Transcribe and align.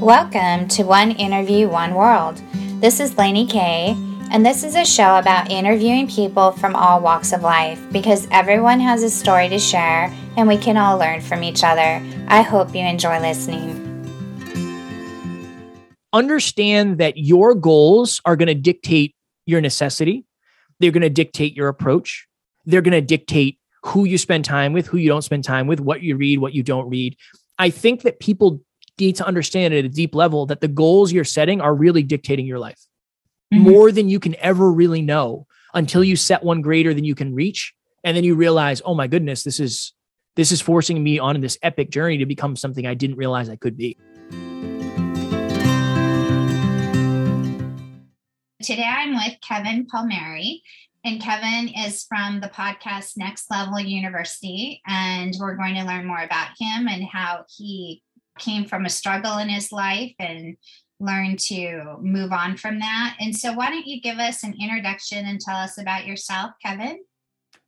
Welcome 0.00 0.68
to 0.68 0.84
One 0.84 1.12
Interview, 1.12 1.68
One 1.68 1.94
World. 1.94 2.40
This 2.80 2.98
is 2.98 3.18
Lainey 3.18 3.46
Kay, 3.46 3.94
and 4.30 4.44
this 4.44 4.64
is 4.64 4.74
a 4.74 4.86
show 4.86 5.18
about 5.18 5.50
interviewing 5.50 6.08
people 6.08 6.52
from 6.52 6.74
all 6.74 7.00
walks 7.00 7.32
of 7.32 7.42
life 7.42 7.80
because 7.92 8.26
everyone 8.30 8.80
has 8.80 9.02
a 9.02 9.10
story 9.10 9.48
to 9.50 9.58
share 9.58 10.12
and 10.36 10.48
we 10.48 10.56
can 10.56 10.78
all 10.78 10.96
learn 10.98 11.20
from 11.20 11.44
each 11.44 11.62
other. 11.62 12.02
I 12.26 12.40
hope 12.40 12.74
you 12.74 12.80
enjoy 12.80 13.20
listening. 13.20 13.78
Understand 16.12 16.98
that 16.98 17.18
your 17.18 17.54
goals 17.54 18.20
are 18.24 18.34
going 18.34 18.48
to 18.48 18.54
dictate 18.54 19.14
your 19.44 19.60
necessity, 19.60 20.24
they're 20.80 20.90
going 20.90 21.02
to 21.02 21.10
dictate 21.10 21.54
your 21.54 21.68
approach, 21.68 22.26
they're 22.64 22.82
going 22.82 22.92
to 22.92 23.02
dictate 23.02 23.58
who 23.84 24.04
you 24.04 24.16
spend 24.16 24.44
time 24.44 24.72
with, 24.72 24.86
who 24.86 24.96
you 24.96 25.08
don't 25.08 25.22
spend 25.22 25.44
time 25.44 25.66
with, 25.66 25.80
what 25.80 26.02
you 26.02 26.16
read, 26.16 26.38
what 26.38 26.54
you 26.54 26.62
don't 26.62 26.88
read. 26.88 27.14
I 27.58 27.70
think 27.70 28.02
that 28.02 28.20
people 28.20 28.62
need 28.98 29.16
to 29.16 29.26
understand 29.26 29.74
at 29.74 29.84
a 29.84 29.88
deep 29.88 30.14
level 30.14 30.46
that 30.46 30.60
the 30.60 30.68
goals 30.68 31.12
you're 31.12 31.24
setting 31.24 31.60
are 31.60 31.74
really 31.74 32.02
dictating 32.02 32.46
your 32.46 32.58
life 32.58 32.78
mm-hmm. 33.52 33.62
more 33.62 33.92
than 33.92 34.08
you 34.08 34.20
can 34.20 34.34
ever 34.36 34.70
really 34.70 35.02
know 35.02 35.46
until 35.74 36.04
you 36.04 36.16
set 36.16 36.42
one 36.42 36.60
greater 36.60 36.92
than 36.92 37.04
you 37.04 37.14
can 37.14 37.34
reach 37.34 37.74
and 38.04 38.16
then 38.16 38.24
you 38.24 38.34
realize 38.34 38.82
oh 38.84 38.94
my 38.94 39.06
goodness 39.06 39.42
this 39.44 39.60
is 39.60 39.92
this 40.36 40.52
is 40.52 40.60
forcing 40.60 41.02
me 41.02 41.18
on 41.18 41.40
this 41.40 41.58
epic 41.62 41.90
journey 41.90 42.18
to 42.18 42.26
become 42.26 42.56
something 42.56 42.86
i 42.86 42.94
didn't 42.94 43.16
realize 43.16 43.48
i 43.48 43.56
could 43.56 43.76
be 43.76 43.96
today 48.62 48.86
i'm 48.86 49.14
with 49.14 49.36
kevin 49.46 49.86
palmieri 49.86 50.62
and 51.04 51.20
Kevin 51.20 51.68
is 51.84 52.04
from 52.04 52.40
the 52.40 52.48
podcast 52.48 53.16
Next 53.16 53.50
Level 53.50 53.80
University. 53.80 54.80
And 54.86 55.34
we're 55.40 55.56
going 55.56 55.74
to 55.74 55.84
learn 55.84 56.06
more 56.06 56.22
about 56.22 56.50
him 56.60 56.86
and 56.86 57.02
how 57.02 57.44
he 57.56 58.02
came 58.38 58.66
from 58.66 58.84
a 58.84 58.90
struggle 58.90 59.38
in 59.38 59.48
his 59.48 59.72
life 59.72 60.14
and 60.18 60.56
learned 61.00 61.38
to 61.38 61.96
move 62.00 62.32
on 62.32 62.56
from 62.56 62.78
that. 62.78 63.16
And 63.20 63.36
so, 63.36 63.52
why 63.52 63.70
don't 63.70 63.86
you 63.86 64.00
give 64.00 64.18
us 64.18 64.44
an 64.44 64.54
introduction 64.60 65.26
and 65.26 65.40
tell 65.40 65.56
us 65.56 65.78
about 65.78 66.06
yourself, 66.06 66.52
Kevin? 66.64 67.00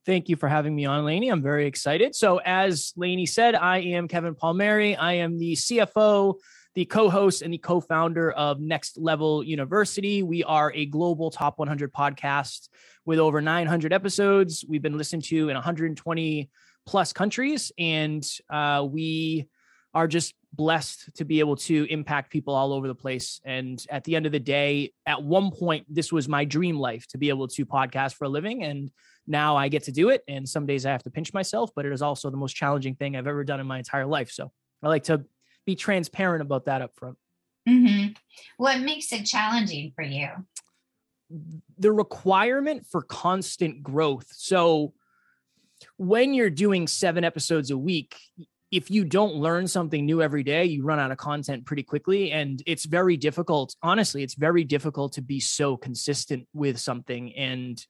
Thank 0.06 0.28
you 0.28 0.36
for 0.36 0.48
having 0.48 0.74
me 0.74 0.84
on, 0.84 1.04
Lainey. 1.04 1.30
I'm 1.30 1.42
very 1.42 1.66
excited. 1.66 2.14
So, 2.14 2.38
as 2.44 2.92
Lainey 2.96 3.26
said, 3.26 3.54
I 3.54 3.78
am 3.78 4.06
Kevin 4.06 4.34
Palmieri. 4.34 4.96
I 4.96 5.14
am 5.14 5.38
the 5.38 5.54
CFO, 5.54 6.34
the 6.74 6.84
co 6.84 7.08
host, 7.08 7.42
and 7.42 7.52
the 7.52 7.58
co 7.58 7.80
founder 7.80 8.30
of 8.32 8.60
Next 8.60 8.98
Level 8.98 9.42
University. 9.42 10.22
We 10.22 10.44
are 10.44 10.72
a 10.74 10.86
global 10.86 11.30
top 11.30 11.58
100 11.58 11.92
podcast 11.92 12.68
with 13.06 13.18
over 13.18 13.40
900 13.40 13.92
episodes. 13.92 14.64
We've 14.68 14.82
been 14.82 14.98
listened 14.98 15.24
to 15.24 15.48
in 15.48 15.54
120 15.54 16.50
plus 16.86 17.12
countries, 17.12 17.72
and 17.78 18.24
uh, 18.50 18.86
we 18.88 19.48
are 19.94 20.08
just 20.08 20.34
blessed 20.52 21.14
to 21.14 21.24
be 21.24 21.40
able 21.40 21.56
to 21.56 21.86
impact 21.90 22.30
people 22.30 22.54
all 22.54 22.72
over 22.72 22.88
the 22.88 22.94
place. 22.94 23.40
And 23.44 23.84
at 23.90 24.04
the 24.04 24.16
end 24.16 24.26
of 24.26 24.32
the 24.32 24.40
day, 24.40 24.92
at 25.06 25.22
one 25.22 25.50
point, 25.50 25.86
this 25.88 26.12
was 26.12 26.28
my 26.28 26.44
dream 26.44 26.78
life 26.78 27.06
to 27.08 27.18
be 27.18 27.28
able 27.28 27.48
to 27.48 27.64
podcast 27.64 28.14
for 28.14 28.24
a 28.24 28.28
living. 28.28 28.64
And 28.64 28.90
now 29.26 29.56
I 29.56 29.68
get 29.68 29.84
to 29.84 29.92
do 29.92 30.10
it. 30.10 30.22
And 30.28 30.48
some 30.48 30.66
days 30.66 30.84
I 30.84 30.90
have 30.90 31.02
to 31.04 31.10
pinch 31.10 31.32
myself, 31.32 31.70
but 31.74 31.86
it 31.86 31.92
is 31.92 32.02
also 32.02 32.30
the 32.30 32.36
most 32.36 32.54
challenging 32.54 32.94
thing 32.96 33.16
I've 33.16 33.26
ever 33.26 33.44
done 33.44 33.60
in 33.60 33.66
my 33.66 33.78
entire 33.78 34.06
life. 34.06 34.30
So 34.30 34.50
I 34.82 34.88
like 34.88 35.04
to 35.04 35.24
be 35.64 35.76
transparent 35.76 36.42
about 36.42 36.66
that 36.66 36.82
up 36.82 36.94
front. 36.96 37.16
Mm-hmm. 37.68 38.12
What 38.58 38.80
makes 38.80 39.12
it 39.12 39.24
challenging 39.24 39.92
for 39.94 40.02
you? 40.02 40.28
The 41.78 41.92
requirement 41.92 42.86
for 42.90 43.02
constant 43.02 43.82
growth. 43.82 44.26
So 44.30 44.92
when 45.96 46.34
you're 46.34 46.50
doing 46.50 46.86
seven 46.86 47.24
episodes 47.24 47.70
a 47.70 47.78
week, 47.78 48.16
if 48.74 48.90
you 48.90 49.04
don't 49.04 49.36
learn 49.36 49.68
something 49.68 50.04
new 50.04 50.20
every 50.20 50.42
day, 50.42 50.64
you 50.64 50.82
run 50.82 50.98
out 50.98 51.12
of 51.12 51.16
content 51.16 51.64
pretty 51.64 51.84
quickly. 51.84 52.32
And 52.32 52.60
it's 52.66 52.84
very 52.84 53.16
difficult. 53.16 53.76
Honestly, 53.84 54.24
it's 54.24 54.34
very 54.34 54.64
difficult 54.64 55.12
to 55.12 55.22
be 55.22 55.38
so 55.38 55.76
consistent 55.76 56.48
with 56.52 56.80
something. 56.80 57.32
And 57.36 57.80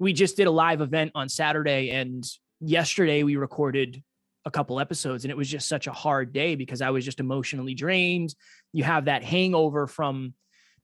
we 0.00 0.12
just 0.12 0.36
did 0.36 0.48
a 0.48 0.50
live 0.50 0.80
event 0.80 1.12
on 1.14 1.28
Saturday, 1.28 1.90
and 1.90 2.24
yesterday 2.60 3.22
we 3.22 3.36
recorded 3.36 4.02
a 4.44 4.50
couple 4.50 4.80
episodes, 4.80 5.24
and 5.24 5.30
it 5.30 5.36
was 5.36 5.48
just 5.48 5.68
such 5.68 5.86
a 5.86 5.92
hard 5.92 6.32
day 6.32 6.56
because 6.56 6.82
I 6.82 6.90
was 6.90 7.04
just 7.04 7.20
emotionally 7.20 7.74
drained. 7.74 8.34
You 8.72 8.82
have 8.82 9.04
that 9.04 9.22
hangover 9.22 9.86
from 9.86 10.34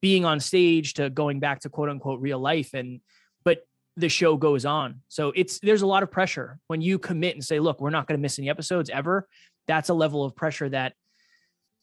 being 0.00 0.24
on 0.24 0.38
stage 0.40 0.94
to 0.94 1.10
going 1.10 1.40
back 1.40 1.60
to 1.60 1.68
quote 1.68 1.88
unquote 1.88 2.20
real 2.20 2.38
life. 2.38 2.74
And 2.74 3.00
the 3.96 4.08
show 4.08 4.36
goes 4.36 4.64
on. 4.64 5.00
So 5.08 5.32
it's 5.34 5.58
there's 5.60 5.82
a 5.82 5.86
lot 5.86 6.02
of 6.02 6.10
pressure 6.10 6.58
when 6.66 6.80
you 6.80 6.98
commit 6.98 7.34
and 7.34 7.44
say, 7.44 7.60
look, 7.60 7.80
we're 7.80 7.90
not 7.90 8.06
going 8.06 8.18
to 8.18 8.22
miss 8.22 8.38
any 8.38 8.48
episodes 8.48 8.90
ever. 8.90 9.28
That's 9.66 9.88
a 9.88 9.94
level 9.94 10.24
of 10.24 10.34
pressure 10.34 10.68
that 10.70 10.94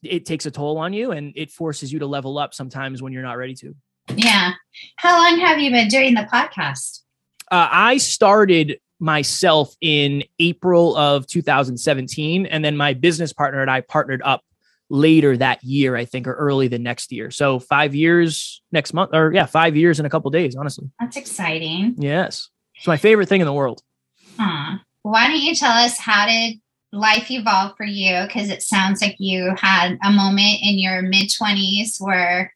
it 0.02 0.26
takes 0.26 0.46
a 0.46 0.52
toll 0.52 0.78
on 0.78 0.94
you 0.94 1.12
and 1.12 1.34
it 1.36 1.52
forces 1.52 1.92
you 1.92 2.00
to 2.00 2.06
level 2.06 2.38
up 2.38 2.54
sometimes 2.54 3.02
when 3.02 3.14
you're 3.14 3.24
not 3.24 3.38
ready 3.38 3.54
to. 3.56 3.76
Yeah. 4.16 4.54
How 4.96 5.18
long 5.18 5.40
have 5.40 5.60
you 5.60 5.72
been 5.72 5.88
doing 5.88 6.14
the 6.14 6.28
podcast? 6.32 7.02
Uh, 7.52 7.68
I 7.72 7.98
started 7.98 8.80
myself 9.00 9.74
in 9.82 10.24
April 10.40 10.96
of 10.96 11.26
2017, 11.28 12.46
and 12.46 12.64
then 12.64 12.76
my 12.76 12.94
business 12.94 13.34
partner 13.34 13.62
and 13.62 13.72
I 13.72 13.82
partnered 13.82 14.22
up 14.24 14.44
later 14.90 15.38
that 15.38 15.64
year, 15.64 15.96
I 15.96 16.06
think, 16.06 16.28
or 16.28 16.34
early 16.34 16.68
the 16.68 16.80
next 16.80 17.12
year. 17.12 17.32
So 17.32 17.60
five 17.60 17.94
years 17.94 18.62
next 18.72 18.94
month, 18.94 19.12
or 19.14 19.32
yeah, 19.34 19.46
five 19.46 19.76
years 19.76 20.00
in 20.00 20.06
a 20.06 20.10
couple 20.10 20.32
days, 20.32 20.56
honestly. 20.56 20.90
That's 21.00 21.18
exciting. 21.18 21.96
Yes. 21.98 22.50
It's 22.76 22.88
my 22.88 22.98
favorite 22.98 23.30
thing 23.30 23.42
in 23.42 23.46
the 23.46 23.54
world. 23.54 23.82
Huh. 24.38 24.78
Why 25.04 25.28
don't 25.28 25.42
you 25.42 25.56
tell 25.56 25.72
us 25.72 26.00
how 26.00 26.28
did 26.28 26.56
life 26.92 27.30
evolve 27.30 27.76
for 27.78 27.86
you? 27.86 28.24
Because 28.26 28.50
it 28.50 28.64
sounds 28.64 29.02
like 29.02 29.16
you 29.20 29.54
had 29.58 29.98
a 30.04 30.12
moment 30.12 30.60
in 30.62 30.80
your 30.80 31.02
mid 31.02 31.30
20s 31.30 31.98
where 32.00 32.54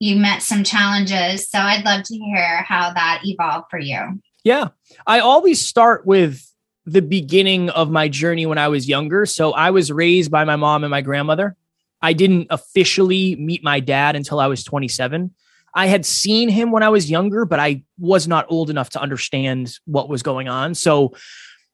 you 0.00 0.16
met 0.16 0.42
some 0.42 0.64
challenges. 0.64 1.48
So 1.48 1.58
I'd 1.58 1.84
love 1.84 2.02
to 2.04 2.16
hear 2.16 2.62
how 2.62 2.92
that 2.92 3.22
evolved 3.24 3.66
for 3.70 3.78
you. 3.78 4.20
Yeah. 4.44 4.68
I 5.06 5.20
always 5.20 5.66
start 5.66 6.06
with 6.06 6.44
the 6.86 7.02
beginning 7.02 7.70
of 7.70 7.90
my 7.90 8.08
journey 8.08 8.46
when 8.46 8.58
I 8.58 8.68
was 8.68 8.88
younger. 8.88 9.26
So 9.26 9.52
I 9.52 9.70
was 9.70 9.90
raised 9.90 10.30
by 10.30 10.44
my 10.44 10.56
mom 10.56 10.84
and 10.84 10.90
my 10.90 11.00
grandmother. 11.00 11.56
I 12.02 12.12
didn't 12.12 12.48
officially 12.50 13.36
meet 13.36 13.64
my 13.64 13.80
dad 13.80 14.16
until 14.16 14.38
I 14.38 14.46
was 14.46 14.62
27. 14.64 15.32
I 15.74 15.86
had 15.86 16.06
seen 16.06 16.48
him 16.48 16.70
when 16.70 16.82
I 16.82 16.90
was 16.90 17.10
younger, 17.10 17.44
but 17.44 17.58
I 17.58 17.82
was 17.98 18.28
not 18.28 18.46
old 18.48 18.70
enough 18.70 18.90
to 18.90 19.00
understand 19.00 19.78
what 19.86 20.08
was 20.08 20.22
going 20.22 20.48
on. 20.48 20.74
So 20.74 21.14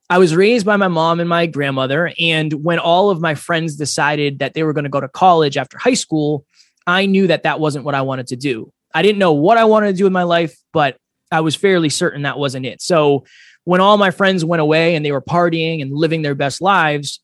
I 0.09 0.17
was 0.17 0.35
raised 0.35 0.65
by 0.65 0.77
my 0.77 0.87
mom 0.87 1.19
and 1.19 1.29
my 1.29 1.45
grandmother. 1.45 2.11
And 2.19 2.51
when 2.63 2.79
all 2.79 3.09
of 3.09 3.21
my 3.21 3.35
friends 3.35 3.75
decided 3.75 4.39
that 4.39 4.53
they 4.53 4.63
were 4.63 4.73
going 4.73 4.85
to 4.85 4.89
go 4.89 4.99
to 4.99 5.07
college 5.07 5.57
after 5.57 5.77
high 5.77 5.93
school, 5.93 6.45
I 6.87 7.05
knew 7.05 7.27
that 7.27 7.43
that 7.43 7.59
wasn't 7.59 7.85
what 7.85 7.95
I 7.95 8.01
wanted 8.01 8.27
to 8.27 8.35
do. 8.35 8.73
I 8.93 9.03
didn't 9.03 9.19
know 9.19 9.33
what 9.33 9.57
I 9.57 9.65
wanted 9.65 9.87
to 9.87 9.97
do 9.97 10.07
in 10.07 10.13
my 10.13 10.23
life, 10.23 10.57
but 10.73 10.97
I 11.31 11.41
was 11.41 11.55
fairly 11.55 11.89
certain 11.89 12.23
that 12.23 12.37
wasn't 12.37 12.65
it. 12.65 12.81
So 12.81 13.25
when 13.63 13.81
all 13.81 13.97
my 13.97 14.11
friends 14.11 14.43
went 14.43 14.61
away 14.61 14.95
and 14.95 15.05
they 15.05 15.11
were 15.11 15.21
partying 15.21 15.81
and 15.81 15.91
living 15.91 16.21
their 16.21 16.35
best 16.35 16.61
lives, 16.61 17.19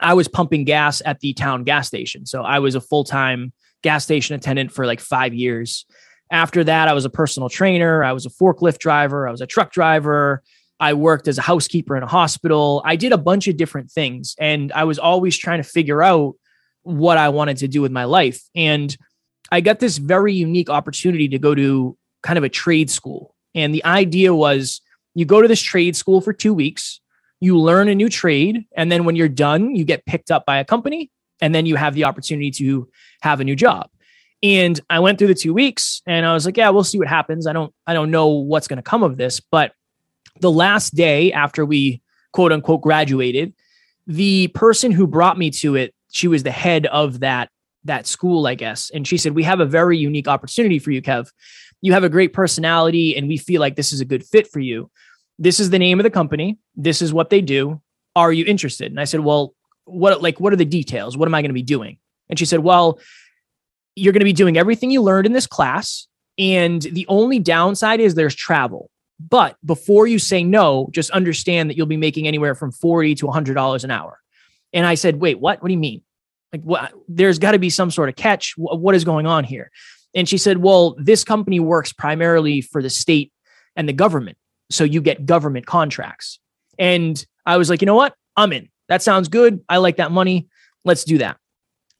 I 0.00 0.14
was 0.14 0.28
pumping 0.28 0.64
gas 0.64 1.02
at 1.04 1.20
the 1.20 1.32
town 1.34 1.64
gas 1.64 1.86
station. 1.86 2.26
So 2.26 2.42
I 2.42 2.58
was 2.58 2.74
a 2.74 2.80
full 2.80 3.04
time 3.04 3.52
gas 3.82 4.04
station 4.04 4.34
attendant 4.34 4.72
for 4.72 4.86
like 4.86 5.00
five 5.00 5.34
years. 5.34 5.84
After 6.30 6.64
that, 6.64 6.88
I 6.88 6.92
was 6.92 7.04
a 7.04 7.10
personal 7.10 7.48
trainer. 7.48 8.02
I 8.02 8.12
was 8.12 8.26
a 8.26 8.30
forklift 8.30 8.78
driver. 8.78 9.28
I 9.28 9.30
was 9.30 9.40
a 9.40 9.46
truck 9.46 9.72
driver. 9.72 10.42
I 10.80 10.94
worked 10.94 11.28
as 11.28 11.38
a 11.38 11.42
housekeeper 11.42 11.96
in 11.96 12.02
a 12.02 12.08
hospital. 12.08 12.82
I 12.84 12.96
did 12.96 13.12
a 13.12 13.18
bunch 13.18 13.48
of 13.48 13.56
different 13.56 13.90
things. 13.90 14.34
And 14.38 14.72
I 14.72 14.84
was 14.84 14.98
always 14.98 15.36
trying 15.36 15.62
to 15.62 15.68
figure 15.68 16.02
out 16.02 16.34
what 16.82 17.16
I 17.16 17.28
wanted 17.30 17.58
to 17.58 17.68
do 17.68 17.80
with 17.80 17.92
my 17.92 18.04
life. 18.04 18.42
And 18.54 18.94
I 19.50 19.60
got 19.60 19.78
this 19.78 19.98
very 19.98 20.34
unique 20.34 20.68
opportunity 20.68 21.28
to 21.28 21.38
go 21.38 21.54
to 21.54 21.96
kind 22.22 22.38
of 22.38 22.44
a 22.44 22.48
trade 22.48 22.90
school. 22.90 23.34
And 23.54 23.74
the 23.74 23.84
idea 23.84 24.34
was 24.34 24.80
you 25.16 25.24
go 25.24 25.40
to 25.40 25.48
this 25.48 25.62
trade 25.62 25.96
school 25.96 26.20
for 26.20 26.34
two 26.34 26.52
weeks, 26.52 27.00
you 27.40 27.58
learn 27.58 27.88
a 27.88 27.94
new 27.94 28.10
trade, 28.10 28.66
and 28.76 28.92
then 28.92 29.04
when 29.04 29.16
you're 29.16 29.28
done, 29.28 29.74
you 29.74 29.82
get 29.82 30.04
picked 30.04 30.30
up 30.30 30.44
by 30.44 30.58
a 30.58 30.64
company, 30.64 31.10
and 31.40 31.54
then 31.54 31.64
you 31.64 31.74
have 31.76 31.94
the 31.94 32.04
opportunity 32.04 32.50
to 32.50 32.88
have 33.22 33.40
a 33.40 33.44
new 33.44 33.56
job. 33.56 33.88
And 34.42 34.78
I 34.90 35.00
went 35.00 35.18
through 35.18 35.28
the 35.28 35.34
two 35.34 35.54
weeks 35.54 36.02
and 36.06 36.26
I 36.26 36.34
was 36.34 36.44
like, 36.44 36.58
yeah, 36.58 36.68
we'll 36.68 36.84
see 36.84 36.98
what 36.98 37.08
happens. 37.08 37.46
I 37.46 37.54
don't, 37.54 37.72
I 37.86 37.94
don't 37.94 38.10
know 38.10 38.28
what's 38.28 38.68
going 38.68 38.76
to 38.76 38.82
come 38.82 39.02
of 39.02 39.16
this. 39.16 39.40
But 39.40 39.72
the 40.40 40.50
last 40.50 40.94
day 40.94 41.32
after 41.32 41.64
we 41.64 42.02
quote 42.34 42.52
unquote 42.52 42.82
graduated, 42.82 43.54
the 44.06 44.48
person 44.48 44.92
who 44.92 45.06
brought 45.06 45.38
me 45.38 45.50
to 45.52 45.74
it, 45.74 45.94
she 46.12 46.28
was 46.28 46.42
the 46.42 46.50
head 46.50 46.86
of 46.86 47.20
that 47.20 47.48
that 47.84 48.06
school, 48.06 48.46
I 48.46 48.54
guess. 48.54 48.90
And 48.90 49.06
she 49.08 49.16
said, 49.16 49.34
We 49.34 49.44
have 49.44 49.60
a 49.60 49.66
very 49.66 49.96
unique 49.96 50.28
opportunity 50.28 50.78
for 50.78 50.90
you, 50.90 51.00
Kev. 51.00 51.30
You 51.80 51.92
have 51.92 52.04
a 52.04 52.08
great 52.08 52.32
personality, 52.32 53.16
and 53.16 53.28
we 53.28 53.36
feel 53.36 53.60
like 53.60 53.76
this 53.76 53.92
is 53.92 54.00
a 54.00 54.04
good 54.04 54.24
fit 54.24 54.48
for 54.50 54.60
you 54.60 54.90
this 55.38 55.60
is 55.60 55.70
the 55.70 55.78
name 55.78 55.98
of 55.98 56.04
the 56.04 56.10
company. 56.10 56.58
This 56.74 57.02
is 57.02 57.12
what 57.12 57.30
they 57.30 57.40
do. 57.40 57.80
Are 58.14 58.32
you 58.32 58.44
interested? 58.44 58.90
And 58.90 59.00
I 59.00 59.04
said, 59.04 59.20
well, 59.20 59.54
what 59.84 60.22
like 60.22 60.40
what 60.40 60.52
are 60.52 60.56
the 60.56 60.64
details? 60.64 61.16
What 61.16 61.28
am 61.28 61.34
I 61.34 61.42
going 61.42 61.50
to 61.50 61.54
be 61.54 61.62
doing? 61.62 61.98
And 62.28 62.38
she 62.38 62.44
said, 62.44 62.60
well, 62.60 62.98
you're 63.94 64.12
going 64.12 64.20
to 64.20 64.24
be 64.24 64.32
doing 64.32 64.56
everything 64.56 64.90
you 64.90 65.02
learned 65.02 65.26
in 65.26 65.32
this 65.32 65.46
class. 65.46 66.06
And 66.38 66.82
the 66.82 67.06
only 67.08 67.38
downside 67.38 68.00
is 68.00 68.14
there's 68.14 68.34
travel. 68.34 68.90
But 69.18 69.56
before 69.64 70.06
you 70.06 70.18
say 70.18 70.44
no, 70.44 70.88
just 70.90 71.10
understand 71.10 71.70
that 71.70 71.76
you'll 71.76 71.86
be 71.86 71.96
making 71.96 72.26
anywhere 72.26 72.54
from 72.54 72.72
40 72.72 73.14
to 73.16 73.26
$100 73.26 73.84
an 73.84 73.90
hour. 73.90 74.18
And 74.74 74.84
I 74.84 74.94
said, 74.94 75.20
wait, 75.20 75.40
what? 75.40 75.62
What 75.62 75.68
do 75.68 75.72
you 75.72 75.80
mean? 75.80 76.02
Like, 76.52 76.62
what? 76.62 76.92
There's 77.08 77.38
got 77.38 77.52
to 77.52 77.58
be 77.58 77.70
some 77.70 77.90
sort 77.90 78.08
of 78.08 78.16
catch. 78.16 78.54
what 78.56 78.94
is 78.94 79.04
going 79.04 79.26
on 79.26 79.44
here? 79.44 79.70
And 80.16 80.26
she 80.28 80.38
said, 80.38 80.58
Well, 80.58 80.96
this 80.98 81.22
company 81.22 81.60
works 81.60 81.92
primarily 81.92 82.62
for 82.62 82.82
the 82.82 82.90
state 82.90 83.32
and 83.76 83.88
the 83.88 83.92
government. 83.92 84.38
So 84.70 84.84
you 84.84 85.00
get 85.00 85.26
government 85.26 85.66
contracts. 85.66 86.38
And 86.78 87.24
I 87.44 87.56
was 87.56 87.70
like, 87.70 87.80
You 87.80 87.86
know 87.86 87.94
what? 87.94 88.14
I'm 88.36 88.52
in. 88.52 88.68
That 88.88 89.02
sounds 89.02 89.28
good. 89.28 89.60
I 89.68 89.78
like 89.78 89.96
that 89.96 90.12
money. 90.12 90.48
Let's 90.84 91.04
do 91.04 91.18
that. 91.18 91.38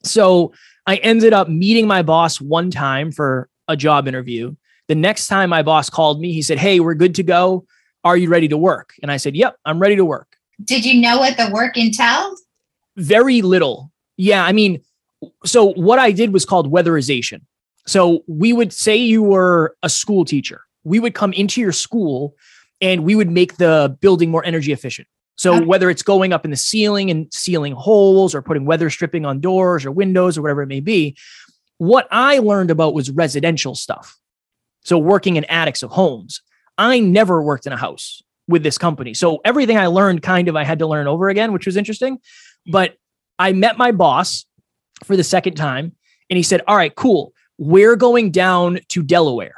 So 0.03 0.53
I 0.85 0.97
ended 0.97 1.33
up 1.33 1.49
meeting 1.49 1.87
my 1.87 2.01
boss 2.01 2.39
one 2.39 2.71
time 2.71 3.11
for 3.11 3.49
a 3.67 3.75
job 3.75 4.07
interview. 4.07 4.55
The 4.87 4.95
next 4.95 5.27
time 5.27 5.49
my 5.49 5.63
boss 5.63 5.89
called 5.89 6.21
me, 6.21 6.31
he 6.31 6.41
said, 6.41 6.57
Hey, 6.57 6.79
we're 6.79 6.93
good 6.93 7.15
to 7.15 7.23
go. 7.23 7.65
Are 8.03 8.15
you 8.15 8.29
ready 8.29 8.47
to 8.47 8.57
work? 8.57 8.93
And 9.01 9.11
I 9.11 9.17
said, 9.17 9.35
Yep, 9.35 9.57
I'm 9.65 9.79
ready 9.79 9.95
to 9.95 10.05
work. 10.05 10.37
Did 10.63 10.85
you 10.85 11.01
know 11.01 11.19
what 11.19 11.37
the 11.37 11.49
work 11.51 11.77
entailed? 11.77 12.39
Very 12.95 13.41
little. 13.41 13.91
Yeah. 14.15 14.43
I 14.43 14.51
mean, 14.53 14.81
so 15.45 15.73
what 15.73 15.99
I 15.99 16.11
did 16.11 16.33
was 16.33 16.45
called 16.45 16.71
weatherization. 16.71 17.41
So 17.85 18.23
we 18.27 18.53
would 18.53 18.73
say 18.73 18.95
you 18.95 19.23
were 19.23 19.75
a 19.83 19.89
school 19.89 20.25
teacher. 20.25 20.61
We 20.83 20.99
would 20.99 21.13
come 21.13 21.33
into 21.33 21.61
your 21.61 21.71
school 21.71 22.35
and 22.81 23.03
we 23.03 23.15
would 23.15 23.29
make 23.29 23.57
the 23.57 23.97
building 24.01 24.29
more 24.29 24.45
energy 24.45 24.71
efficient. 24.71 25.07
So 25.35 25.55
okay. 25.55 25.65
whether 25.65 25.89
it's 25.89 26.01
going 26.01 26.33
up 26.33 26.45
in 26.45 26.51
the 26.51 26.57
ceiling 26.57 27.11
and 27.11 27.31
sealing 27.31 27.73
holes 27.73 28.33
or 28.33 28.41
putting 28.41 28.65
weather 28.65 28.89
stripping 28.89 29.25
on 29.25 29.39
doors 29.39 29.85
or 29.85 29.91
windows 29.91 30.37
or 30.37 30.41
whatever 30.41 30.63
it 30.63 30.67
may 30.67 30.79
be, 30.79 31.15
what 31.77 32.07
I 32.09 32.39
learned 32.39 32.71
about 32.71 32.95
was 32.95 33.11
residential 33.11 33.75
stuff. 33.75 34.17
So 34.83 34.97
working 34.97 35.35
in 35.35 35.45
attics 35.45 35.83
of 35.83 35.91
homes. 35.91 36.41
I 36.77 36.99
never 36.99 37.41
worked 37.41 37.67
in 37.67 37.73
a 37.73 37.77
house 37.77 38.21
with 38.47 38.63
this 38.63 38.77
company. 38.77 39.13
So 39.13 39.41
everything 39.45 39.77
I 39.77 39.87
learned 39.87 40.21
kind 40.21 40.47
of 40.47 40.55
I 40.55 40.63
had 40.63 40.79
to 40.79 40.87
learn 40.87 41.07
over 41.07 41.29
again, 41.29 41.51
which 41.51 41.65
was 41.65 41.77
interesting. 41.77 42.19
But 42.65 42.95
I 43.37 43.53
met 43.53 43.77
my 43.77 43.91
boss 43.91 44.45
for 45.03 45.15
the 45.15 45.23
second 45.23 45.55
time 45.55 45.95
and 46.29 46.37
he 46.37 46.43
said, 46.43 46.61
"All 46.67 46.75
right, 46.75 46.93
cool. 46.95 47.33
We're 47.57 47.95
going 47.95 48.31
down 48.31 48.79
to 48.89 49.03
Delaware." 49.03 49.55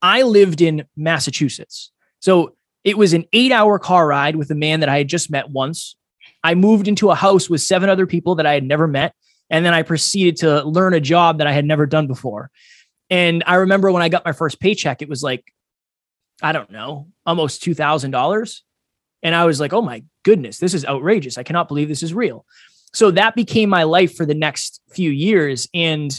I 0.00 0.22
lived 0.22 0.60
in 0.60 0.84
Massachusetts. 0.96 1.90
So 2.20 2.54
it 2.88 2.96
was 2.96 3.12
an 3.12 3.26
eight 3.34 3.52
hour 3.52 3.78
car 3.78 4.06
ride 4.06 4.36
with 4.36 4.50
a 4.50 4.54
man 4.54 4.80
that 4.80 4.88
I 4.88 4.96
had 4.96 5.08
just 5.08 5.30
met 5.30 5.50
once. 5.50 5.94
I 6.42 6.54
moved 6.54 6.88
into 6.88 7.10
a 7.10 7.14
house 7.14 7.50
with 7.50 7.60
seven 7.60 7.90
other 7.90 8.06
people 8.06 8.36
that 8.36 8.46
I 8.46 8.54
had 8.54 8.64
never 8.64 8.86
met. 8.86 9.14
And 9.50 9.62
then 9.62 9.74
I 9.74 9.82
proceeded 9.82 10.38
to 10.38 10.62
learn 10.64 10.94
a 10.94 11.00
job 11.00 11.36
that 11.36 11.46
I 11.46 11.52
had 11.52 11.66
never 11.66 11.84
done 11.84 12.06
before. 12.06 12.50
And 13.10 13.44
I 13.46 13.56
remember 13.56 13.92
when 13.92 14.02
I 14.02 14.08
got 14.08 14.24
my 14.24 14.32
first 14.32 14.58
paycheck, 14.58 15.02
it 15.02 15.08
was 15.08 15.22
like, 15.22 15.52
I 16.40 16.52
don't 16.52 16.70
know, 16.70 17.08
almost 17.26 17.62
$2,000. 17.62 18.60
And 19.22 19.34
I 19.34 19.44
was 19.44 19.60
like, 19.60 19.74
oh 19.74 19.82
my 19.82 20.02
goodness, 20.22 20.56
this 20.56 20.72
is 20.72 20.86
outrageous. 20.86 21.36
I 21.36 21.42
cannot 21.42 21.68
believe 21.68 21.88
this 21.88 22.02
is 22.02 22.14
real. 22.14 22.46
So 22.94 23.10
that 23.10 23.34
became 23.34 23.68
my 23.68 23.82
life 23.82 24.14
for 24.14 24.24
the 24.24 24.34
next 24.34 24.80
few 24.94 25.10
years. 25.10 25.68
And 25.74 26.18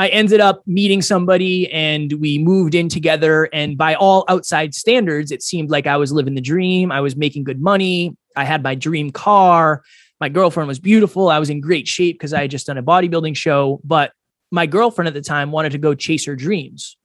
I 0.00 0.08
ended 0.08 0.40
up 0.40 0.66
meeting 0.66 1.02
somebody 1.02 1.70
and 1.70 2.10
we 2.14 2.38
moved 2.38 2.74
in 2.74 2.88
together. 2.88 3.50
And 3.52 3.76
by 3.76 3.96
all 3.96 4.24
outside 4.28 4.74
standards, 4.74 5.30
it 5.30 5.42
seemed 5.42 5.68
like 5.68 5.86
I 5.86 5.98
was 5.98 6.10
living 6.10 6.34
the 6.34 6.40
dream. 6.40 6.90
I 6.90 7.02
was 7.02 7.16
making 7.16 7.44
good 7.44 7.60
money. 7.60 8.16
I 8.34 8.44
had 8.44 8.62
my 8.62 8.74
dream 8.74 9.10
car. 9.10 9.82
My 10.18 10.30
girlfriend 10.30 10.68
was 10.68 10.78
beautiful. 10.78 11.28
I 11.28 11.38
was 11.38 11.50
in 11.50 11.60
great 11.60 11.86
shape 11.86 12.14
because 12.14 12.32
I 12.32 12.40
had 12.40 12.50
just 12.50 12.66
done 12.66 12.78
a 12.78 12.82
bodybuilding 12.82 13.36
show. 13.36 13.82
But 13.84 14.12
my 14.50 14.64
girlfriend 14.64 15.06
at 15.08 15.12
the 15.12 15.20
time 15.20 15.50
wanted 15.50 15.72
to 15.72 15.78
go 15.78 15.92
chase 15.92 16.24
her 16.24 16.34
dreams. 16.34 16.96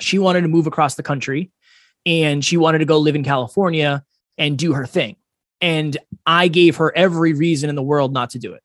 She 0.00 0.18
wanted 0.18 0.40
to 0.40 0.48
move 0.48 0.66
across 0.66 0.94
the 0.94 1.02
country 1.02 1.50
and 2.06 2.42
she 2.42 2.56
wanted 2.56 2.78
to 2.78 2.86
go 2.86 2.96
live 2.96 3.14
in 3.14 3.24
California 3.24 4.06
and 4.38 4.56
do 4.56 4.72
her 4.72 4.86
thing. 4.86 5.16
And 5.60 5.98
I 6.24 6.48
gave 6.48 6.76
her 6.76 6.96
every 6.96 7.34
reason 7.34 7.68
in 7.68 7.76
the 7.76 7.82
world 7.82 8.14
not 8.14 8.30
to 8.30 8.38
do 8.38 8.54
it 8.54 8.62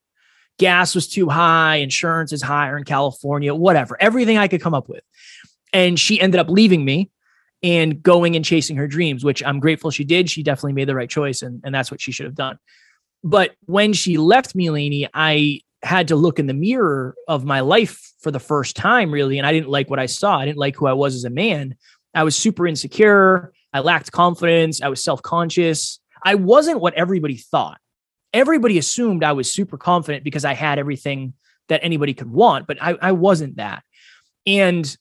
gas 0.57 0.95
was 0.95 1.07
too 1.07 1.29
high, 1.29 1.77
insurance 1.77 2.33
is 2.33 2.41
higher 2.41 2.77
in 2.77 2.83
California, 2.83 3.53
whatever, 3.53 3.97
everything 3.99 4.37
I 4.37 4.47
could 4.47 4.61
come 4.61 4.73
up 4.73 4.89
with. 4.89 5.03
And 5.73 5.99
she 5.99 6.19
ended 6.19 6.39
up 6.39 6.49
leaving 6.49 6.83
me 6.83 7.11
and 7.63 8.01
going 8.01 8.35
and 8.35 8.45
chasing 8.45 8.77
her 8.77 8.87
dreams, 8.87 9.23
which 9.23 9.43
I'm 9.43 9.59
grateful 9.59 9.91
she 9.91 10.03
did. 10.03 10.29
She 10.29 10.43
definitely 10.43 10.73
made 10.73 10.87
the 10.87 10.95
right 10.95 11.09
choice, 11.09 11.41
and, 11.41 11.61
and 11.63 11.73
that's 11.73 11.91
what 11.91 12.01
she 12.01 12.11
should 12.11 12.25
have 12.25 12.35
done. 12.35 12.57
But 13.23 13.55
when 13.65 13.93
she 13.93 14.17
left 14.17 14.55
me, 14.55 14.69
Lainey, 14.69 15.07
I 15.13 15.61
had 15.83 16.07
to 16.09 16.15
look 16.15 16.39
in 16.39 16.47
the 16.47 16.53
mirror 16.53 17.15
of 17.27 17.45
my 17.45 17.59
life 17.59 18.13
for 18.19 18.31
the 18.31 18.39
first 18.39 18.75
time, 18.75 19.11
really. 19.11 19.37
And 19.37 19.45
I 19.45 19.53
didn't 19.53 19.69
like 19.69 19.89
what 19.89 19.99
I 19.99 20.05
saw. 20.05 20.37
I 20.37 20.45
didn't 20.45 20.57
like 20.57 20.75
who 20.75 20.87
I 20.87 20.93
was 20.93 21.15
as 21.15 21.23
a 21.23 21.29
man. 21.29 21.75
I 22.13 22.23
was 22.23 22.35
super 22.35 22.65
insecure. 22.65 23.53
I 23.73 23.79
lacked 23.79 24.11
confidence. 24.11 24.81
I 24.81 24.89
was 24.89 25.03
self 25.03 25.21
conscious. 25.21 25.99
I 26.23 26.35
wasn't 26.35 26.79
what 26.79 26.93
everybody 26.95 27.37
thought 27.37 27.79
everybody 28.33 28.77
assumed 28.77 29.23
I 29.23 29.33
was 29.33 29.51
super 29.51 29.77
confident 29.77 30.23
because 30.23 30.45
I 30.45 30.53
had 30.53 30.79
everything 30.79 31.33
that 31.69 31.81
anybody 31.83 32.13
could 32.13 32.31
want, 32.31 32.67
but 32.67 32.81
I, 32.81 32.95
I 33.01 33.11
wasn't 33.11 33.57
that. 33.57 33.83
And 34.45 34.97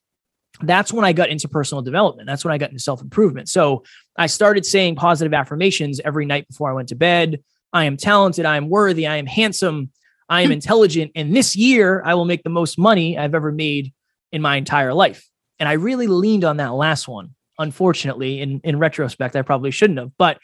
that's 0.63 0.93
when 0.93 1.05
I 1.05 1.13
got 1.13 1.29
into 1.29 1.49
personal 1.49 1.83
development. 1.83 2.27
That's 2.27 2.45
when 2.45 2.53
I 2.53 2.59
got 2.59 2.71
into 2.71 2.83
self 2.83 3.03
improvement. 3.03 3.49
So 3.49 3.85
I 4.17 4.27
started 4.27 4.65
saying 4.65 4.97
positive 4.97 5.35
affirmations 5.35 6.01
every 6.05 6.27
night 6.27 6.49
before 6.49 6.71
I 6.71 6.75
went 6.75 6.89
to 6.89 6.95
bed. 6.95 7.43
I 7.73 7.85
am 7.85 7.97
talented. 7.97 8.47
I 8.47 8.57
am 8.57 8.69
worthy. 8.69 9.07
I 9.07 9.17
am 9.17 9.27
handsome. 9.27 9.91
I 10.29 10.43
am 10.43 10.49
hmm. 10.49 10.55
intelligent. 10.55 11.13
And 11.15 11.37
this 11.37 11.55
year, 11.55 12.03
I 12.05 12.15
will 12.15 12.25
make 12.25 12.43
the 12.43 12.51
most 12.51 12.79
money 12.79 13.19
I've 13.19 13.35
ever 13.35 13.53
made 13.53 13.93
in 14.33 14.43
my 14.43 14.57
entire 14.57 14.95
life. 14.95 15.29
And 15.59 15.69
I 15.69 15.75
really 15.75 16.07
leaned 16.07 16.45
on 16.45 16.57
that 16.57 16.75
last 16.75 17.07
one. 17.07 17.35
Unfortunately, 17.59 18.41
in, 18.41 18.61
in 18.65 18.79
retrospect, 18.79 19.37
I 19.37 19.43
probably 19.43 19.71
shouldn't 19.71 19.99
have. 19.99 20.11
But 20.19 20.39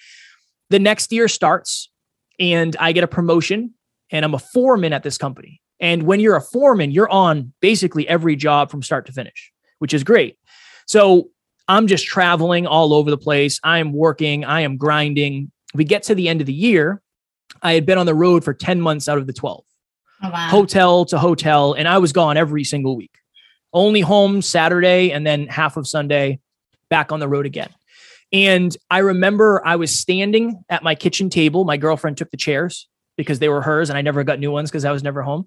the 0.71 0.79
next 0.79 1.13
year 1.13 1.29
starts 1.29 1.91
and 2.39 2.77
I 2.79 2.93
get 2.93 3.05
a 3.05 3.09
promotion 3.09 3.75
and 4.11 4.25
I'm 4.25 4.35
a 4.35 4.39
foreman 4.39 4.93
at 4.93 5.03
this 5.03 5.19
company. 5.19 5.61
And 5.81 6.05
when 6.05 6.21
you're 6.21 6.37
a 6.37 6.41
foreman, 6.41 6.93
you're 6.93 7.11
on 7.11 7.53
basically 7.61 8.09
every 8.09 8.37
job 8.37 8.71
from 8.71 8.83
start 8.83 9.07
to 9.07 9.13
finish, 9.13 9.53
which 9.79 9.93
is 9.93 10.05
great. 10.05 10.39
So 10.87 11.31
I'm 11.69 11.87
just 11.87 12.07
traveling 12.07 12.67
all 12.67 12.95
over 12.95 13.11
the 13.11 13.19
place. 13.19 13.59
I 13.65 13.79
am 13.79 13.93
working, 13.93 14.45
I 14.45 14.61
am 14.61 14.77
grinding. 14.77 15.51
We 15.75 15.85
get 15.85 16.03
to 16.05 16.15
the 16.15 16.29
end 16.29 16.41
of 16.41 16.47
the 16.47 16.53
year. 16.53 17.03
I 17.63 17.73
had 17.73 17.87
been 17.87 17.99
on 17.99 18.07
the 18.07 18.15
road 18.15 18.45
for 18.45 18.55
10 18.55 18.81
months 18.81 19.09
out 19.09 19.19
of 19.19 19.27
the 19.27 19.33
12, 19.33 19.65
oh, 20.25 20.31
wow. 20.31 20.49
hotel 20.49 21.05
to 21.07 21.19
hotel, 21.19 21.75
and 21.75 21.87
I 21.87 21.99
was 21.99 22.13
gone 22.13 22.37
every 22.37 22.65
single 22.65 22.97
week. 22.97 23.15
Only 23.73 24.01
home 24.01 24.43
Saturday 24.43 25.13
and 25.13 25.27
then 25.27 25.47
half 25.47 25.77
of 25.77 25.87
Sunday, 25.87 26.41
back 26.89 27.11
on 27.11 27.21
the 27.21 27.29
road 27.29 27.47
again. 27.47 27.71
And 28.33 28.75
I 28.91 28.99
remember 28.99 29.61
I 29.65 29.77
was 29.77 29.95
standing 29.95 30.65
at 30.71 30.83
my 30.83 30.95
kitchen 30.95 31.29
table. 31.29 31.65
My 31.65 31.77
girlfriend 31.77 32.17
took 32.17 32.31
the 32.31 32.37
chairs 32.37 32.89
because 33.17 33.39
they 33.39 33.49
were 33.49 33.61
hers, 33.61 33.91
and 33.91 33.99
I 33.99 34.03
never 34.03 34.25
got 34.25 34.39
new 34.39 34.51
ones 34.51 34.71
because 34.71 34.85
I 34.85 34.93
was 34.93 35.03
never 35.03 35.23
home. 35.23 35.47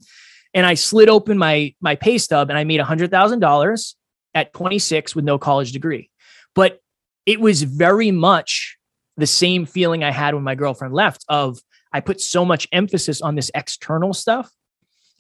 And 0.54 0.66
I 0.66 0.76
slid 0.76 1.10
open 1.10 1.38
my 1.38 1.74
my 1.82 1.96
pay 1.96 2.18
stub, 2.18 2.50
and 2.50 2.58
I 2.58 2.64
made 2.64 2.80
hundred 2.82 3.12
thousand 3.12 3.40
dollars 3.40 3.96
at 4.34 4.54
26 4.54 5.16
with 5.16 5.26
no 5.26 5.38
college 5.40 5.72
degree. 5.72 6.10
But 6.54 6.80
it 7.26 7.42
was 7.42 7.64
very 7.64 8.12
much 8.12 8.78
the 9.18 9.28
same 9.28 9.66
feeling 9.66 10.04
I 10.04 10.12
had 10.12 10.36
when 10.36 10.44
my 10.44 10.56
girlfriend 10.56 10.94
left. 10.94 11.26
Of 11.28 11.60
I 11.92 12.02
put 12.02 12.22
so 12.22 12.46
much 12.46 12.68
emphasis 12.72 13.22
on 13.22 13.36
this 13.36 13.50
external 13.56 14.14
stuff, 14.14 14.52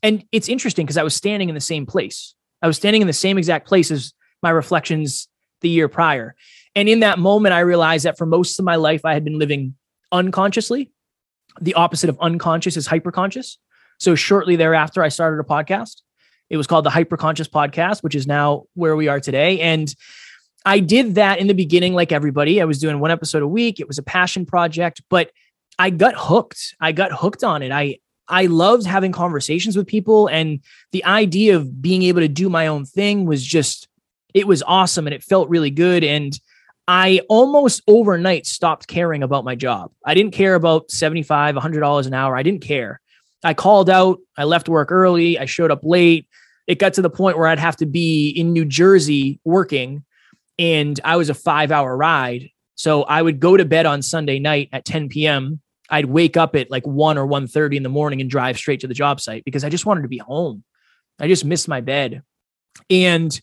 and 0.04 0.24
it's 0.32 0.50
interesting 0.50 0.86
because 0.86 0.98
I 0.98 1.04
was 1.04 1.16
standing 1.16 1.50
in 1.50 1.56
the 1.56 1.62
same 1.62 1.88
place. 1.88 2.36
I 2.62 2.68
was 2.68 2.78
standing 2.78 3.02
in 3.02 3.08
the 3.08 3.14
same 3.14 3.40
exact 3.40 3.68
place 3.68 3.90
as 3.90 4.14
my 4.44 4.52
reflections 4.52 5.28
the 5.62 5.70
year 5.70 5.88
prior. 5.88 6.36
And 6.76 6.90
in 6.90 7.00
that 7.00 7.20
moment, 7.20 7.54
I 7.54 7.62
realized 7.62 8.06
that 8.06 8.18
for 8.18 8.26
most 8.26 8.60
of 8.60 8.66
my 8.66 8.76
life, 8.76 9.06
I 9.06 9.14
had 9.14 9.24
been 9.24 9.40
living 9.40 9.76
unconsciously. 10.12 10.92
The 11.62 11.74
opposite 11.76 12.10
of 12.10 12.20
unconscious 12.20 12.76
is 12.76 12.88
hyperconscious. 12.88 13.58
So 14.00 14.16
shortly 14.16 14.56
thereafter, 14.56 15.02
I 15.02 15.10
started 15.10 15.40
a 15.40 15.44
podcast. 15.44 16.02
It 16.50 16.58
was 16.58 16.68
called 16.68 16.86
the 16.86 16.92
Hyperconscious 16.92 17.50
Podcast, 17.50 18.04
which 18.04 18.14
is 18.14 18.28
now 18.28 18.66
where 18.74 18.96
we 18.96 19.08
are 19.08 19.20
today. 19.20 19.62
And 19.62 19.94
I 20.66 20.80
did 20.80 21.16
that 21.16 21.40
in 21.40 21.48
the 21.48 21.54
beginning, 21.54 21.94
like 21.94 22.12
everybody. 22.12 22.62
I 22.62 22.66
was 22.66 22.80
doing 22.80 23.00
one 23.00 23.12
episode 23.12 23.42
a 23.42 23.48
week. 23.48 23.80
It 23.80 23.88
was 23.88 23.98
a 23.98 24.04
passion 24.04 24.46
project, 24.46 25.02
but 25.10 25.32
I 25.80 25.90
got 25.90 26.14
hooked. 26.18 26.76
I 26.80 26.92
got 26.92 27.12
hooked 27.12 27.44
on 27.44 27.62
it. 27.62 27.72
I 27.72 28.00
I 28.28 28.48
loved 28.48 28.88
having 28.88 29.12
conversations 29.12 29.78
with 29.78 29.86
people, 29.86 30.28
and 30.28 30.60
the 30.92 31.06
idea 31.06 31.56
of 31.56 31.82
being 31.82 32.02
able 32.04 32.22
to 32.22 32.28
do 32.28 32.50
my 32.50 32.68
own 32.68 32.86
thing 32.86 33.26
was 33.26 33.44
just 33.44 33.88
it 34.34 34.48
was 34.48 34.64
awesome, 34.64 35.06
and 35.08 35.14
it 35.14 35.24
felt 35.24 35.50
really 35.50 35.70
good. 35.70 36.04
And 36.04 36.38
I 36.88 37.22
almost 37.30 37.82
overnight 37.88 38.46
stopped 38.46 38.88
caring 38.88 39.24
about 39.24 39.44
my 39.44 39.56
job. 39.56 39.92
I 40.06 40.14
didn't 40.14 40.34
care 40.34 40.56
about 40.56 40.92
75, 40.92 41.56
$100 41.56 42.08
an 42.08 42.14
hour. 42.14 42.36
I 42.36 42.44
didn't 42.44 42.62
care. 42.62 43.02
I 43.44 43.54
called 43.54 43.90
out, 43.90 44.20
I 44.38 44.44
left 44.44 44.70
work 44.70 44.92
early, 44.92 45.38
I 45.38 45.46
showed 45.46 45.72
up 45.72 45.82
late. 45.84 46.28
It 46.68 46.80
got 46.80 46.94
to 46.96 47.02
the 47.02 47.10
point 47.10 47.38
where 47.38 47.48
I'd 47.48 47.60
have 47.60 47.78
to 47.78 47.86
be 47.86 48.30
in 48.30 48.54
New 48.54 48.66
Jersey 48.66 49.40
working 49.44 50.04
and 50.58 51.00
I 51.04 51.16
was 51.18 51.30
a 51.30 51.34
5-hour 51.34 51.96
ride. 51.96 52.50
So 52.76 53.04
I 53.04 53.22
would 53.22 53.40
go 53.40 53.56
to 53.56 53.66
bed 53.66 53.86
on 53.86 54.02
Sunday 54.02 54.40
night 54.40 54.70
at 54.72 54.86
10 54.86 55.10
p.m. 55.10 55.62
I'd 55.90 56.06
wake 56.06 56.38
up 56.38 56.56
at 56.56 56.72
like 56.72 56.86
1 56.86 57.18
or 57.18 57.28
1:30 57.28 57.76
in 57.76 57.84
the 57.84 57.90
morning 57.90 58.20
and 58.22 58.30
drive 58.30 58.58
straight 58.58 58.80
to 58.82 58.88
the 58.88 58.94
job 58.94 59.22
site 59.22 59.46
because 59.46 59.64
I 59.64 59.70
just 59.70 59.86
wanted 59.86 60.02
to 60.02 60.08
be 60.08 60.18
home. 60.18 60.64
I 61.20 61.28
just 61.28 61.46
missed 61.46 61.68
my 61.68 61.82
bed. 61.82 62.24
And 62.90 63.40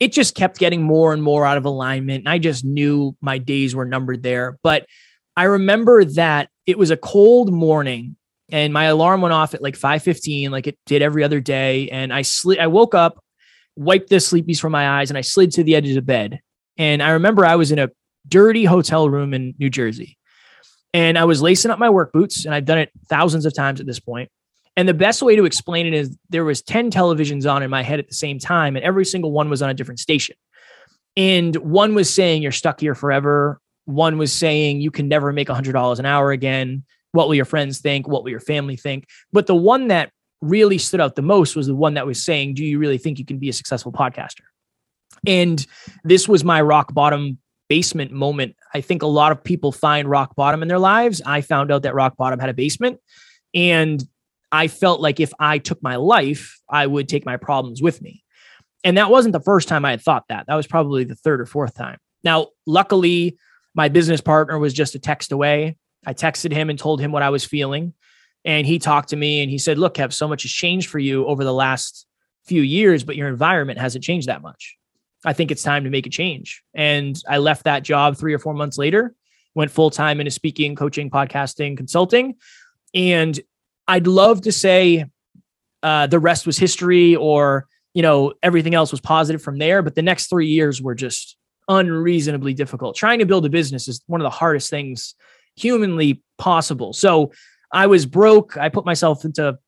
it 0.00 0.12
just 0.12 0.34
kept 0.34 0.58
getting 0.58 0.82
more 0.82 1.12
and 1.12 1.22
more 1.22 1.44
out 1.44 1.56
of 1.56 1.64
alignment. 1.64 2.20
And 2.20 2.28
I 2.28 2.38
just 2.38 2.64
knew 2.64 3.16
my 3.20 3.38
days 3.38 3.74
were 3.74 3.84
numbered 3.84 4.22
there. 4.22 4.58
But 4.62 4.86
I 5.36 5.44
remember 5.44 6.04
that 6.04 6.50
it 6.66 6.78
was 6.78 6.90
a 6.90 6.96
cold 6.96 7.52
morning 7.52 8.16
and 8.50 8.72
my 8.72 8.84
alarm 8.84 9.20
went 9.20 9.32
off 9.32 9.54
at 9.54 9.62
like 9.62 9.76
5:15 9.76 10.50
like 10.50 10.66
it 10.66 10.78
did 10.86 11.02
every 11.02 11.22
other 11.22 11.40
day 11.40 11.88
and 11.90 12.12
I 12.12 12.22
slid 12.22 12.58
I 12.58 12.66
woke 12.66 12.94
up 12.94 13.22
wiped 13.76 14.08
the 14.08 14.16
sleepies 14.16 14.58
from 14.58 14.72
my 14.72 15.00
eyes 15.00 15.10
and 15.10 15.18
I 15.18 15.20
slid 15.20 15.52
to 15.52 15.62
the 15.62 15.76
edge 15.76 15.88
of 15.88 15.94
the 15.94 16.02
bed 16.02 16.40
and 16.76 17.02
I 17.02 17.10
remember 17.10 17.44
I 17.44 17.56
was 17.56 17.70
in 17.70 17.78
a 17.78 17.90
dirty 18.26 18.64
hotel 18.64 19.08
room 19.08 19.34
in 19.34 19.54
New 19.58 19.70
Jersey 19.70 20.18
and 20.92 21.18
I 21.18 21.24
was 21.24 21.42
lacing 21.42 21.70
up 21.70 21.78
my 21.78 21.90
work 21.90 22.12
boots 22.12 22.44
and 22.44 22.54
I've 22.54 22.64
done 22.64 22.78
it 22.78 22.90
thousands 23.08 23.46
of 23.46 23.54
times 23.54 23.80
at 23.80 23.86
this 23.86 24.00
point 24.00 24.30
and 24.78 24.88
the 24.88 24.94
best 24.94 25.20
way 25.20 25.36
to 25.36 25.44
explain 25.44 25.86
it 25.86 25.92
is 25.92 26.16
there 26.30 26.44
was 26.44 26.62
10 26.62 26.90
televisions 26.90 27.50
on 27.50 27.62
in 27.62 27.68
my 27.68 27.82
head 27.82 27.98
at 27.98 28.08
the 28.08 28.14
same 28.14 28.38
time 28.38 28.76
and 28.76 28.84
every 28.84 29.04
single 29.04 29.32
one 29.32 29.50
was 29.50 29.60
on 29.60 29.68
a 29.68 29.74
different 29.74 30.00
station 30.00 30.36
and 31.16 31.56
one 31.56 31.94
was 31.94 32.12
saying 32.12 32.42
you're 32.42 32.52
stuck 32.52 32.80
here 32.80 32.94
forever 32.94 33.60
one 33.84 34.16
was 34.16 34.32
saying 34.32 34.80
you 34.80 34.90
can 34.90 35.08
never 35.08 35.32
make 35.32 35.48
$100 35.48 35.98
an 35.98 36.06
hour 36.06 36.30
again 36.30 36.84
what 37.12 37.28
will 37.28 37.34
your 37.34 37.44
friends 37.44 37.80
think? 37.80 38.06
What 38.06 38.22
will 38.22 38.30
your 38.30 38.40
family 38.40 38.76
think? 38.76 39.08
But 39.32 39.46
the 39.46 39.54
one 39.54 39.88
that 39.88 40.12
really 40.40 40.78
stood 40.78 41.00
out 41.00 41.16
the 41.16 41.22
most 41.22 41.56
was 41.56 41.66
the 41.66 41.74
one 41.74 41.94
that 41.94 42.06
was 42.06 42.22
saying, 42.22 42.54
Do 42.54 42.64
you 42.64 42.78
really 42.78 42.98
think 42.98 43.18
you 43.18 43.24
can 43.24 43.38
be 43.38 43.48
a 43.48 43.52
successful 43.52 43.92
podcaster? 43.92 44.42
And 45.26 45.66
this 46.04 46.28
was 46.28 46.44
my 46.44 46.60
rock 46.60 46.94
bottom 46.94 47.38
basement 47.68 48.12
moment. 48.12 48.56
I 48.72 48.80
think 48.80 49.02
a 49.02 49.06
lot 49.06 49.32
of 49.32 49.42
people 49.42 49.72
find 49.72 50.08
rock 50.08 50.36
bottom 50.36 50.62
in 50.62 50.68
their 50.68 50.78
lives. 50.78 51.20
I 51.24 51.40
found 51.40 51.72
out 51.72 51.82
that 51.82 51.94
rock 51.94 52.16
bottom 52.16 52.38
had 52.38 52.50
a 52.50 52.54
basement. 52.54 53.00
And 53.54 54.06
I 54.50 54.68
felt 54.68 55.00
like 55.00 55.20
if 55.20 55.32
I 55.38 55.58
took 55.58 55.82
my 55.82 55.96
life, 55.96 56.60
I 56.68 56.86
would 56.86 57.08
take 57.08 57.26
my 57.26 57.36
problems 57.36 57.82
with 57.82 58.00
me. 58.00 58.24
And 58.84 58.96
that 58.96 59.10
wasn't 59.10 59.32
the 59.32 59.40
first 59.40 59.68
time 59.68 59.84
I 59.84 59.90
had 59.90 60.00
thought 60.00 60.24
that. 60.28 60.46
That 60.46 60.54
was 60.54 60.66
probably 60.66 61.04
the 61.04 61.14
third 61.14 61.40
or 61.40 61.46
fourth 61.46 61.74
time. 61.74 61.98
Now, 62.24 62.48
luckily, 62.66 63.38
my 63.74 63.88
business 63.88 64.20
partner 64.20 64.58
was 64.58 64.72
just 64.72 64.94
a 64.94 64.98
text 64.98 65.32
away. 65.32 65.76
I 66.06 66.14
texted 66.14 66.52
him 66.52 66.70
and 66.70 66.78
told 66.78 67.00
him 67.00 67.12
what 67.12 67.22
I 67.22 67.30
was 67.30 67.44
feeling. 67.44 67.92
And 68.44 68.66
he 68.66 68.78
talked 68.78 69.10
to 69.10 69.16
me 69.16 69.42
and 69.42 69.50
he 69.50 69.58
said, 69.58 69.78
Look, 69.78 69.94
Kev, 69.94 70.12
so 70.12 70.28
much 70.28 70.42
has 70.42 70.52
changed 70.52 70.88
for 70.88 70.98
you 70.98 71.26
over 71.26 71.44
the 71.44 71.52
last 71.52 72.06
few 72.44 72.62
years, 72.62 73.04
but 73.04 73.16
your 73.16 73.28
environment 73.28 73.78
hasn't 73.78 74.04
changed 74.04 74.28
that 74.28 74.42
much. 74.42 74.76
I 75.24 75.32
think 75.32 75.50
it's 75.50 75.62
time 75.62 75.84
to 75.84 75.90
make 75.90 76.06
a 76.06 76.10
change. 76.10 76.62
And 76.74 77.20
I 77.28 77.38
left 77.38 77.64
that 77.64 77.82
job 77.82 78.16
three 78.16 78.32
or 78.32 78.38
four 78.38 78.54
months 78.54 78.78
later, 78.78 79.14
went 79.54 79.70
full 79.70 79.90
time 79.90 80.20
into 80.20 80.30
speaking, 80.30 80.76
coaching, 80.76 81.10
podcasting, 81.10 81.76
consulting. 81.76 82.36
And 82.94 83.38
I'd 83.88 84.06
love 84.06 84.42
to 84.42 84.52
say 84.52 85.06
uh, 85.82 86.06
the 86.06 86.18
rest 86.18 86.46
was 86.46 86.58
history 86.58 87.16
or, 87.16 87.66
you 87.94 88.02
know, 88.02 88.34
everything 88.42 88.74
else 88.74 88.90
was 88.90 89.00
positive 89.00 89.42
from 89.42 89.58
there. 89.58 89.82
But 89.82 89.94
the 89.94 90.02
next 90.02 90.28
three 90.28 90.46
years 90.46 90.82
were 90.82 90.94
just 90.94 91.36
unreasonably 91.68 92.54
difficult. 92.54 92.96
Trying 92.96 93.18
to 93.20 93.26
build 93.26 93.46
a 93.46 93.50
business 93.50 93.88
is 93.88 94.02
one 94.06 94.20
of 94.20 94.24
the 94.24 94.30
hardest 94.30 94.70
things 94.70 95.14
humanly 95.56 96.22
possible. 96.36 96.92
So 96.92 97.32
I 97.72 97.86
was 97.86 98.06
broke. 98.06 98.56
I 98.56 98.68
put 98.68 98.84
myself 98.84 99.24
into 99.24 99.58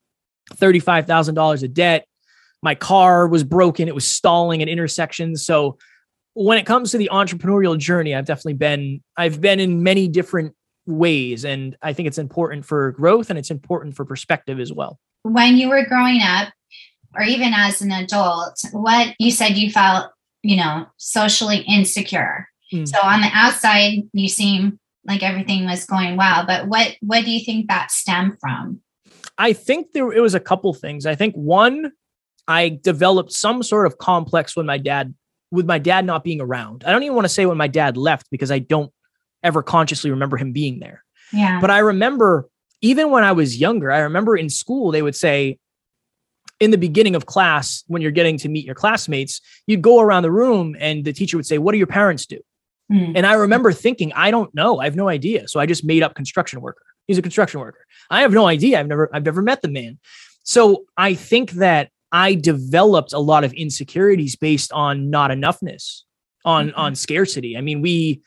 $35,000 0.55 1.63
of 1.63 1.75
debt. 1.75 2.07
My 2.63 2.75
car 2.75 3.27
was 3.27 3.43
broken. 3.43 3.89
It 3.89 3.95
was 3.95 4.07
stalling 4.07 4.63
at 4.63 4.69
intersections. 4.69 5.45
So 5.45 5.79
when 6.35 6.59
it 6.59 6.67
comes 6.67 6.91
to 6.93 6.99
the 6.99 7.11
entrepreneurial 7.13 7.79
journey, 7.79 8.15
I've 8.15 8.27
definitely 8.27 8.55
been 8.55 9.03
I've 9.17 9.41
been 9.41 9.61
in 9.61 9.83
many 9.83 10.09
different 10.09 10.55
ways 10.91 11.45
and 11.45 11.77
I 11.83 11.93
think 11.93 12.09
it's 12.09 12.19
important 12.19 12.65
for 12.65 12.93
growth 12.93 13.31
and 13.31 13.39
it's 13.39 13.51
important 13.51 13.97
for 13.97 14.05
perspective 14.05 14.61
as 14.61 14.73
well. 14.73 14.99
When 15.23 15.57
you 15.57 15.69
were 15.69 15.85
growing 15.85 16.21
up 16.23 16.53
or 17.15 17.23
even 17.23 17.53
as 17.55 17.83
an 17.83 17.93
adult, 17.93 18.63
what 18.73 19.15
you 19.19 19.31
said 19.31 19.57
you 19.57 19.71
felt, 19.71 20.11
you 20.43 20.57
know, 20.57 20.87
socially 20.97 21.65
insecure. 21.69 22.49
Mm. 22.73 22.89
So 22.89 22.99
on 23.03 23.21
the 23.21 23.31
outside, 23.33 24.03
you 24.13 24.29
seem 24.29 24.79
like 25.05 25.23
everything 25.23 25.65
was 25.65 25.85
going 25.85 26.17
well. 26.17 26.45
But 26.47 26.69
what 26.69 26.97
what 27.01 27.25
do 27.25 27.31
you 27.31 27.45
think 27.45 27.69
that 27.69 27.91
stemmed 27.91 28.39
from? 28.41 28.81
I 29.39 29.53
think 29.53 29.93
there 29.93 30.13
it 30.13 30.21
was 30.21 30.35
a 30.35 30.41
couple 30.41 30.73
things. 30.75 31.07
I 31.07 31.15
think 31.15 31.35
one, 31.35 31.93
I 32.47 32.79
developed 32.83 33.33
some 33.33 33.63
sort 33.63 33.87
of 33.87 33.99
complex 33.99 34.57
when 34.57 34.67
my 34.67 34.79
dad 34.79 35.15
with 35.51 35.67
my 35.67 35.79
dad 35.79 36.05
not 36.05 36.23
being 36.23 36.41
around. 36.41 36.85
I 36.87 36.93
don't 36.93 37.03
even 37.03 37.17
want 37.17 37.25
to 37.25 37.31
say 37.31 37.47
when 37.47 37.57
my 37.57 37.69
dad 37.69 37.97
left 37.97 38.31
because 38.31 38.51
I 38.51 38.61
don't 38.61 38.93
ever 39.43 39.63
consciously 39.63 40.11
remember 40.11 40.37
him 40.37 40.53
being 40.53 40.81
there. 40.81 41.05
Yeah. 41.33 41.61
But 41.61 41.71
I 41.71 41.79
remember 41.79 42.49
even 42.83 43.11
when 43.11 43.25
I 43.25 43.33
was 43.33 43.59
younger, 43.59 43.93
I 43.93 44.01
remember 44.01 44.37
in 44.37 44.49
school 44.49 44.91
they 44.91 45.03
would 45.03 45.17
say 45.17 45.59
in 46.59 46.71
the 46.71 46.79
beginning 46.79 47.15
of 47.15 47.27
class 47.27 47.85
when 47.87 48.03
you're 48.03 48.11
getting 48.11 48.37
to 48.39 48.49
meet 48.49 48.65
your 48.65 48.75
classmates, 48.75 49.41
you'd 49.67 49.83
go 49.83 50.01
around 50.01 50.23
the 50.23 50.31
room 50.31 50.77
and 50.79 51.05
the 51.05 51.13
teacher 51.13 51.37
would 51.37 51.47
say, 51.47 51.59
"What 51.59 51.73
do 51.73 51.79
your 51.79 51.87
parents 51.87 52.27
do?" 52.27 52.39
Mm. 52.91 53.13
And 53.15 53.27
I 53.27 53.35
remember 53.35 53.73
thinking, 53.73 54.13
I 54.15 54.31
don't 54.31 54.53
know. 54.55 54.81
I 54.81 54.85
have 54.85 54.97
no 54.97 55.09
idea. 55.09 55.47
So 55.49 55.61
I 55.61 55.67
just 55.67 55.85
made 55.85 56.03
up 56.03 56.15
construction 56.15 56.61
worker. 56.61 56.83
He's 57.07 57.19
a 57.19 57.23
construction 57.23 57.61
worker. 57.61 57.87
I 58.11 58.23
have 58.23 58.33
no 58.33 58.47
idea. 58.47 58.81
I've 58.81 58.89
never, 58.89 59.09
I've 59.15 59.25
never 59.25 59.43
met 59.43 59.63
the 59.63 59.69
man. 59.69 59.99
So 60.43 60.85
I 60.97 61.15
think 61.15 61.53
that 61.53 61.91
I 62.13 62.35
developed 62.35 63.13
a 63.13 63.19
lot 63.19 63.45
of 63.45 63.53
insecurities 63.53 64.35
based 64.35 64.73
on 64.73 65.11
not 65.11 65.31
enoughness, 65.31 66.03
on 66.45 66.69
mm-hmm. 66.69 66.81
on 66.81 66.95
scarcity. 66.97 67.57
I 67.57 67.61
mean, 67.61 67.81
we 67.81 68.23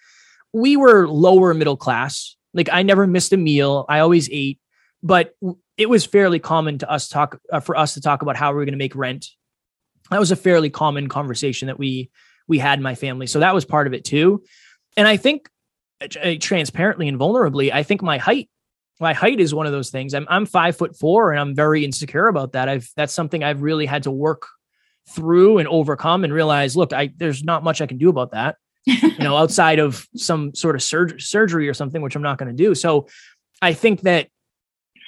we 0.54 0.78
were 0.78 1.08
lower 1.08 1.54
middle 1.54 1.78
class. 1.78 2.36
Like 2.54 2.70
I 2.72 2.84
never 2.84 3.08
missed 3.08 3.34
a 3.34 3.38
meal. 3.38 3.86
I 3.90 4.00
always 4.00 4.30
ate, 4.32 4.60
but 5.02 5.36
it 5.78 5.90
was 5.90 6.06
fairly 6.06 6.40
common 6.40 6.78
to 6.80 6.90
us 6.90 7.10
talk 7.10 7.40
uh, 7.52 7.60
for 7.60 7.76
us 7.76 7.96
to 7.96 8.02
talk 8.02 8.22
about 8.22 8.36
how 8.36 8.54
we 8.54 8.62
are 8.62 8.66
going 8.66 8.74
to 8.74 8.78
make 8.78 8.96
rent. 8.96 9.28
That 10.12 10.20
was 10.20 10.32
a 10.32 10.36
fairly 10.36 10.70
common 10.70 11.10
conversation 11.10 11.68
that 11.68 11.80
we 11.80 12.12
we 12.48 12.60
had 12.60 12.80
in 12.80 12.84
my 12.84 12.96
family. 12.96 13.26
So 13.26 13.40
that 13.40 13.56
was 13.56 13.66
part 13.66 13.88
of 13.88 13.94
it 13.94 14.06
too. 14.06 14.44
And 14.96 15.08
I 15.08 15.18
think 15.18 15.50
uh, 16.02 16.36
transparently 16.40 17.08
and 17.08 17.18
vulnerably, 17.18 17.72
I 17.74 17.84
think 17.84 18.02
my 18.02 18.18
height, 18.18 18.50
my 19.00 19.14
height 19.14 19.40
is 19.40 19.56
one 19.56 19.66
of 19.66 19.72
those 19.72 19.90
things. 19.90 20.14
I'm 20.14 20.28
I'm 20.30 20.46
five 20.46 20.78
foot 20.78 20.96
four 20.96 21.32
and 21.32 21.40
I'm 21.40 21.56
very 21.56 21.84
insecure 21.84 22.28
about 22.28 22.52
that. 22.52 22.70
I've 22.70 22.88
that's 22.96 23.14
something 23.14 23.44
I've 23.44 23.64
really 23.64 23.88
had 23.88 24.04
to 24.04 24.12
work 24.12 24.48
through 25.10 25.58
and 25.58 25.68
overcome 25.68 26.24
and 26.24 26.32
realize, 26.32 26.78
look, 26.78 26.94
I 26.94 27.12
there's 27.18 27.44
not 27.44 27.64
much 27.64 27.82
I 27.82 27.88
can 27.88 27.98
do 27.98 28.10
about 28.10 28.32
that. 28.32 28.58
you 28.86 29.18
know, 29.20 29.38
outside 29.38 29.80
of 29.80 30.08
some 30.16 30.54
sort 30.54 30.76
of 30.76 30.84
surgery 30.84 31.20
surgery 31.20 31.70
or 31.70 31.74
something, 31.74 32.02
which 32.02 32.16
I'm 32.16 32.22
not 32.22 32.38
going 32.38 32.56
to 32.56 32.64
do. 32.64 32.76
So 32.76 33.08
I 33.62 33.74
think 33.74 34.02
that 34.02 34.28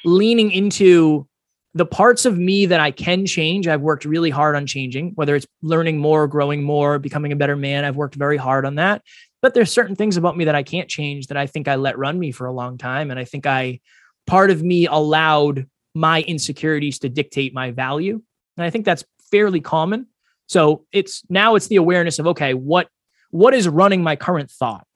leaning 0.05 0.51
into 0.51 1.27
the 1.73 1.85
parts 1.85 2.25
of 2.25 2.37
me 2.37 2.65
that 2.67 2.79
I 2.79 2.91
can 2.91 3.25
change, 3.25 3.67
I've 3.67 3.81
worked 3.81 4.05
really 4.05 4.29
hard 4.29 4.55
on 4.55 4.65
changing, 4.65 5.11
whether 5.15 5.35
it's 5.35 5.45
learning 5.61 5.97
more, 5.97 6.25
growing 6.25 6.63
more, 6.63 6.99
becoming 6.99 7.33
a 7.33 7.35
better 7.35 7.57
man. 7.57 7.83
I've 7.83 7.97
worked 7.97 8.15
very 8.15 8.37
hard 8.37 8.65
on 8.65 8.75
that. 8.75 9.01
But 9.41 9.53
there's 9.53 9.71
certain 9.71 9.95
things 9.95 10.15
about 10.15 10.37
me 10.37 10.45
that 10.45 10.55
I 10.55 10.63
can't 10.63 10.89
change 10.89 11.27
that 11.27 11.37
I 11.37 11.47
think 11.47 11.67
I 11.67 11.75
let 11.75 11.97
run 11.97 12.17
me 12.17 12.31
for 12.31 12.47
a 12.47 12.53
long 12.53 12.77
time. 12.77 13.11
And 13.11 13.19
I 13.19 13.25
think 13.25 13.45
I, 13.45 13.81
part 14.25 14.51
of 14.51 14.63
me 14.63 14.87
allowed 14.87 15.67
my 15.93 16.21
insecurities 16.21 16.99
to 16.99 17.09
dictate 17.09 17.53
my 17.53 17.71
value. 17.71 18.21
And 18.57 18.65
I 18.65 18.69
think 18.69 18.85
that's 18.85 19.03
fairly 19.29 19.59
common. 19.59 20.07
So 20.47 20.85
it's 20.93 21.23
now 21.29 21.55
it's 21.55 21.67
the 21.67 21.75
awareness 21.75 22.19
of, 22.19 22.27
okay, 22.27 22.53
what, 22.53 22.87
what 23.35 23.53
is 23.53 23.67
running 23.67 24.01
my 24.01 24.15
current 24.15 24.49
thought? 24.49 24.87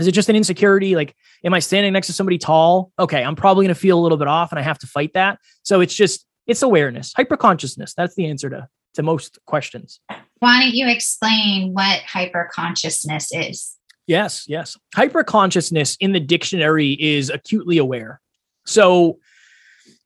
Is 0.00 0.08
it 0.08 0.12
just 0.12 0.28
an 0.28 0.34
insecurity? 0.34 0.96
Like, 0.96 1.14
am 1.44 1.54
I 1.54 1.60
standing 1.60 1.92
next 1.92 2.08
to 2.08 2.12
somebody 2.12 2.36
tall? 2.36 2.90
Okay, 2.98 3.22
I'm 3.22 3.36
probably 3.36 3.66
going 3.66 3.74
to 3.74 3.80
feel 3.80 3.98
a 3.98 4.02
little 4.02 4.18
bit 4.18 4.26
off 4.26 4.50
and 4.50 4.58
I 4.58 4.62
have 4.62 4.78
to 4.80 4.86
fight 4.88 5.12
that. 5.14 5.38
So 5.62 5.80
it's 5.80 5.94
just, 5.94 6.26
it's 6.48 6.62
awareness, 6.62 7.12
hyper 7.14 7.36
consciousness. 7.36 7.94
That's 7.96 8.16
the 8.16 8.26
answer 8.26 8.50
to, 8.50 8.68
to 8.94 9.02
most 9.04 9.38
questions. 9.46 10.00
Why 10.40 10.60
don't 10.60 10.74
you 10.74 10.88
explain 10.88 11.72
what 11.72 12.00
hyper 12.00 12.50
consciousness 12.52 13.30
is? 13.32 13.76
Yes, 14.08 14.44
yes. 14.48 14.76
Hyper 14.96 15.22
consciousness 15.22 15.96
in 16.00 16.12
the 16.12 16.20
dictionary 16.20 16.96
is 17.00 17.30
acutely 17.30 17.78
aware. 17.78 18.20
So 18.66 19.20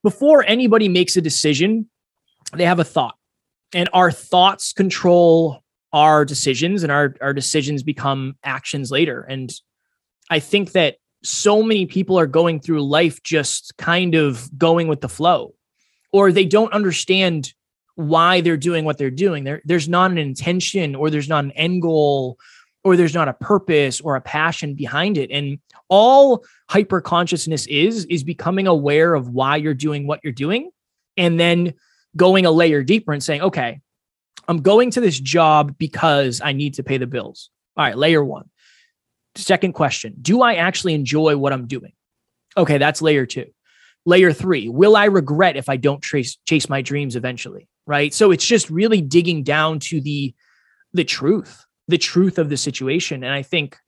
before 0.03 0.45
anybody 0.47 0.91
makes 0.91 1.17
a 1.17 1.23
decision, 1.23 1.89
they 2.55 2.67
have 2.67 2.81
a 2.81 2.85
thought. 2.85 3.17
And 3.73 3.89
our 3.95 4.11
thoughts 4.11 4.75
control 4.75 5.62
our 5.93 6.25
decisions, 6.25 6.83
and 6.83 6.91
our, 6.91 7.15
our 7.21 7.35
decisions 7.35 7.83
become 7.83 8.37
actions 8.45 8.91
later. 8.91 9.23
And 9.23 9.53
I 10.31 10.41
think 10.41 10.73
that 10.73 10.97
so 11.23 11.63
many 11.63 11.87
people 11.87 12.19
are 12.19 12.27
going 12.27 12.61
through 12.61 12.83
life 12.83 13.23
just 13.23 13.77
kind 13.77 14.15
of 14.15 14.51
going 14.59 14.89
with 14.89 15.01
the 15.01 15.09
flow, 15.09 15.55
or 16.13 16.33
they 16.33 16.45
don't 16.47 16.73
understand 16.73 17.53
why 17.95 18.41
they're 18.41 18.57
doing 18.57 18.85
what 18.85 18.97
they're 18.97 19.11
doing. 19.11 19.45
There, 19.45 19.61
there's 19.65 19.89
not 19.89 20.11
an 20.11 20.19
intention, 20.19 20.95
or 20.95 21.11
there's 21.11 21.29
not 21.29 21.45
an 21.45 21.53
end 21.53 21.83
goal, 21.83 22.39
or 22.85 22.97
there's 22.97 23.15
not 23.15 23.29
a 23.29 23.35
purpose 23.35 24.01
or 24.01 24.17
a 24.17 24.21
passion 24.21 24.75
behind 24.75 25.19
it. 25.19 25.31
And 25.31 25.59
all 25.89 26.45
hyper 26.69 27.01
consciousness 27.01 27.67
is, 27.67 28.07
is 28.07 28.25
becoming 28.25 28.67
aware 28.67 29.15
of 29.15 29.29
why 29.29 29.57
you're 29.57 29.75
doing 29.75 30.07
what 30.07 30.21
you're 30.25 30.33
doing, 30.33 30.71
and 31.17 31.39
then 31.39 31.75
going 32.17 32.47
a 32.47 32.51
layer 32.51 32.83
deeper 32.83 33.13
and 33.13 33.23
saying, 33.23 33.43
okay, 33.43 33.81
I'm 34.49 34.63
going 34.63 34.91
to 34.93 35.01
this 35.01 35.19
job 35.19 35.77
because 35.79 36.41
I 36.43 36.53
need 36.53 36.75
to 36.75 36.83
pay 36.83 36.99
the 36.99 37.07
bills. 37.07 37.51
All 37.77 37.85
right, 37.85 37.97
layer 37.97 38.25
one. 38.25 38.51
Second 39.35 39.73
question 39.73 40.15
Do 40.21 40.43
I 40.43 40.55
actually 40.55 40.95
enjoy 40.95 41.37
what 41.37 41.53
I'm 41.53 41.67
doing? 41.67 41.93
Okay, 42.57 42.79
that's 42.79 43.01
layer 43.03 43.27
two. 43.27 43.47
Layer 44.05 44.33
three, 44.33 44.69
will 44.69 44.97
I 44.97 45.05
regret 45.05 45.57
if 45.57 45.69
I 45.69 45.77
don't 45.77 46.03
trace, 46.03 46.37
chase 46.47 46.69
my 46.69 46.83
dreams 46.83 47.15
eventually? 47.17 47.69
Right. 47.87 48.13
So 48.13 48.31
it's 48.31 48.45
just 48.45 48.69
really 48.71 49.01
digging 49.01 49.43
down 49.43 49.79
to 49.81 50.01
the 50.01 50.35
the 50.93 51.05
truth, 51.05 51.65
the 51.89 51.99
truth 51.99 52.39
of 52.39 52.49
the 52.51 52.57
situation. 52.57 53.25
And 53.25 53.33
I 53.33 53.43
think 53.43 53.79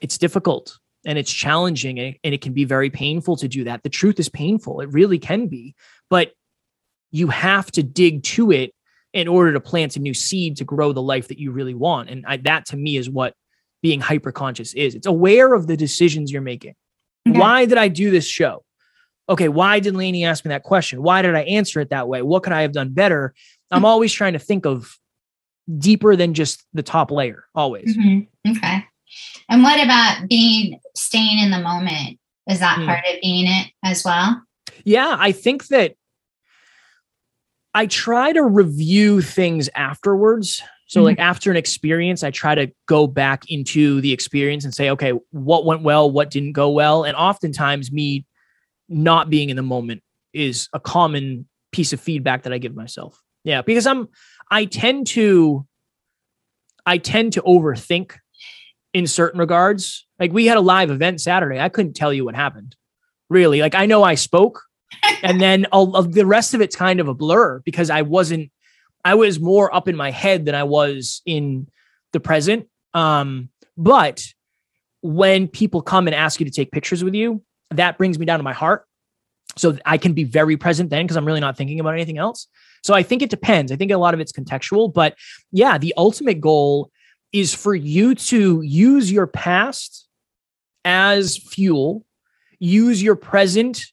it's 0.00 0.18
difficult. 0.18 0.78
and 1.06 1.18
it's 1.18 1.32
challenging 1.32 1.98
and 1.98 2.08
it, 2.08 2.20
and 2.22 2.34
it 2.34 2.42
can 2.42 2.52
be 2.52 2.64
very 2.64 2.90
painful 2.90 3.36
to 3.36 3.48
do 3.48 3.64
that. 3.64 3.82
The 3.82 3.88
truth 3.88 4.20
is 4.20 4.28
painful. 4.28 4.80
It 4.80 4.92
really 4.92 5.18
can 5.18 5.46
be, 5.46 5.74
but 6.10 6.32
you 7.10 7.28
have 7.28 7.70
to 7.72 7.82
dig 7.82 8.22
to 8.22 8.52
it 8.52 8.74
in 9.12 9.28
order 9.28 9.52
to 9.52 9.60
plant 9.60 9.96
a 9.96 10.00
new 10.00 10.14
seed 10.14 10.56
to 10.56 10.64
grow 10.64 10.92
the 10.92 11.02
life 11.02 11.28
that 11.28 11.38
you 11.38 11.50
really 11.50 11.74
want. 11.74 12.10
And 12.10 12.24
I, 12.26 12.36
that 12.38 12.66
to 12.66 12.76
me 12.76 12.96
is 12.96 13.10
what 13.10 13.34
being 13.82 14.00
hyper 14.00 14.32
conscious 14.32 14.72
is. 14.74 14.94
It's 14.94 15.06
aware 15.06 15.54
of 15.54 15.66
the 15.66 15.76
decisions 15.76 16.30
you're 16.30 16.42
making. 16.42 16.74
Okay. 17.28 17.38
Why 17.38 17.64
did 17.64 17.78
I 17.78 17.88
do 17.88 18.10
this 18.10 18.26
show? 18.26 18.64
Okay, 19.28 19.48
why 19.48 19.78
did 19.78 19.94
Lainey 19.94 20.24
ask 20.24 20.44
me 20.44 20.48
that 20.50 20.64
question? 20.64 21.02
Why 21.02 21.22
did 21.22 21.34
I 21.34 21.42
answer 21.42 21.80
it 21.80 21.90
that 21.90 22.08
way? 22.08 22.22
What 22.22 22.42
could 22.42 22.52
I 22.52 22.62
have 22.62 22.72
done 22.72 22.90
better? 22.90 23.32
I'm 23.70 23.84
always 23.84 24.12
trying 24.12 24.32
to 24.32 24.40
think 24.40 24.66
of 24.66 24.98
deeper 25.78 26.16
than 26.16 26.34
just 26.34 26.64
the 26.72 26.82
top 26.82 27.12
layer, 27.12 27.44
always. 27.54 27.96
Mm-hmm. 27.96 28.50
Okay. 28.50 28.84
And 29.48 29.62
what 29.62 29.82
about 29.82 30.28
being 30.28 30.80
staying 30.96 31.38
in 31.38 31.52
the 31.52 31.60
moment? 31.60 32.18
Is 32.48 32.58
that 32.58 32.78
mm. 32.78 32.86
part 32.86 33.04
of 33.08 33.20
being 33.22 33.46
it 33.46 33.70
as 33.84 34.04
well? 34.04 34.42
Yeah, 34.84 35.16
I 35.18 35.30
think 35.30 35.68
that 35.68 35.94
I 37.74 37.86
try 37.86 38.32
to 38.32 38.42
review 38.42 39.20
things 39.20 39.68
afterwards. 39.74 40.62
So, 40.86 41.00
mm-hmm. 41.00 41.06
like 41.06 41.18
after 41.20 41.50
an 41.50 41.56
experience, 41.56 42.24
I 42.24 42.30
try 42.30 42.54
to 42.54 42.72
go 42.86 43.06
back 43.06 43.44
into 43.48 44.00
the 44.00 44.12
experience 44.12 44.64
and 44.64 44.74
say, 44.74 44.90
okay, 44.90 45.12
what 45.30 45.64
went 45.64 45.82
well, 45.82 46.10
what 46.10 46.30
didn't 46.30 46.52
go 46.52 46.70
well. 46.70 47.04
And 47.04 47.16
oftentimes, 47.16 47.92
me 47.92 48.26
not 48.88 49.30
being 49.30 49.50
in 49.50 49.56
the 49.56 49.62
moment 49.62 50.02
is 50.32 50.68
a 50.72 50.80
common 50.80 51.48
piece 51.70 51.92
of 51.92 52.00
feedback 52.00 52.42
that 52.42 52.52
I 52.52 52.58
give 52.58 52.74
myself. 52.74 53.22
Yeah, 53.44 53.62
because 53.62 53.86
I'm, 53.86 54.08
I 54.50 54.64
tend 54.64 55.06
to, 55.08 55.64
I 56.84 56.98
tend 56.98 57.34
to 57.34 57.42
overthink 57.42 58.16
in 58.92 59.06
certain 59.06 59.38
regards. 59.38 60.06
Like 60.18 60.32
we 60.32 60.46
had 60.46 60.56
a 60.56 60.60
live 60.60 60.90
event 60.90 61.20
Saturday. 61.20 61.60
I 61.60 61.68
couldn't 61.68 61.94
tell 61.94 62.12
you 62.12 62.24
what 62.24 62.34
happened. 62.34 62.74
Really. 63.28 63.60
Like 63.60 63.76
I 63.76 63.86
know 63.86 64.02
I 64.02 64.16
spoke, 64.16 64.62
and 65.22 65.40
then 65.40 65.66
of 65.72 66.12
the 66.12 66.26
rest 66.26 66.54
of 66.54 66.60
it's 66.60 66.76
kind 66.76 67.00
of 67.00 67.08
a 67.08 67.14
blur 67.14 67.60
because 67.60 67.90
I 67.90 68.02
wasn't 68.02 68.50
I 69.04 69.14
was 69.14 69.40
more 69.40 69.74
up 69.74 69.88
in 69.88 69.96
my 69.96 70.10
head 70.10 70.44
than 70.44 70.54
I 70.54 70.64
was 70.64 71.22
in 71.24 71.68
the 72.12 72.20
present. 72.20 72.68
Um, 72.92 73.48
but 73.76 74.22
when 75.02 75.48
people 75.48 75.80
come 75.80 76.06
and 76.06 76.14
ask 76.14 76.38
you 76.40 76.46
to 76.46 76.52
take 76.52 76.70
pictures 76.70 77.02
with 77.02 77.14
you, 77.14 77.42
that 77.70 77.96
brings 77.96 78.18
me 78.18 78.26
down 78.26 78.38
to 78.38 78.42
my 78.42 78.52
heart. 78.52 78.84
So 79.56 79.76
I 79.84 79.98
can 79.98 80.12
be 80.12 80.24
very 80.24 80.56
present 80.56 80.90
then 80.90 81.04
because 81.04 81.16
I'm 81.16 81.24
really 81.24 81.40
not 81.40 81.56
thinking 81.56 81.80
about 81.80 81.94
anything 81.94 82.18
else. 82.18 82.46
So 82.82 82.94
I 82.94 83.02
think 83.02 83.22
it 83.22 83.30
depends. 83.30 83.72
I 83.72 83.76
think 83.76 83.90
a 83.90 83.96
lot 83.96 84.14
of 84.14 84.20
it's 84.20 84.32
contextual, 84.32 84.92
but 84.92 85.16
yeah, 85.50 85.78
the 85.78 85.94
ultimate 85.96 86.40
goal 86.40 86.90
is 87.32 87.54
for 87.54 87.74
you 87.74 88.14
to 88.14 88.62
use 88.62 89.10
your 89.10 89.26
past 89.26 90.08
as 90.84 91.36
fuel, 91.36 92.04
use 92.58 93.02
your 93.02 93.16
present 93.16 93.86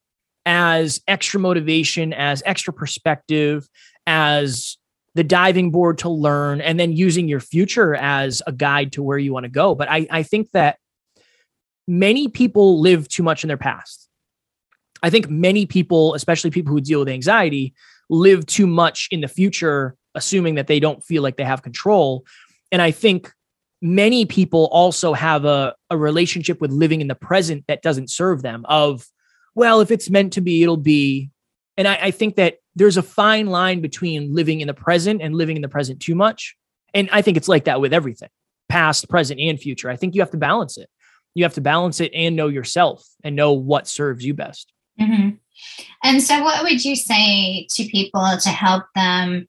as 0.48 1.02
extra 1.10 1.42
motivation, 1.42 2.14
as 2.14 2.42
extra 2.46 2.72
perspective, 2.72 3.68
as 4.08 4.78
the 5.14 5.24
diving 5.24 5.72
board 5.72 5.98
to 5.98 6.10
learn, 6.10 6.62
and 6.62 6.80
then 6.80 6.94
using 6.94 7.28
your 7.28 7.42
future 7.42 7.94
as 7.96 8.42
a 8.48 8.54
guide 8.54 8.94
to 8.94 9.04
where 9.04 9.18
you 9.18 9.34
want 9.34 9.44
to 9.44 9.50
go. 9.50 9.76
But 9.76 9.92
I, 9.92 10.08
I 10.10 10.24
think 10.24 10.52
that 10.52 10.78
many 11.86 12.30
people 12.30 12.80
live 12.80 13.10
too 13.10 13.24
much 13.24 13.44
in 13.44 13.50
their 13.50 13.58
past. 13.58 14.08
I 15.04 15.10
think 15.10 15.30
many 15.30 15.66
people, 15.66 16.14
especially 16.14 16.50
people 16.50 16.74
who 16.74 16.80
deal 16.80 17.00
with 17.00 17.10
anxiety, 17.10 17.74
live 18.10 18.46
too 18.46 18.68
much 18.68 19.10
in 19.12 19.20
the 19.20 19.28
future, 19.28 19.96
assuming 20.16 20.56
that 20.56 20.68
they 20.68 20.80
don't 20.80 21.04
feel 21.04 21.24
like 21.24 21.36
they 21.36 21.44
have 21.44 21.62
control. 21.62 22.26
And 22.72 22.82
I 22.82 22.92
think 22.92 23.34
many 23.82 24.26
people 24.26 24.70
also 24.72 25.12
have 25.12 25.44
a, 25.44 25.76
a 25.90 25.98
relationship 25.98 26.62
with 26.62 26.72
living 26.72 27.02
in 27.02 27.10
the 27.10 27.16
present 27.16 27.66
that 27.68 27.82
doesn't 27.82 28.10
serve 28.10 28.44
them 28.44 28.66
of 28.70 29.06
well, 29.58 29.82
if 29.82 29.90
it's 29.90 30.08
meant 30.08 30.34
to 30.34 30.42
be, 30.42 30.62
it'll 30.62 30.78
be. 30.78 31.32
And 31.78 31.88
I, 31.88 31.96
I 31.96 32.12
think 32.12 32.36
that 32.36 32.58
there's 32.76 32.96
a 32.96 33.02
fine 33.02 33.48
line 33.48 33.82
between 33.82 34.34
living 34.36 34.62
in 34.62 34.68
the 34.68 34.74
present 34.74 35.20
and 35.20 35.34
living 35.34 35.56
in 35.56 35.64
the 35.64 35.68
present 35.68 36.00
too 36.00 36.14
much. 36.14 36.56
And 36.94 37.10
I 37.12 37.24
think 37.24 37.38
it's 37.38 37.48
like 37.48 37.66
that 37.66 37.82
with 37.82 37.92
everything 37.92 38.30
past, 38.70 39.10
present, 39.10 39.40
and 39.40 39.60
future. 39.60 39.90
I 39.90 39.96
think 39.96 40.14
you 40.14 40.22
have 40.22 40.30
to 40.32 40.38
balance 40.38 40.78
it. 40.78 40.90
You 41.34 41.44
have 41.44 41.56
to 41.56 41.62
balance 41.62 42.00
it 42.00 42.12
and 42.14 42.36
know 42.36 42.50
yourself 42.50 43.04
and 43.24 43.36
know 43.36 43.54
what 43.54 43.88
serves 43.88 44.24
you 44.24 44.36
best. 44.36 44.72
Mm-hmm. 45.02 45.38
And 46.04 46.22
so, 46.22 46.44
what 46.44 46.62
would 46.64 46.86
you 46.86 46.96
say 46.96 47.68
to 47.72 47.90
people 47.90 48.38
to 48.40 48.50
help 48.50 48.86
them 48.94 49.48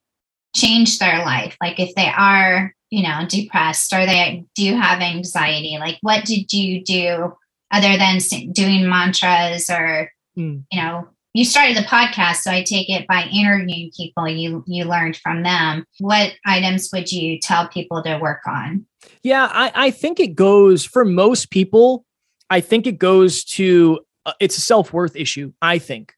change 0.56 0.98
their 0.98 1.18
life? 1.18 1.54
Like, 1.60 1.78
if 1.78 1.94
they 1.94 2.08
are, 2.08 2.72
you 2.88 3.02
know, 3.02 3.26
depressed 3.28 3.92
or 3.92 4.06
they 4.06 4.46
do 4.54 4.74
have 4.74 5.02
anxiety, 5.02 5.76
like, 5.78 5.98
what 6.00 6.24
did 6.24 6.50
you 6.50 6.82
do 6.82 7.34
other 7.70 7.96
than 7.96 8.18
doing 8.52 8.88
mantras 8.88 9.68
or 9.70 10.10
mm. 10.38 10.62
you 10.70 10.80
know 10.80 11.08
you 11.34 11.44
started 11.44 11.76
the 11.76 11.82
podcast 11.82 12.36
so 12.36 12.50
i 12.50 12.62
take 12.62 12.88
it 12.88 13.06
by 13.06 13.24
interviewing 13.32 13.90
people 13.96 14.28
you 14.28 14.64
you 14.66 14.84
learned 14.84 15.16
from 15.16 15.42
them. 15.42 15.84
What 16.00 16.32
items 16.46 16.90
would 16.92 17.12
you 17.12 17.38
tell 17.40 17.68
people 17.68 18.02
to 18.02 18.18
work 18.18 18.40
on? 18.46 18.86
Yeah 19.22 19.48
i, 19.52 19.72
I 19.74 19.90
think 19.90 20.20
it 20.20 20.34
goes 20.34 20.84
for 20.84 21.04
most 21.04 21.50
people 21.50 22.04
i 22.50 22.60
think 22.60 22.86
it 22.86 22.98
goes 22.98 23.44
to 23.44 24.00
uh, 24.26 24.32
it's 24.40 24.56
a 24.56 24.60
self-worth 24.60 25.16
issue 25.16 25.52
i 25.62 25.78
think. 25.78 26.14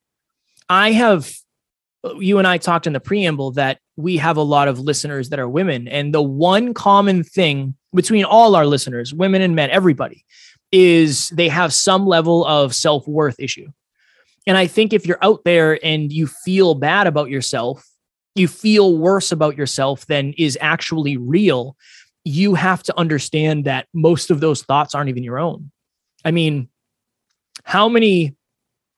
I 0.68 0.92
have 0.92 1.32
uh, 2.04 2.14
you 2.14 2.38
and 2.38 2.46
i 2.46 2.58
talked 2.58 2.86
in 2.86 2.92
the 2.92 3.00
preamble 3.00 3.52
that 3.52 3.78
we 3.96 4.16
have 4.16 4.36
a 4.36 4.42
lot 4.42 4.68
of 4.68 4.78
listeners 4.78 5.28
that 5.28 5.38
are 5.38 5.48
women 5.48 5.88
and 5.88 6.14
the 6.14 6.22
one 6.22 6.72
common 6.72 7.22
thing 7.24 7.74
between 7.94 8.24
all 8.24 8.54
our 8.54 8.64
listeners 8.64 9.12
women 9.12 9.42
and 9.42 9.54
men 9.54 9.68
everybody 9.70 10.24
is 10.72 11.28
they 11.30 11.48
have 11.48 11.72
some 11.72 12.06
level 12.06 12.44
of 12.46 12.74
self 12.74 13.06
worth 13.06 13.38
issue. 13.38 13.68
And 14.46 14.56
I 14.56 14.66
think 14.66 14.92
if 14.92 15.06
you're 15.06 15.22
out 15.22 15.44
there 15.44 15.78
and 15.84 16.12
you 16.12 16.26
feel 16.26 16.74
bad 16.74 17.06
about 17.06 17.30
yourself, 17.30 17.86
you 18.34 18.48
feel 18.48 18.96
worse 18.96 19.32
about 19.32 19.56
yourself 19.56 20.06
than 20.06 20.32
is 20.38 20.56
actually 20.60 21.16
real, 21.16 21.76
you 22.24 22.54
have 22.54 22.82
to 22.84 22.98
understand 22.98 23.64
that 23.64 23.86
most 23.92 24.30
of 24.30 24.40
those 24.40 24.62
thoughts 24.62 24.94
aren't 24.94 25.10
even 25.10 25.24
your 25.24 25.38
own. 25.38 25.70
I 26.24 26.30
mean, 26.30 26.68
how 27.64 27.88
many 27.88 28.36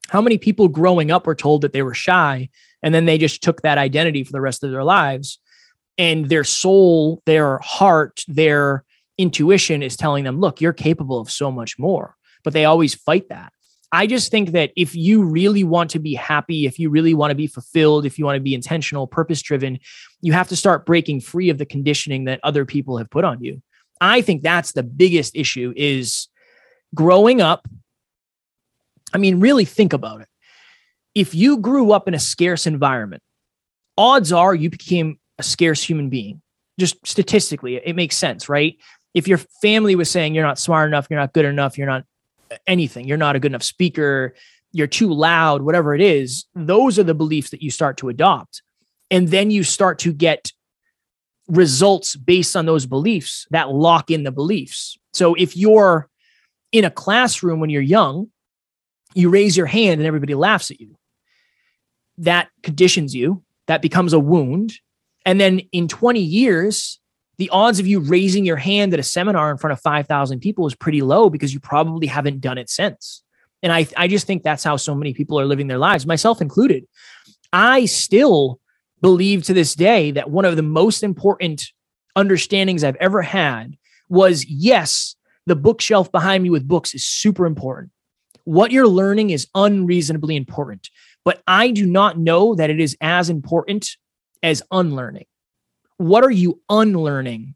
how 0.09 0.21
many 0.21 0.37
people 0.37 0.69
growing 0.69 1.11
up 1.11 1.27
were 1.27 1.35
told 1.35 1.63
that 1.63 1.73
they 1.73 1.83
were 1.83 1.95
shy 1.95 2.51
and 2.83 2.95
then 2.95 3.07
they 3.07 3.17
just 3.17 3.43
took 3.43 3.63
that 3.63 3.79
identity 3.79 4.25
for 4.25 4.33
the 4.33 4.41
rest 4.41 4.63
of 4.63 4.71
their 4.71 4.85
lives 4.85 5.39
and 5.97 6.29
their 6.29 6.45
soul, 6.45 7.23
their 7.25 7.59
heart, 7.59 8.25
their 8.29 8.85
intuition 9.19 9.83
is 9.83 9.97
telling 9.97 10.25
them, 10.25 10.41
look, 10.41 10.61
you're 10.61 10.73
capable 10.73 11.21
of 11.21 11.31
so 11.31 11.51
much 11.51 11.79
more. 11.79 12.17
But 12.45 12.53
they 12.53 12.65
always 12.65 12.95
fight 12.95 13.29
that. 13.29 13.53
I 13.95 14.07
just 14.07 14.31
think 14.31 14.53
that 14.53 14.73
if 14.75 14.95
you 14.95 15.23
really 15.23 15.65
want 15.65 15.91
to 15.91 15.99
be 15.99 16.15
happy, 16.15 16.65
if 16.65 16.79
you 16.79 16.89
really 16.89 17.13
want 17.13 17.31
to 17.31 17.35
be 17.35 17.47
fulfilled, 17.47 18.07
if 18.07 18.19
you 18.19 18.25
want 18.25 18.37
to 18.37 18.43
be 18.43 18.55
intentional, 18.55 19.07
purpose 19.07 19.43
driven, 19.43 19.79
you 20.23 20.33
have 20.33 20.49
to 20.49 20.57
start 20.57 20.87
breaking 20.87 21.21
free 21.21 21.51
of 21.51 21.59
the 21.59 21.67
conditioning 21.67 22.25
that 22.25 22.41
other 22.43 22.65
people 22.65 22.97
have 22.97 23.11
put 23.11 23.25
on 23.25 23.43
you. 23.45 23.63
I 24.01 24.23
think 24.23 24.43
that's 24.43 24.73
the 24.73 24.83
biggest 24.83 25.37
issue 25.37 25.75
is 25.77 26.29
growing 26.95 27.43
up. 27.43 27.69
I 29.13 29.19
mean, 29.19 29.41
really 29.41 29.67
think 29.67 29.93
about 29.93 30.23
it. 30.23 30.29
If 31.15 31.35
you 31.35 31.59
grew 31.59 31.93
up 31.93 32.09
in 32.09 32.15
a 32.15 32.19
scarce 32.19 32.67
environment, 32.67 33.23
odds 33.99 34.33
are 34.33 34.55
you 34.55 34.71
became 34.71 35.19
a 35.39 35.43
scarce 35.43 35.83
human 35.83 36.09
being. 36.09 36.41
Just 36.81 37.07
statistically, 37.07 37.77
it 37.77 37.95
makes 37.95 38.17
sense, 38.17 38.49
right? 38.49 38.79
If 39.15 39.29
your 39.29 39.39
family 39.39 39.95
was 39.95 40.11
saying 40.11 40.35
you're 40.35 40.47
not 40.47 40.59
smart 40.59 40.89
enough, 40.89 41.07
you're 41.11 41.21
not 41.21 41.33
good 41.33 41.45
enough, 41.45 41.77
you're 41.77 41.87
not 41.87 42.05
anything, 42.67 43.07
you're 43.07 43.17
not 43.17 43.37
a 43.37 43.41
good 43.41 43.53
enough 43.53 43.63
speaker, 43.63 44.35
you're 44.73 44.87
too 44.87 45.13
loud, 45.13 45.63
whatever 45.63 45.95
it 45.95 46.01
is, 46.01 46.47
those 46.55 46.99
are 46.99 47.03
the 47.03 47.15
beliefs 47.15 47.51
that 47.51 47.63
you 47.63 47.71
start 47.71 47.97
to 47.99 48.09
adopt. 48.09 48.63
And 49.11 49.29
then 49.29 49.51
you 49.51 49.63
start 49.63 49.99
to 50.01 50.13
get 50.13 50.53
results 51.49 52.17
based 52.17 52.57
on 52.57 52.67
those 52.67 52.87
beliefs 52.87 53.47
that 53.51 53.71
lock 53.71 54.11
in 54.11 54.23
the 54.23 54.33
beliefs. 54.33 54.97
So 55.13 55.35
if 55.35 55.57
you're 55.57 56.09
in 56.73 56.85
a 56.85 56.91
classroom 56.91 57.61
when 57.61 57.69
you're 57.69 57.83
young, 57.83 58.31
you 59.15 59.29
raise 59.29 59.57
your 59.57 59.67
hand 59.67 60.01
and 60.01 60.07
everybody 60.07 60.35
laughs 60.35 60.71
at 60.71 60.81
you. 60.81 60.97
That 62.17 62.49
conditions 62.63 63.15
you, 63.15 63.43
that 63.67 63.83
becomes 63.83 64.15
a 64.15 64.19
wound. 64.19 64.79
And 65.27 65.39
then 65.39 65.61
in 65.73 65.89
20 65.89 66.21
years, 66.21 66.99
the 67.39 67.51
odds 67.51 67.79
of 67.79 67.87
you 67.87 68.01
raising 68.01 68.45
your 68.45 68.57
hand 68.57 68.93
at 68.93 69.01
a 69.01 69.05
seminar 69.05 69.51
in 69.51 69.57
front 69.57 69.73
of 69.73 69.81
5,000 69.81 70.41
people 70.41 70.67
is 70.67 70.75
pretty 70.75 71.03
low 71.03 71.31
because 71.31 71.53
you 71.53 71.61
probably 71.61 72.07
haven't 72.07 72.41
done 72.41 72.59
it 72.59 72.69
since. 72.69 73.23
And 73.63 73.73
I, 73.73 73.87
I 73.97 74.09
just 74.09 74.27
think 74.27 74.43
that's 74.43 74.65
how 74.65 74.77
so 74.77 74.95
many 74.95 75.15
people 75.15 75.39
are 75.39 75.47
living 75.47 75.69
their 75.69 75.79
lives, 75.79 76.07
myself 76.07 76.41
included. 76.41 76.87
I 77.53 77.87
still 77.87 78.61
believe 79.01 79.45
to 79.45 79.55
this 79.55 79.75
day 79.75 80.11
that 80.13 80.31
one 80.31 80.45
of 80.45 80.57
the 80.57 80.63
most 80.63 81.03
important 81.03 81.65
understandings 82.17 82.85
I've 82.85 82.97
ever 82.97 83.23
had 83.23 83.77
was 84.09 84.45
yes, 84.47 85.17
the 85.47 85.57
bookshelf 85.57 86.13
behind 86.13 86.43
me 86.43 86.51
with 86.51 86.69
books 86.69 86.95
is 86.95 87.05
super 87.05 87.47
important. 87.47 87.91
What 88.45 88.73
you're 88.73 88.89
learning 88.89 89.31
is 89.31 89.49
unreasonably 89.55 90.37
important, 90.37 90.91
but 91.25 91.43
I 91.47 91.71
do 91.71 91.87
not 91.87 92.19
know 92.19 92.55
that 92.57 92.71
it 92.71 92.81
is 92.81 92.97
as 93.01 93.31
important 93.31 93.89
as 94.43 94.63
unlearning 94.71 95.27
what 96.03 96.25
are 96.25 96.31
you 96.31 96.61
unlearning 96.69 97.55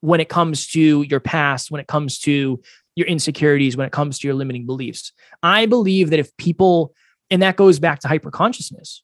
when 0.00 0.20
it 0.20 0.28
comes 0.28 0.68
to 0.68 1.02
your 1.02 1.20
past, 1.20 1.70
when 1.70 1.80
it 1.80 1.86
comes 1.86 2.18
to 2.20 2.60
your 2.96 3.06
insecurities 3.06 3.76
when 3.76 3.86
it 3.86 3.92
comes 3.92 4.18
to 4.18 4.26
your 4.26 4.34
limiting 4.34 4.66
beliefs. 4.66 5.12
I 5.42 5.66
believe 5.66 6.10
that 6.10 6.18
if 6.18 6.34
people, 6.38 6.94
and 7.30 7.42
that 7.42 7.56
goes 7.56 7.78
back 7.78 8.00
to 8.00 8.08
hyper 8.08 8.30
consciousness, 8.30 9.02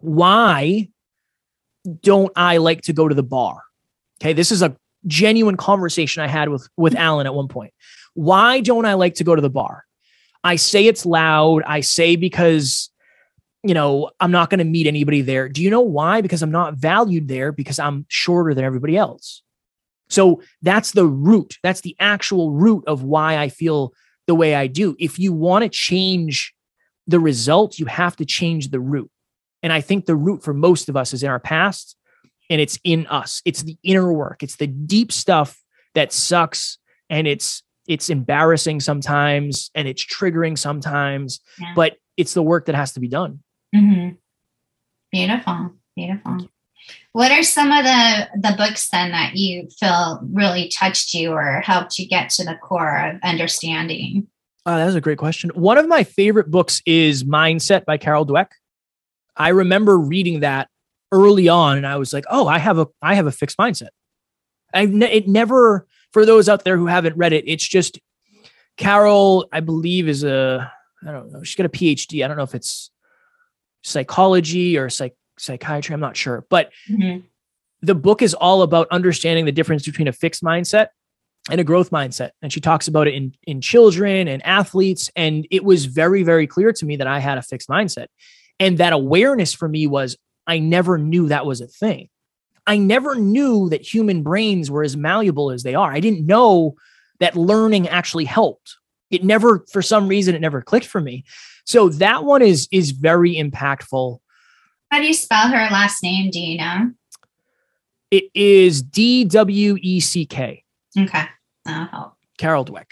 why 0.00 0.88
don't 2.02 2.32
I 2.36 2.58
like 2.58 2.82
to 2.82 2.92
go 2.92 3.08
to 3.08 3.14
the 3.14 3.22
bar? 3.22 3.62
Okay, 4.20 4.32
this 4.32 4.52
is 4.52 4.62
a 4.62 4.76
genuine 5.06 5.56
conversation 5.56 6.22
I 6.22 6.26
had 6.26 6.50
with 6.50 6.68
with 6.76 6.94
Alan 6.94 7.26
at 7.26 7.34
one 7.34 7.48
point. 7.48 7.72
Why 8.14 8.60
don't 8.60 8.84
I 8.84 8.94
like 8.94 9.14
to 9.14 9.24
go 9.24 9.34
to 9.34 9.40
the 9.40 9.48
bar? 9.48 9.84
I 10.42 10.56
say 10.56 10.86
it's 10.86 11.06
loud. 11.06 11.62
I 11.66 11.80
say 11.80 12.16
because 12.16 12.90
you 13.62 13.74
know, 13.74 14.10
I'm 14.20 14.30
not 14.30 14.50
going 14.50 14.58
to 14.58 14.64
meet 14.64 14.86
anybody 14.86 15.20
there. 15.20 15.48
Do 15.48 15.62
you 15.62 15.70
know 15.70 15.80
why? 15.80 16.20
Because 16.20 16.42
I'm 16.42 16.50
not 16.50 16.74
valued 16.74 17.28
there 17.28 17.52
because 17.52 17.78
I'm 17.78 18.06
shorter 18.08 18.54
than 18.54 18.64
everybody 18.64 18.96
else. 18.96 19.42
So 20.08 20.42
that's 20.62 20.92
the 20.92 21.06
root. 21.06 21.56
That's 21.62 21.82
the 21.82 21.96
actual 22.00 22.52
root 22.52 22.84
of 22.86 23.02
why 23.02 23.38
I 23.38 23.48
feel 23.48 23.92
the 24.26 24.34
way 24.34 24.54
I 24.54 24.66
do. 24.66 24.96
If 24.98 25.18
you 25.18 25.32
want 25.32 25.62
to 25.62 25.68
change 25.68 26.54
the 27.06 27.20
result, 27.20 27.78
you 27.78 27.86
have 27.86 28.16
to 28.16 28.24
change 28.24 28.70
the 28.70 28.80
root. 28.80 29.10
And 29.62 29.72
I 29.72 29.80
think 29.80 30.06
the 30.06 30.16
root 30.16 30.42
for 30.42 30.54
most 30.54 30.88
of 30.88 30.96
us 30.96 31.12
is 31.12 31.22
in 31.22 31.30
our 31.30 31.40
past 31.40 31.96
and 32.48 32.60
it's 32.60 32.78
in 32.82 33.06
us. 33.06 33.42
It's 33.44 33.62
the 33.62 33.76
inner 33.82 34.12
work. 34.12 34.42
It's 34.42 34.56
the 34.56 34.66
deep 34.66 35.12
stuff 35.12 35.60
that 35.94 36.12
sucks 36.12 36.78
and 37.08 37.26
it's 37.26 37.62
it's 37.86 38.08
embarrassing 38.08 38.78
sometimes 38.80 39.70
and 39.74 39.88
it's 39.88 40.04
triggering 40.04 40.56
sometimes, 40.56 41.40
yeah. 41.58 41.72
but 41.74 41.96
it's 42.16 42.34
the 42.34 42.42
work 42.42 42.66
that 42.66 42.74
has 42.74 42.92
to 42.92 43.00
be 43.00 43.08
done. 43.08 43.40
Mm-hmm. 43.74 44.14
Beautiful. 45.12 45.70
Beautiful. 45.96 46.48
What 47.12 47.32
are 47.32 47.42
some 47.42 47.72
of 47.72 47.84
the 47.84 48.28
the 48.36 48.54
books 48.56 48.88
then 48.88 49.10
that 49.10 49.36
you 49.36 49.68
feel 49.78 50.20
really 50.32 50.68
touched 50.68 51.14
you 51.14 51.32
or 51.32 51.60
helped 51.60 51.98
you 51.98 52.08
get 52.08 52.30
to 52.30 52.44
the 52.44 52.54
core 52.54 52.96
of 52.98 53.16
understanding? 53.22 54.28
Oh, 54.66 54.76
that 54.76 54.86
was 54.86 54.94
a 54.94 55.00
great 55.00 55.18
question. 55.18 55.50
One 55.54 55.78
of 55.78 55.88
my 55.88 56.04
favorite 56.04 56.50
books 56.50 56.82
is 56.86 57.24
Mindset 57.24 57.84
by 57.84 57.96
Carol 57.96 58.26
Dweck. 58.26 58.48
I 59.36 59.48
remember 59.48 59.98
reading 59.98 60.40
that 60.40 60.68
early 61.12 61.48
on, 61.48 61.76
and 61.76 61.86
I 61.86 61.96
was 61.96 62.12
like, 62.12 62.24
"Oh, 62.30 62.46
I 62.46 62.58
have 62.58 62.78
a 62.78 62.86
I 63.02 63.14
have 63.14 63.26
a 63.26 63.32
fixed 63.32 63.58
mindset." 63.58 63.88
I 64.72 64.86
ne- 64.86 65.12
it 65.12 65.28
never 65.28 65.86
for 66.12 66.24
those 66.24 66.48
out 66.48 66.64
there 66.64 66.76
who 66.76 66.86
haven't 66.86 67.16
read 67.16 67.32
it, 67.32 67.44
it's 67.46 67.66
just 67.66 67.98
Carol. 68.76 69.48
I 69.52 69.60
believe 69.60 70.08
is 70.08 70.24
a 70.24 70.70
I 71.06 71.12
don't 71.12 71.32
know. 71.32 71.42
She's 71.42 71.56
got 71.56 71.66
a 71.66 71.70
PhD. 71.70 72.24
I 72.24 72.28
don't 72.28 72.36
know 72.36 72.42
if 72.42 72.54
it's 72.54 72.90
psychology 73.82 74.76
or 74.76 74.88
psych 74.90 75.14
psychiatry. 75.38 75.94
I'm 75.94 76.00
not 76.00 76.16
sure, 76.16 76.44
but 76.50 76.70
mm-hmm. 76.88 77.20
the 77.82 77.94
book 77.94 78.22
is 78.22 78.34
all 78.34 78.62
about 78.62 78.88
understanding 78.90 79.46
the 79.46 79.52
difference 79.52 79.84
between 79.84 80.08
a 80.08 80.12
fixed 80.12 80.42
mindset 80.42 80.88
and 81.50 81.60
a 81.60 81.64
growth 81.64 81.90
mindset. 81.90 82.30
And 82.42 82.52
she 82.52 82.60
talks 82.60 82.88
about 82.88 83.08
it 83.08 83.14
in, 83.14 83.34
in 83.44 83.60
children 83.60 84.28
and 84.28 84.44
athletes. 84.44 85.10
And 85.16 85.46
it 85.50 85.64
was 85.64 85.86
very, 85.86 86.22
very 86.22 86.46
clear 86.46 86.72
to 86.72 86.84
me 86.84 86.96
that 86.96 87.06
I 87.06 87.18
had 87.18 87.38
a 87.38 87.42
fixed 87.42 87.68
mindset. 87.68 88.06
And 88.58 88.78
that 88.78 88.92
awareness 88.92 89.54
for 89.54 89.68
me 89.68 89.86
was 89.86 90.16
I 90.46 90.58
never 90.58 90.98
knew 90.98 91.28
that 91.28 91.46
was 91.46 91.60
a 91.60 91.66
thing. 91.66 92.08
I 92.66 92.76
never 92.76 93.14
knew 93.14 93.70
that 93.70 93.82
human 93.82 94.22
brains 94.22 94.70
were 94.70 94.82
as 94.82 94.96
malleable 94.96 95.50
as 95.50 95.62
they 95.62 95.74
are. 95.74 95.92
I 95.92 96.00
didn't 96.00 96.26
know 96.26 96.74
that 97.18 97.36
learning 97.36 97.88
actually 97.88 98.26
helped. 98.26 98.76
It 99.10 99.24
never, 99.24 99.64
for 99.72 99.82
some 99.82 100.08
reason, 100.08 100.34
it 100.34 100.40
never 100.40 100.62
clicked 100.62 100.86
for 100.86 101.00
me. 101.00 101.24
So 101.70 101.88
that 101.88 102.24
one 102.24 102.42
is 102.42 102.68
is 102.70 102.90
very 102.90 103.36
impactful 103.36 104.18
how 104.90 105.00
do 105.00 105.06
you 105.06 105.14
spell 105.14 105.48
her 105.48 105.68
last 105.70 106.02
name? 106.02 106.30
Do 106.30 106.40
you 106.40 106.58
know? 106.58 106.90
It 108.10 108.24
is 108.34 108.82
D 108.82 109.24
W 109.24 109.76
E 109.80 110.00
C 110.00 110.26
K. 110.26 110.64
Okay. 110.98 111.24
That'll 111.64 111.86
help. 111.86 112.14
Carol 112.38 112.64
Dweck. 112.64 112.90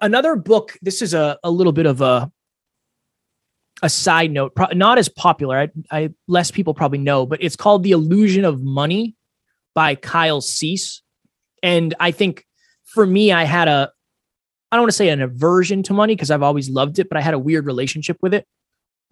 Another 0.00 0.36
book, 0.36 0.78
this 0.80 1.02
is 1.02 1.12
a, 1.12 1.38
a 1.44 1.50
little 1.50 1.72
bit 1.72 1.86
of 1.86 2.00
a 2.00 2.30
a 3.82 3.88
side 3.88 4.32
note, 4.32 4.56
pro- 4.56 4.72
not 4.72 4.98
as 4.98 5.08
popular. 5.08 5.58
I, 5.58 5.68
I 5.90 6.10
less 6.26 6.50
people 6.50 6.74
probably 6.74 6.98
know, 6.98 7.26
but 7.26 7.42
it's 7.42 7.54
called 7.54 7.84
The 7.84 7.92
Illusion 7.92 8.44
of 8.44 8.62
Money 8.62 9.14
by 9.74 9.94
Kyle 9.94 10.40
Cease. 10.40 11.02
And 11.62 11.94
I 12.00 12.10
think 12.10 12.44
for 12.86 13.06
me, 13.06 13.30
I 13.30 13.44
had 13.44 13.68
a 13.68 13.92
I 14.70 14.76
don't 14.76 14.82
want 14.82 14.90
to 14.90 14.96
say 14.96 15.08
an 15.08 15.22
aversion 15.22 15.82
to 15.84 15.94
money 15.94 16.14
because 16.14 16.30
I've 16.30 16.42
always 16.42 16.68
loved 16.68 16.98
it, 16.98 17.08
but 17.08 17.16
I 17.16 17.20
had 17.20 17.34
a 17.34 17.38
weird 17.38 17.66
relationship 17.66 18.18
with 18.20 18.34
it 18.34 18.46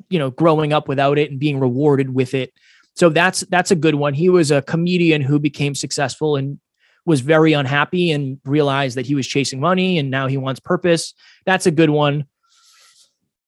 you 0.09 0.19
know, 0.19 0.31
growing 0.31 0.73
up 0.73 0.89
without 0.89 1.19
it 1.19 1.31
and 1.31 1.41
being 1.41 1.61
rewarded 1.61 2.15
with 2.15 2.35
it. 2.35 2.53
So 2.95 3.09
that's 3.09 3.41
that's 3.43 3.71
a 3.71 3.77
good 3.77 3.95
one. 3.95 4.15
He 4.15 4.29
was 4.29 4.51
a 4.51 4.63
comedian 4.63 5.23
who 5.23 5.39
became 5.39 5.75
successful 5.75 6.37
and 6.37 6.59
was 7.05 7.21
very 7.21 7.53
unhappy 7.53 8.11
and 8.11 8.41
realized 8.45 8.97
that 8.97 9.07
he 9.07 9.15
was 9.15 9.27
chasing 9.27 9.61
money 9.61 9.99
and 9.99 10.11
now 10.11 10.27
he 10.27 10.37
wants 10.37 10.61
purpose. 10.61 11.15
That's 11.45 11.67
a 11.67 11.71
good 11.71 11.91
one. 11.91 12.25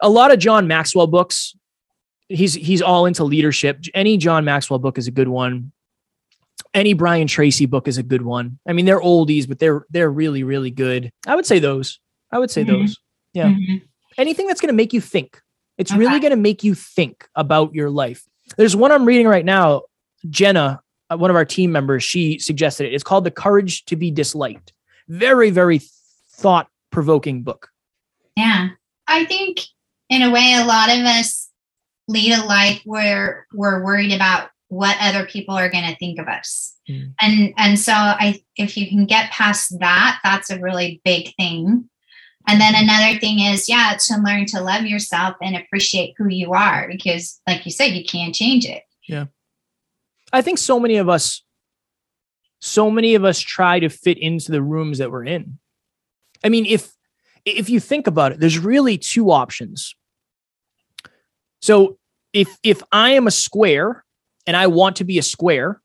A 0.00 0.08
lot 0.08 0.32
of 0.32 0.38
John 0.38 0.68
Maxwell 0.68 1.06
books. 1.06 1.56
He's 2.28 2.54
he's 2.54 2.82
all 2.82 3.06
into 3.06 3.24
leadership. 3.24 3.84
Any 3.94 4.18
John 4.18 4.44
Maxwell 4.44 4.78
book 4.78 4.98
is 4.98 5.06
a 5.06 5.12
good 5.12 5.28
one. 5.28 5.72
Any 6.78 6.92
Brian 6.92 7.26
Tracy 7.26 7.66
book 7.66 7.88
is 7.88 7.98
a 7.98 8.02
good 8.02 8.22
one. 8.22 8.58
I 8.66 8.72
mean, 8.72 8.86
they're 8.86 9.00
oldies, 9.00 9.48
but 9.48 9.58
they're 9.58 9.84
they're 9.90 10.10
really 10.10 10.44
really 10.44 10.70
good. 10.70 11.10
I 11.26 11.34
would 11.34 11.46
say 11.46 11.58
those. 11.58 11.98
I 12.30 12.38
would 12.38 12.50
say 12.50 12.62
mm-hmm. 12.64 12.80
those. 12.80 12.96
Yeah. 13.34 13.48
Mm-hmm. 13.48 13.76
Anything 14.16 14.46
that's 14.46 14.60
going 14.60 14.72
to 14.72 14.76
make 14.76 14.92
you 14.92 15.00
think. 15.00 15.40
It's 15.76 15.90
okay. 15.90 15.98
really 15.98 16.20
going 16.20 16.30
to 16.30 16.36
make 16.36 16.64
you 16.64 16.74
think 16.74 17.28
about 17.34 17.74
your 17.74 17.90
life. 17.90 18.24
There's 18.56 18.76
one 18.76 18.92
I'm 18.92 19.04
reading 19.04 19.26
right 19.26 19.44
now. 19.44 19.82
Jenna, 20.28 20.80
uh, 21.10 21.16
one 21.16 21.30
of 21.30 21.36
our 21.36 21.44
team 21.44 21.72
members, 21.72 22.02
she 22.02 22.38
suggested 22.38 22.86
it. 22.86 22.94
It's 22.94 23.04
called 23.04 23.24
The 23.24 23.30
Courage 23.30 23.84
to 23.86 23.96
Be 23.96 24.10
Disliked. 24.10 24.72
Very, 25.08 25.50
very 25.50 25.80
thought 26.30 26.68
provoking 26.90 27.42
book. 27.42 27.70
Yeah. 28.36 28.70
I 29.06 29.24
think 29.24 29.60
in 30.08 30.22
a 30.22 30.30
way, 30.30 30.54
a 30.54 30.66
lot 30.66 30.90
of 30.90 30.98
us 30.98 31.48
lead 32.08 32.32
a 32.32 32.44
life 32.44 32.82
where 32.84 33.46
we're 33.52 33.84
worried 33.84 34.12
about 34.12 34.50
what 34.68 34.96
other 35.00 35.26
people 35.26 35.54
are 35.54 35.70
going 35.70 35.88
to 35.88 35.96
think 35.96 36.18
of 36.18 36.28
us. 36.28 36.74
Mm. 36.88 37.14
And 37.20 37.54
and 37.56 37.78
so 37.78 37.92
I 37.92 38.42
if 38.56 38.76
you 38.76 38.88
can 38.88 39.06
get 39.06 39.30
past 39.30 39.78
that, 39.80 40.20
that's 40.22 40.50
a 40.50 40.60
really 40.60 41.00
big 41.04 41.34
thing 41.36 41.88
and 42.48 42.58
then 42.58 42.74
another 42.74 43.18
thing 43.20 43.40
is, 43.40 43.68
yeah, 43.68 43.94
to 44.06 44.16
learn 44.16 44.46
to 44.46 44.62
love 44.62 44.86
yourself 44.86 45.36
and 45.42 45.54
appreciate 45.54 46.14
who 46.16 46.28
you 46.28 46.54
are 46.54 46.88
because, 46.90 47.38
like 47.46 47.66
you 47.66 47.70
said, 47.70 47.88
you 47.88 48.04
can't 48.06 48.34
change 48.34 48.64
it. 48.64 48.84
Yeah. 49.06 49.26
I 50.32 50.40
think 50.40 50.56
so 50.56 50.80
many 50.80 50.96
of 50.96 51.10
us, 51.10 51.42
so 52.60 52.90
many 52.90 53.14
of 53.14 53.22
us 53.22 53.38
try 53.38 53.80
to 53.80 53.90
fit 53.90 54.16
into 54.16 54.50
the 54.50 54.62
rooms 54.62 54.96
that 54.96 55.10
we're 55.10 55.26
in. 55.26 55.58
I 56.42 56.48
mean, 56.48 56.64
if 56.64 56.90
if 57.44 57.68
you 57.68 57.80
think 57.80 58.06
about 58.06 58.32
it, 58.32 58.40
there's 58.40 58.58
really 58.58 58.96
two 58.96 59.30
options. 59.30 59.94
So 61.60 61.98
if 62.32 62.56
if 62.62 62.82
I 62.92 63.10
am 63.10 63.26
a 63.26 63.30
square 63.30 64.06
and 64.48 64.56
I 64.56 64.66
want 64.66 64.96
to 64.96 65.04
be 65.04 65.18
a 65.18 65.22
square, 65.22 65.80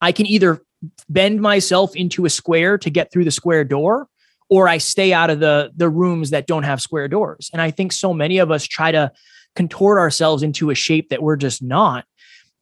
I 0.00 0.10
can 0.10 0.26
either 0.26 0.60
bend 1.08 1.40
myself 1.40 1.94
into 1.94 2.24
a 2.24 2.30
square 2.30 2.76
to 2.76 2.90
get 2.90 3.12
through 3.12 3.24
the 3.24 3.30
square 3.30 3.62
door, 3.62 4.08
or 4.50 4.68
I 4.68 4.78
stay 4.78 5.12
out 5.12 5.30
of 5.30 5.38
the 5.38 5.70
the 5.76 5.88
rooms 5.88 6.30
that 6.30 6.48
don't 6.48 6.64
have 6.64 6.82
square 6.82 7.06
doors. 7.06 7.48
And 7.52 7.62
I 7.62 7.70
think 7.70 7.92
so 7.92 8.12
many 8.12 8.38
of 8.38 8.50
us 8.50 8.66
try 8.66 8.90
to 8.90 9.12
contort 9.54 9.98
ourselves 9.98 10.42
into 10.42 10.70
a 10.70 10.74
shape 10.74 11.10
that 11.10 11.22
we're 11.22 11.36
just 11.36 11.62
not 11.62 12.04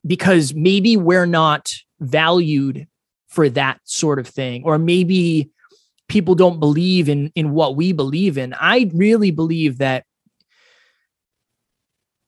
because 0.07 0.55
maybe 0.55 0.97
we're 0.97 1.27
not 1.27 1.73
valued 2.01 2.87
for 3.27 3.49
that 3.49 3.81
sort 3.85 4.19
of 4.19 4.29
thing 4.29 4.63
or 4.65 4.79
maybe 4.79 5.51
people 6.09 6.35
don't 6.35 6.61
believe 6.61 7.09
in 7.09 7.33
in 7.35 7.53
what 7.53 7.77
we 7.77 7.93
believe 7.93 8.37
in. 8.37 8.55
I 8.61 8.91
really 8.95 9.31
believe 9.31 9.79
that 9.79 10.05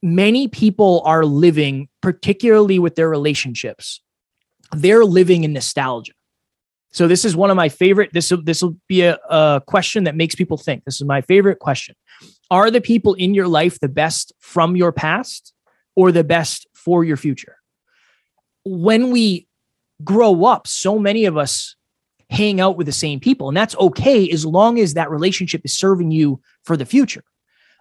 many 0.03 0.49
people 0.49 1.03
are 1.05 1.25
living 1.25 1.89
particularly 2.01 2.79
with 2.79 2.95
their 2.95 3.09
relationships. 3.09 4.01
They're 4.73 5.05
living 5.05 5.45
in 5.45 5.53
nostalgia. 5.53 6.13
So 6.91 7.07
this 7.07 7.25
is 7.25 7.37
one 7.37 7.51
of 7.51 7.57
my 7.57 7.69
favorite. 7.69 8.11
This 8.13 8.31
will 8.31 8.43
this 8.43 8.63
will 8.63 8.77
be 8.89 9.03
a, 9.03 9.19
a 9.29 9.63
question 9.67 10.05
that 10.05 10.17
makes 10.17 10.35
people 10.35 10.57
think. 10.57 10.85
This 10.85 11.01
is 11.01 11.07
my 11.07 11.21
favorite 11.21 11.59
question. 11.59 11.95
Are 12.51 12.71
the 12.71 12.81
people 12.81 13.15
in 13.15 13.35
your 13.35 13.49
life 13.49 13.79
the 13.79 13.89
best 13.89 14.33
from 14.41 14.75
your 14.75 14.93
past 14.93 15.53
or 15.97 16.13
the 16.13 16.25
best 16.25 16.67
for 16.75 17.05
your 17.05 17.17
future? 17.17 17.57
When 18.65 19.11
we 19.11 19.47
grow 20.03 20.45
up, 20.45 20.67
so 20.67 20.99
many 20.99 21.27
of 21.27 21.37
us 21.37 21.77
hang 22.31 22.61
out 22.61 22.77
with 22.77 22.87
the 22.87 22.93
same 22.93 23.21
people, 23.21 23.49
and 23.49 23.57
that's 23.57 23.77
okay 23.77 24.29
as 24.31 24.47
long 24.47 24.79
as 24.79 24.95
that 24.95 25.11
relationship 25.11 25.63
is 25.65 25.77
serving 25.77 26.11
you 26.11 26.41
for 26.65 26.77
the 26.77 26.87
future. 26.87 27.25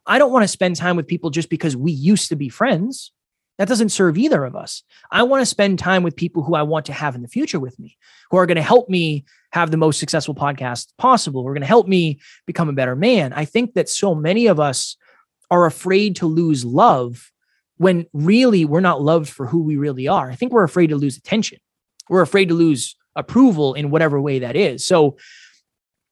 I 0.08 0.18
don't 0.18 0.32
want 0.32 0.44
to 0.44 0.48
spend 0.48 0.76
time 0.76 0.96
with 0.96 1.08
people 1.08 1.30
just 1.30 1.50
because 1.50 1.76
we 1.76 1.92
used 1.92 2.30
to 2.30 2.36
be 2.36 2.50
friends. 2.50 3.12
That 3.58 3.68
doesn't 3.68 3.90
serve 3.90 4.18
either 4.18 4.46
of 4.46 4.56
us. 4.56 4.84
I 5.12 5.24
want 5.24 5.42
to 5.42 5.46
spend 5.46 5.80
time 5.80 6.04
with 6.04 6.16
people 6.16 6.44
who 6.44 6.56
I 6.56 6.62
want 6.62 6.86
to 6.86 6.94
have 6.94 7.16
in 7.16 7.24
the 7.24 7.28
future 7.28 7.60
with 7.60 7.78
me, 7.80 7.98
who 8.30 8.38
are 8.38 8.46
going 8.46 8.56
to 8.56 8.62
help 8.62 8.88
me 8.88 9.26
have 9.52 9.72
the 9.72 9.78
most 9.78 10.00
successful 10.00 10.36
podcast 10.36 10.94
possible. 10.98 11.42
Who 11.42 11.48
are 11.48 11.54
going 11.54 11.62
to 11.62 11.68
help 11.68 11.88
me 11.88 12.20
become 12.46 12.70
a 12.70 12.74
better 12.74 12.96
man. 12.96 13.34
I 13.34 13.46
think 13.46 13.74
that 13.74 13.90
so 13.90 14.14
many 14.14 14.48
of 14.48 14.60
us 14.60 14.96
are 15.50 15.66
afraid 15.66 16.18
to 16.18 16.28
lose 16.28 16.64
love 16.64 17.32
when 17.78 18.06
really 18.14 18.66
we're 18.66 18.80
not 18.80 19.02
loved 19.02 19.30
for 19.30 19.48
who 19.48 19.64
we 19.64 19.78
really 19.78 20.08
are. 20.08 20.30
I 20.30 20.36
think 20.36 20.52
we're 20.52 20.64
afraid 20.64 20.88
to 20.88 20.96
lose 20.96 21.18
attention. 21.18 21.60
We're 22.10 22.22
afraid 22.22 22.50
to 22.50 22.56
lose 22.56 22.96
approval 23.16 23.74
in 23.74 23.90
whatever 23.90 24.22
way 24.22 24.40
that 24.40 24.56
is. 24.56 24.86
So 24.86 25.18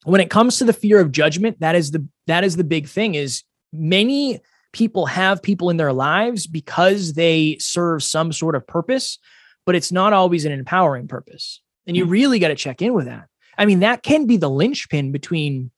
when 0.03 0.21
it 0.21 0.29
comes 0.29 0.57
to 0.57 0.65
the 0.65 0.73
fear 0.73 0.99
of 0.99 1.11
judgment, 1.11 1.59
that 1.59 1.75
is 1.75 1.91
the 1.91 2.07
that 2.27 2.43
is 2.43 2.55
the 2.55 2.63
big 2.63 2.87
thing 2.87 3.15
is 3.15 3.43
many 3.77 4.39
people 4.73 5.05
have 5.05 5.41
people 5.41 5.69
in 5.69 5.77
their 5.77 5.93
lives 5.93 6.47
because 6.47 7.13
they 7.13 7.57
serve 7.59 8.03
some 8.03 8.33
sort 8.33 8.55
of 8.55 8.67
purpose, 8.67 9.17
but 9.65 9.75
it's 9.75 9.91
not 9.91 10.13
always 10.13 10.45
an 10.45 10.51
empowering 10.51 11.07
purpose. 11.07 11.61
And 11.87 11.95
you 11.95 12.03
hmm. 12.03 12.11
really 12.11 12.39
got 12.39 12.49
to 12.49 12.55
check 12.55 12.81
in 12.81 12.93
with 12.93 13.05
that. 13.05 13.27
I 13.57 13.65
mean, 13.65 13.79
that 13.79 14.03
can 14.03 14.25
be 14.25 14.37
the 14.37 14.49
linchpin 14.49 15.11
between 15.11 15.71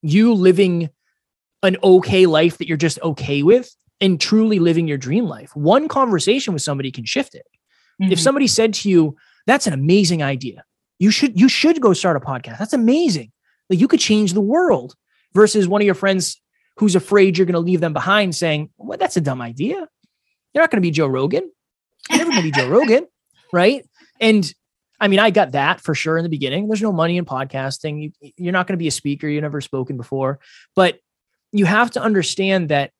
you 0.00 0.32
living 0.32 0.88
an 1.62 1.76
okay 1.82 2.26
life 2.26 2.58
that 2.58 2.68
you're 2.68 2.76
just 2.76 3.00
okay 3.02 3.42
with 3.42 3.74
and 4.00 4.20
truly 4.20 4.58
living 4.58 4.88
your 4.88 4.96
dream 4.98 5.26
life. 5.26 5.54
One 5.54 5.88
conversation 5.88 6.52
with 6.54 6.62
somebody 6.62 6.90
can 6.90 7.04
shift 7.04 7.34
it. 7.34 7.46
Mm-hmm. 8.00 8.12
If 8.12 8.20
somebody 8.20 8.46
said 8.46 8.74
to 8.74 8.88
you, 8.88 9.16
"That's 9.46 9.66
an 9.66 9.72
amazing 9.72 10.22
idea. 10.22 10.64
You 10.98 11.10
should 11.10 11.38
you 11.38 11.48
should 11.48 11.80
go 11.80 11.92
start 11.92 12.16
a 12.16 12.20
podcast. 12.20 12.58
That's 12.58 12.72
amazing. 12.72 13.32
Like 13.68 13.80
you 13.80 13.88
could 13.88 14.00
change 14.00 14.32
the 14.32 14.40
world." 14.40 14.94
Versus 15.34 15.68
one 15.68 15.82
of 15.82 15.84
your 15.84 15.94
friends 15.94 16.40
who's 16.78 16.94
afraid 16.94 17.36
you're 17.36 17.46
going 17.46 17.54
to 17.54 17.60
leave 17.60 17.80
them 17.80 17.92
behind 17.92 18.34
saying, 18.34 18.70
"Well, 18.76 18.98
that's 18.98 19.16
a 19.16 19.20
dumb 19.20 19.42
idea. 19.42 19.74
You're 20.54 20.62
not 20.62 20.70
going 20.70 20.78
to 20.78 20.86
be 20.86 20.90
Joe 20.90 21.06
Rogan. 21.06 21.50
You're 22.08 22.18
never 22.18 22.30
going 22.30 22.42
to 22.42 22.50
be 22.50 22.58
Joe 22.58 22.68
Rogan." 22.70 23.06
Right? 23.52 23.84
And 24.20 24.52
I 25.00 25.08
mean, 25.08 25.18
I 25.18 25.30
got 25.30 25.52
that 25.52 25.80
for 25.80 25.94
sure 25.94 26.16
in 26.16 26.22
the 26.22 26.28
beginning. 26.28 26.68
There's 26.68 26.82
no 26.82 26.92
money 26.92 27.16
in 27.16 27.24
podcasting. 27.24 28.02
You, 28.20 28.32
you're 28.36 28.52
not 28.52 28.66
going 28.66 28.74
to 28.74 28.82
be 28.82 28.88
a 28.88 28.92
speaker. 28.92 29.28
You've 29.28 29.42
never 29.42 29.60
spoken 29.60 29.96
before, 29.96 30.40
but 30.74 30.98
you 31.52 31.64
have 31.64 31.90
to 31.92 32.02
understand 32.02 32.68
that 32.68 32.92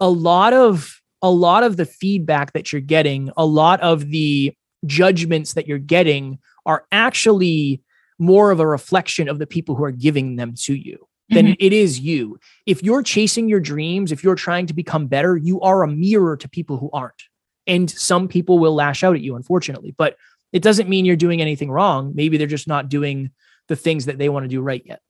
a 0.00 0.08
lot 0.08 0.52
of 0.52 1.00
a 1.22 1.30
lot 1.30 1.62
of 1.62 1.76
the 1.76 1.86
feedback 1.86 2.52
that 2.52 2.72
you're 2.72 2.80
getting, 2.80 3.30
a 3.36 3.46
lot 3.46 3.80
of 3.80 4.10
the 4.10 4.54
judgments 4.84 5.54
that 5.54 5.66
you're 5.66 5.78
getting 5.78 6.38
are 6.66 6.84
actually 6.92 7.82
more 8.18 8.50
of 8.50 8.60
a 8.60 8.66
reflection 8.66 9.28
of 9.28 9.38
the 9.38 9.46
people 9.46 9.74
who 9.74 9.84
are 9.84 9.90
giving 9.90 10.36
them 10.36 10.54
to 10.54 10.74
you 10.74 11.05
than 11.28 11.46
mm-hmm. 11.46 11.54
it 11.58 11.72
is 11.72 11.98
you. 12.00 12.38
If 12.66 12.82
you're 12.82 13.02
chasing 13.02 13.48
your 13.48 13.60
dreams, 13.60 14.12
if 14.12 14.22
you're 14.22 14.36
trying 14.36 14.66
to 14.66 14.74
become 14.74 15.06
better, 15.06 15.36
you 15.36 15.60
are 15.60 15.82
a 15.82 15.88
mirror 15.88 16.36
to 16.36 16.48
people 16.48 16.78
who 16.78 16.90
aren't. 16.92 17.22
And 17.66 17.90
some 17.90 18.28
people 18.28 18.58
will 18.58 18.74
lash 18.74 19.02
out 19.02 19.16
at 19.16 19.22
you, 19.22 19.34
unfortunately. 19.34 19.94
But 19.96 20.16
it 20.52 20.62
doesn't 20.62 20.88
mean 20.88 21.04
you're 21.04 21.16
doing 21.16 21.40
anything 21.40 21.70
wrong. 21.70 22.12
Maybe 22.14 22.36
they're 22.36 22.46
just 22.46 22.68
not 22.68 22.88
doing 22.88 23.30
the 23.68 23.76
things 23.76 24.06
that 24.06 24.18
they 24.18 24.28
want 24.28 24.44
to 24.44 24.48
do 24.48 24.60
right 24.60 24.82
yet. 24.84 25.00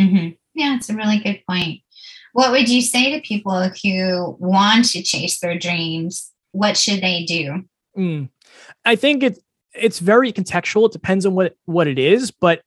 Mm-hmm. 0.00 0.28
Yeah, 0.54 0.76
it's 0.76 0.88
a 0.88 0.94
really 0.94 1.18
good 1.18 1.42
point. 1.48 1.80
What 2.32 2.52
would 2.52 2.68
you 2.68 2.82
say 2.82 3.12
to 3.12 3.20
people 3.20 3.68
who 3.82 4.36
want 4.38 4.84
to 4.90 5.02
chase 5.02 5.40
their 5.40 5.58
dreams? 5.58 6.30
What 6.52 6.76
should 6.76 7.00
they 7.00 7.24
do? 7.24 7.64
Mm. 7.96 8.28
I 8.84 8.96
think 8.96 9.22
it 9.22 9.38
it's 9.74 9.98
very 9.98 10.32
contextual. 10.32 10.86
It 10.86 10.92
depends 10.92 11.26
on 11.26 11.34
what 11.34 11.54
what 11.64 11.88
it 11.88 11.98
is, 11.98 12.30
but 12.30 12.62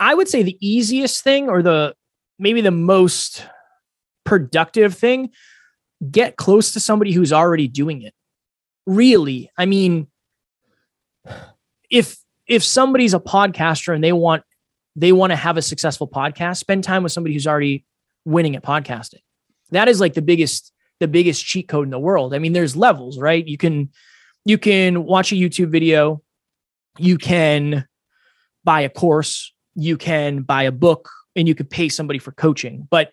I 0.00 0.14
would 0.14 0.28
say 0.28 0.42
the 0.42 0.58
easiest 0.60 1.22
thing 1.22 1.48
or 1.48 1.62
the 1.62 1.94
maybe 2.38 2.60
the 2.60 2.70
most 2.70 3.46
productive 4.24 4.94
thing 4.94 5.30
get 6.10 6.36
close 6.36 6.72
to 6.72 6.80
somebody 6.80 7.12
who's 7.12 7.32
already 7.32 7.68
doing 7.68 8.02
it. 8.02 8.14
Really, 8.86 9.50
I 9.56 9.66
mean 9.66 10.08
if 11.90 12.18
if 12.46 12.62
somebody's 12.62 13.14
a 13.14 13.20
podcaster 13.20 13.94
and 13.94 14.02
they 14.02 14.12
want 14.12 14.42
they 14.96 15.12
want 15.12 15.30
to 15.30 15.36
have 15.36 15.56
a 15.56 15.62
successful 15.62 16.08
podcast, 16.08 16.58
spend 16.58 16.84
time 16.84 17.02
with 17.02 17.12
somebody 17.12 17.34
who's 17.34 17.46
already 17.46 17.84
winning 18.24 18.54
at 18.56 18.62
podcasting. 18.62 19.22
That 19.70 19.88
is 19.88 20.00
like 20.00 20.14
the 20.14 20.22
biggest 20.22 20.72
the 21.00 21.08
biggest 21.08 21.44
cheat 21.44 21.68
code 21.68 21.86
in 21.86 21.90
the 21.90 21.98
world. 21.98 22.34
I 22.34 22.38
mean, 22.38 22.52
there's 22.52 22.76
levels, 22.76 23.18
right? 23.18 23.46
You 23.46 23.58
can 23.58 23.90
you 24.44 24.58
can 24.58 25.04
watch 25.04 25.32
a 25.32 25.36
YouTube 25.36 25.70
video, 25.70 26.22
you 26.98 27.18
can 27.18 27.86
buy 28.62 28.82
a 28.82 28.88
course, 28.88 29.52
you 29.74 29.96
can 29.96 30.42
buy 30.42 30.64
a 30.64 30.72
book, 30.72 31.10
and 31.36 31.48
you 31.48 31.54
could 31.54 31.70
pay 31.70 31.88
somebody 31.88 32.18
for 32.18 32.32
coaching. 32.32 32.86
But 32.90 33.10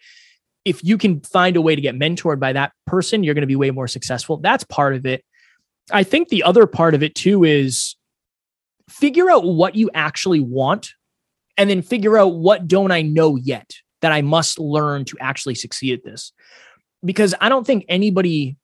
if 0.65 0.83
you 0.83 0.97
can 0.97 1.21
find 1.21 1.55
a 1.55 1.61
way 1.61 1.75
to 1.75 1.81
get 1.81 1.95
mentored 1.95 2.39
by 2.39 2.53
that 2.53 2.71
person, 2.85 3.23
you're 3.23 3.33
going 3.33 3.41
to 3.41 3.47
be 3.47 3.55
way 3.55 3.71
more 3.71 3.87
successful. 3.87 4.37
That's 4.37 4.63
part 4.63 4.95
of 4.95 5.05
it. 5.05 5.23
I 5.91 6.03
think 6.03 6.29
the 6.29 6.43
other 6.43 6.67
part 6.67 6.93
of 6.93 7.03
it 7.03 7.15
too 7.15 7.43
is 7.43 7.95
figure 8.89 9.29
out 9.31 9.43
what 9.43 9.75
you 9.75 9.89
actually 9.93 10.39
want 10.39 10.91
and 11.57 11.69
then 11.69 11.81
figure 11.81 12.17
out 12.17 12.35
what 12.35 12.67
don't 12.67 12.91
I 12.91 13.01
know 13.01 13.35
yet 13.35 13.73
that 14.01 14.11
I 14.11 14.21
must 14.21 14.59
learn 14.59 15.05
to 15.05 15.17
actually 15.19 15.55
succeed 15.55 15.93
at 15.93 16.03
this. 16.03 16.33
Because 17.03 17.33
I 17.41 17.49
don't 17.49 17.65
think 17.65 17.85
anybody 17.89 18.57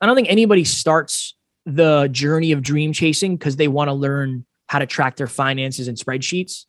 I 0.00 0.06
don't 0.06 0.14
think 0.14 0.30
anybody 0.30 0.64
starts 0.64 1.34
the 1.66 2.08
journey 2.08 2.52
of 2.52 2.62
dream 2.62 2.92
chasing 2.92 3.36
because 3.36 3.56
they 3.56 3.68
want 3.68 3.88
to 3.88 3.94
learn 3.94 4.46
how 4.68 4.78
to 4.78 4.86
track 4.86 5.16
their 5.16 5.26
finances 5.26 5.88
and 5.88 5.98
spreadsheets. 5.98 6.66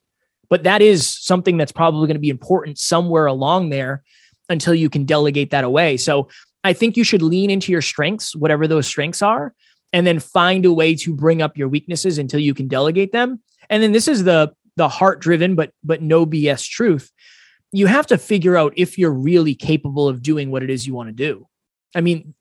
But 0.49 0.63
that 0.63 0.81
is 0.81 1.07
something 1.07 1.57
that's 1.57 1.71
probably 1.71 2.07
going 2.07 2.15
to 2.15 2.19
be 2.19 2.29
important 2.29 2.79
somewhere 2.79 3.27
along 3.27 3.69
there 3.69 4.03
until 4.49 4.73
you 4.73 4.89
can 4.89 5.05
delegate 5.05 5.51
that 5.51 5.63
away. 5.63 5.97
So 5.97 6.27
I 6.63 6.73
think 6.73 6.97
you 6.97 7.03
should 7.03 7.21
lean 7.21 7.49
into 7.49 7.71
your 7.71 7.81
strengths, 7.81 8.35
whatever 8.35 8.67
those 8.67 8.88
strengths 8.88 9.21
are, 9.21 9.53
and 9.93 10.05
then 10.05 10.19
find 10.19 10.65
a 10.65 10.73
way 10.73 10.95
to 10.95 11.13
bring 11.13 11.41
up 11.41 11.57
your 11.57 11.67
weaknesses 11.67 12.17
until 12.17 12.39
you 12.39 12.53
can 12.53 12.67
delegate 12.67 13.12
them. 13.12 13.41
And 13.69 13.81
then 13.81 13.91
this 13.91 14.07
is 14.07 14.23
the 14.23 14.53
the 14.75 14.88
heart 14.88 15.19
driven 15.19 15.55
but 15.55 15.71
but 15.83 16.01
no 16.01 16.25
BS 16.25 16.67
truth. 16.67 17.12
You 17.71 17.85
have 17.85 18.07
to 18.07 18.17
figure 18.17 18.57
out 18.57 18.73
if 18.75 18.97
you're 18.97 19.13
really 19.13 19.53
capable 19.53 20.07
of 20.07 20.23
doing 20.23 20.49
what 20.49 20.63
it 20.63 20.69
is 20.69 20.88
you 20.88 20.95
want 20.95 21.09
to 21.09 21.13
do. 21.13 21.47
I 21.95 22.01
mean, 22.01 22.33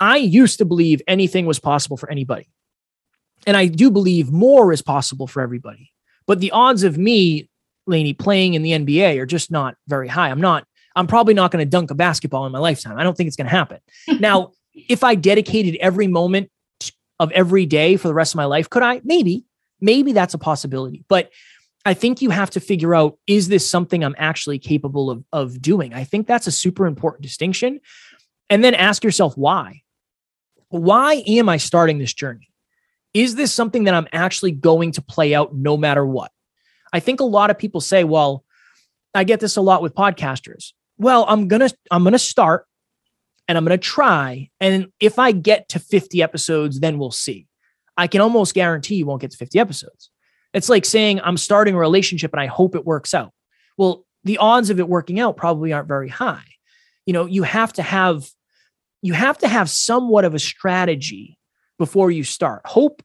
I 0.00 0.16
used 0.16 0.58
to 0.58 0.64
believe 0.64 1.00
anything 1.06 1.46
was 1.46 1.60
possible 1.60 1.96
for 1.96 2.10
anybody. 2.10 2.48
And 3.46 3.56
I 3.56 3.66
do 3.66 3.90
believe 3.90 4.32
more 4.32 4.72
is 4.72 4.82
possible 4.82 5.26
for 5.26 5.42
everybody. 5.42 5.93
But 6.26 6.40
the 6.40 6.50
odds 6.50 6.82
of 6.82 6.98
me, 6.98 7.48
Lainey, 7.86 8.12
playing 8.12 8.54
in 8.54 8.62
the 8.62 8.72
NBA 8.72 9.18
are 9.18 9.26
just 9.26 9.50
not 9.50 9.76
very 9.86 10.08
high. 10.08 10.30
I'm 10.30 10.40
not, 10.40 10.66
I'm 10.96 11.06
probably 11.06 11.34
not 11.34 11.50
going 11.50 11.64
to 11.64 11.68
dunk 11.70 11.90
a 11.90 11.94
basketball 11.94 12.46
in 12.46 12.52
my 12.52 12.58
lifetime. 12.58 12.98
I 12.98 13.02
don't 13.02 13.16
think 13.16 13.28
it's 13.28 13.36
going 13.36 13.46
to 13.46 13.56
happen. 13.56 13.78
now, 14.20 14.52
if 14.74 15.04
I 15.04 15.14
dedicated 15.14 15.76
every 15.80 16.06
moment 16.06 16.50
of 17.20 17.30
every 17.32 17.66
day 17.66 17.96
for 17.96 18.08
the 18.08 18.14
rest 18.14 18.34
of 18.34 18.36
my 18.36 18.44
life, 18.44 18.68
could 18.70 18.82
I? 18.82 19.00
Maybe, 19.04 19.44
maybe 19.80 20.12
that's 20.12 20.34
a 20.34 20.38
possibility. 20.38 21.04
But 21.08 21.30
I 21.84 21.94
think 21.94 22.22
you 22.22 22.30
have 22.30 22.50
to 22.50 22.60
figure 22.60 22.94
out 22.94 23.18
is 23.26 23.48
this 23.48 23.68
something 23.68 24.02
I'm 24.02 24.14
actually 24.18 24.58
capable 24.58 25.10
of, 25.10 25.24
of 25.32 25.60
doing? 25.60 25.92
I 25.92 26.04
think 26.04 26.26
that's 26.26 26.46
a 26.46 26.52
super 26.52 26.86
important 26.86 27.22
distinction. 27.22 27.80
And 28.50 28.64
then 28.64 28.74
ask 28.74 29.04
yourself 29.04 29.36
why. 29.36 29.82
Why 30.68 31.22
am 31.26 31.48
I 31.48 31.58
starting 31.58 31.98
this 31.98 32.14
journey? 32.14 32.48
Is 33.14 33.36
this 33.36 33.52
something 33.52 33.84
that 33.84 33.94
I'm 33.94 34.08
actually 34.12 34.50
going 34.50 34.92
to 34.92 35.02
play 35.02 35.34
out 35.34 35.54
no 35.54 35.76
matter 35.76 36.04
what? 36.04 36.32
I 36.92 37.00
think 37.00 37.20
a 37.20 37.24
lot 37.24 37.50
of 37.50 37.58
people 37.58 37.80
say, 37.80 38.04
well, 38.04 38.44
I 39.14 39.24
get 39.24 39.40
this 39.40 39.56
a 39.56 39.60
lot 39.60 39.82
with 39.82 39.94
podcasters. 39.94 40.72
Well, 40.98 41.24
I'm 41.28 41.48
going 41.48 41.68
to 41.68 41.74
I'm 41.90 42.02
going 42.02 42.12
to 42.12 42.18
start 42.18 42.66
and 43.48 43.56
I'm 43.56 43.64
going 43.64 43.78
to 43.78 43.82
try 43.82 44.50
and 44.60 44.88
if 45.00 45.18
I 45.18 45.32
get 45.32 45.68
to 45.70 45.78
50 45.78 46.22
episodes 46.22 46.80
then 46.80 46.98
we'll 46.98 47.10
see. 47.10 47.46
I 47.96 48.08
can 48.08 48.20
almost 48.20 48.54
guarantee 48.54 48.96
you 48.96 49.06
won't 49.06 49.20
get 49.20 49.30
to 49.30 49.36
50 49.36 49.58
episodes. 49.58 50.10
It's 50.52 50.68
like 50.68 50.84
saying 50.84 51.20
I'm 51.20 51.36
starting 51.36 51.74
a 51.74 51.78
relationship 51.78 52.32
and 52.32 52.40
I 52.40 52.46
hope 52.46 52.74
it 52.74 52.84
works 52.84 53.14
out. 53.14 53.32
Well, 53.76 54.04
the 54.24 54.38
odds 54.38 54.70
of 54.70 54.80
it 54.80 54.88
working 54.88 55.20
out 55.20 55.36
probably 55.36 55.72
aren't 55.72 55.88
very 55.88 56.08
high. 56.08 56.44
You 57.06 57.12
know, 57.12 57.26
you 57.26 57.42
have 57.42 57.72
to 57.74 57.82
have 57.82 58.28
you 59.02 59.12
have 59.12 59.38
to 59.38 59.48
have 59.48 59.68
somewhat 59.68 60.24
of 60.24 60.34
a 60.34 60.38
strategy 60.38 61.38
before 61.78 62.10
you 62.10 62.24
start. 62.24 62.62
Hope 62.64 63.02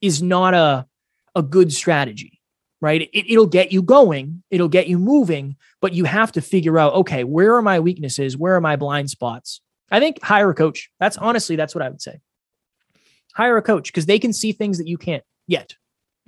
is 0.00 0.22
not 0.22 0.54
a 0.54 0.86
a 1.34 1.42
good 1.42 1.72
strategy, 1.72 2.40
right? 2.80 3.08
It, 3.12 3.32
it'll 3.32 3.46
get 3.46 3.72
you 3.72 3.82
going, 3.82 4.42
it'll 4.50 4.68
get 4.68 4.86
you 4.86 4.98
moving, 4.98 5.56
but 5.80 5.94
you 5.94 6.04
have 6.04 6.32
to 6.32 6.42
figure 6.42 6.78
out, 6.78 6.92
okay, 6.92 7.24
where 7.24 7.54
are 7.54 7.62
my 7.62 7.80
weaknesses? 7.80 8.36
Where 8.36 8.54
are 8.54 8.60
my 8.60 8.76
blind 8.76 9.08
spots? 9.08 9.62
I 9.90 9.98
think 9.98 10.22
hire 10.22 10.50
a 10.50 10.54
coach. 10.54 10.90
That's 11.00 11.16
honestly, 11.16 11.56
that's 11.56 11.74
what 11.74 11.82
I 11.82 11.88
would 11.88 12.02
say 12.02 12.20
hire 13.32 13.56
a 13.56 13.62
coach 13.62 13.88
because 13.88 14.06
they 14.06 14.18
can 14.18 14.32
see 14.32 14.52
things 14.52 14.78
that 14.78 14.86
you 14.86 14.98
can't 14.98 15.24
yet. 15.46 15.74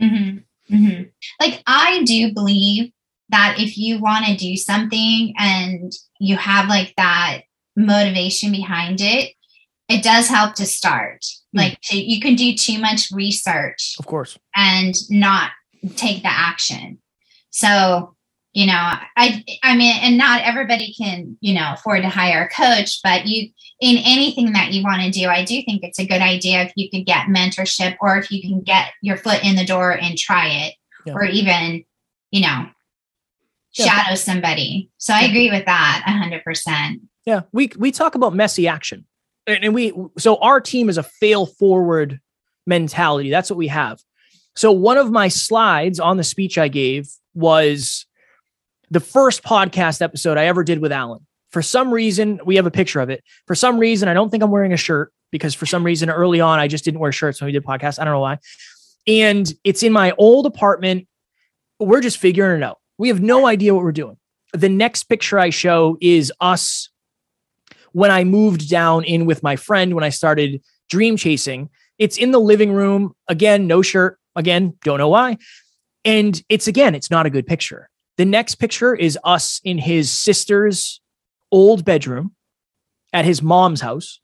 Mm-hmm. 0.00 0.74
Mm-hmm. 0.74 1.02
Like, 1.40 1.62
I 1.66 2.02
do 2.04 2.32
believe 2.32 2.90
that 3.28 3.56
if 3.58 3.76
you 3.76 3.98
want 3.98 4.26
to 4.26 4.36
do 4.36 4.56
something 4.56 5.34
and 5.38 5.92
you 6.18 6.36
have 6.36 6.68
like 6.68 6.94
that 6.96 7.42
motivation 7.76 8.50
behind 8.50 9.00
it, 9.00 9.32
it 9.88 10.02
does 10.02 10.28
help 10.28 10.54
to 10.54 10.66
start. 10.66 11.20
Mm. 11.54 11.60
Like, 11.60 11.80
to, 11.84 11.96
you 11.96 12.20
can 12.20 12.34
do 12.34 12.54
too 12.54 12.78
much 12.78 13.10
research, 13.12 13.96
of 13.98 14.06
course, 14.06 14.38
and 14.54 14.94
not 15.10 15.50
take 15.96 16.22
the 16.22 16.30
action. 16.30 16.98
So, 17.50 18.16
you 18.52 18.66
know, 18.66 18.72
I, 19.16 19.44
I 19.62 19.76
mean, 19.76 19.96
and 20.00 20.16
not 20.16 20.42
everybody 20.42 20.94
can, 20.94 21.36
you 21.40 21.54
know, 21.54 21.72
afford 21.74 22.02
to 22.02 22.08
hire 22.08 22.44
a 22.44 22.48
coach, 22.48 23.00
but 23.02 23.26
you, 23.26 23.50
in 23.80 23.96
anything 23.98 24.52
that 24.52 24.72
you 24.72 24.82
want 24.82 25.02
to 25.02 25.10
do, 25.10 25.28
I 25.28 25.44
do 25.44 25.60
think 25.62 25.82
it's 25.82 25.98
a 25.98 26.06
good 26.06 26.22
idea 26.22 26.62
if 26.62 26.72
you 26.76 26.88
could 26.88 27.04
get 27.04 27.26
mentorship 27.26 27.96
or 28.00 28.16
if 28.16 28.30
you 28.30 28.40
can 28.40 28.60
get 28.60 28.92
your 29.02 29.16
foot 29.16 29.44
in 29.44 29.56
the 29.56 29.66
door 29.66 29.90
and 29.90 30.16
try 30.16 30.48
it, 30.48 30.74
yeah. 31.04 31.14
or 31.14 31.24
even, 31.24 31.84
you 32.30 32.42
know, 32.42 32.68
yeah. 33.76 33.86
shadow 33.86 34.14
somebody. 34.14 34.88
So 34.98 35.12
I 35.12 35.22
agree 35.22 35.50
with 35.50 35.66
that 35.66 36.04
hundred 36.06 36.44
percent. 36.44 37.02
Yeah. 37.26 37.42
We, 37.52 37.72
we 37.76 37.90
talk 37.90 38.14
about 38.14 38.34
messy 38.34 38.68
action 38.68 39.04
and 39.46 39.74
we, 39.74 39.92
so 40.18 40.36
our 40.36 40.60
team 40.60 40.88
is 40.88 40.98
a 40.98 41.02
fail 41.02 41.46
forward 41.46 42.20
mentality. 42.66 43.30
That's 43.30 43.50
what 43.50 43.56
we 43.56 43.68
have. 43.68 44.00
So 44.56 44.72
one 44.72 44.96
of 44.96 45.10
my 45.10 45.28
slides 45.28 46.00
on 46.00 46.16
the 46.16 46.24
speech 46.24 46.58
I 46.58 46.68
gave 46.68 47.08
was 47.34 48.06
the 48.90 49.00
first 49.00 49.42
podcast 49.42 50.00
episode 50.00 50.38
I 50.38 50.46
ever 50.46 50.62
did 50.62 50.78
with 50.78 50.92
Alan. 50.92 51.26
For 51.50 51.62
some 51.62 51.92
reason, 51.92 52.40
we 52.44 52.56
have 52.56 52.66
a 52.66 52.70
picture 52.70 53.00
of 53.00 53.10
it. 53.10 53.22
For 53.46 53.54
some 53.54 53.78
reason, 53.78 54.08
I 54.08 54.14
don't 54.14 54.30
think 54.30 54.42
I'm 54.42 54.50
wearing 54.50 54.72
a 54.72 54.76
shirt 54.76 55.12
because 55.30 55.54
for 55.54 55.66
some 55.66 55.84
reason 55.84 56.10
early 56.10 56.40
on 56.40 56.58
I 56.58 56.68
just 56.68 56.84
didn't 56.84 57.00
wear 57.00 57.12
shirts 57.12 57.40
when 57.40 57.46
we 57.46 57.52
did 57.52 57.64
podcasts. 57.64 57.98
I 57.98 58.04
don't 58.04 58.14
know 58.14 58.20
why. 58.20 58.38
And 59.06 59.52
it's 59.64 59.82
in 59.82 59.92
my 59.92 60.12
old 60.18 60.46
apartment. 60.46 61.06
We're 61.80 62.00
just 62.00 62.18
figuring 62.18 62.62
it 62.62 62.64
out. 62.64 62.78
We 62.98 63.08
have 63.08 63.20
no 63.20 63.46
idea 63.46 63.74
what 63.74 63.82
we're 63.82 63.92
doing. 63.92 64.16
The 64.52 64.68
next 64.68 65.04
picture 65.04 65.38
I 65.38 65.50
show 65.50 65.98
is 66.00 66.32
us 66.40 66.88
when 67.94 68.10
I 68.10 68.24
moved 68.24 68.68
down 68.68 69.04
in 69.04 69.24
with 69.24 69.42
my 69.44 69.54
friend 69.54 69.94
when 69.94 70.02
I 70.02 70.08
started 70.08 70.60
dream 70.90 71.16
chasing. 71.16 71.70
It's 71.96 72.18
in 72.18 72.32
the 72.32 72.40
living 72.40 72.72
room. 72.72 73.14
Again, 73.28 73.68
no 73.68 73.82
shirt. 73.82 74.18
Again, 74.34 74.74
don't 74.82 74.98
know 74.98 75.08
why. 75.08 75.38
And 76.04 76.42
it's 76.48 76.66
again, 76.66 76.96
it's 76.96 77.10
not 77.10 77.24
a 77.24 77.30
good 77.30 77.46
picture. 77.46 77.88
The 78.16 78.24
next 78.24 78.56
picture 78.56 78.96
is 78.96 79.16
us 79.22 79.60
in 79.62 79.78
his 79.78 80.10
sister's 80.10 81.00
old 81.52 81.84
bedroom 81.84 82.34
at 83.12 83.24
his 83.24 83.42
mom's 83.42 83.80
house. 83.80 84.20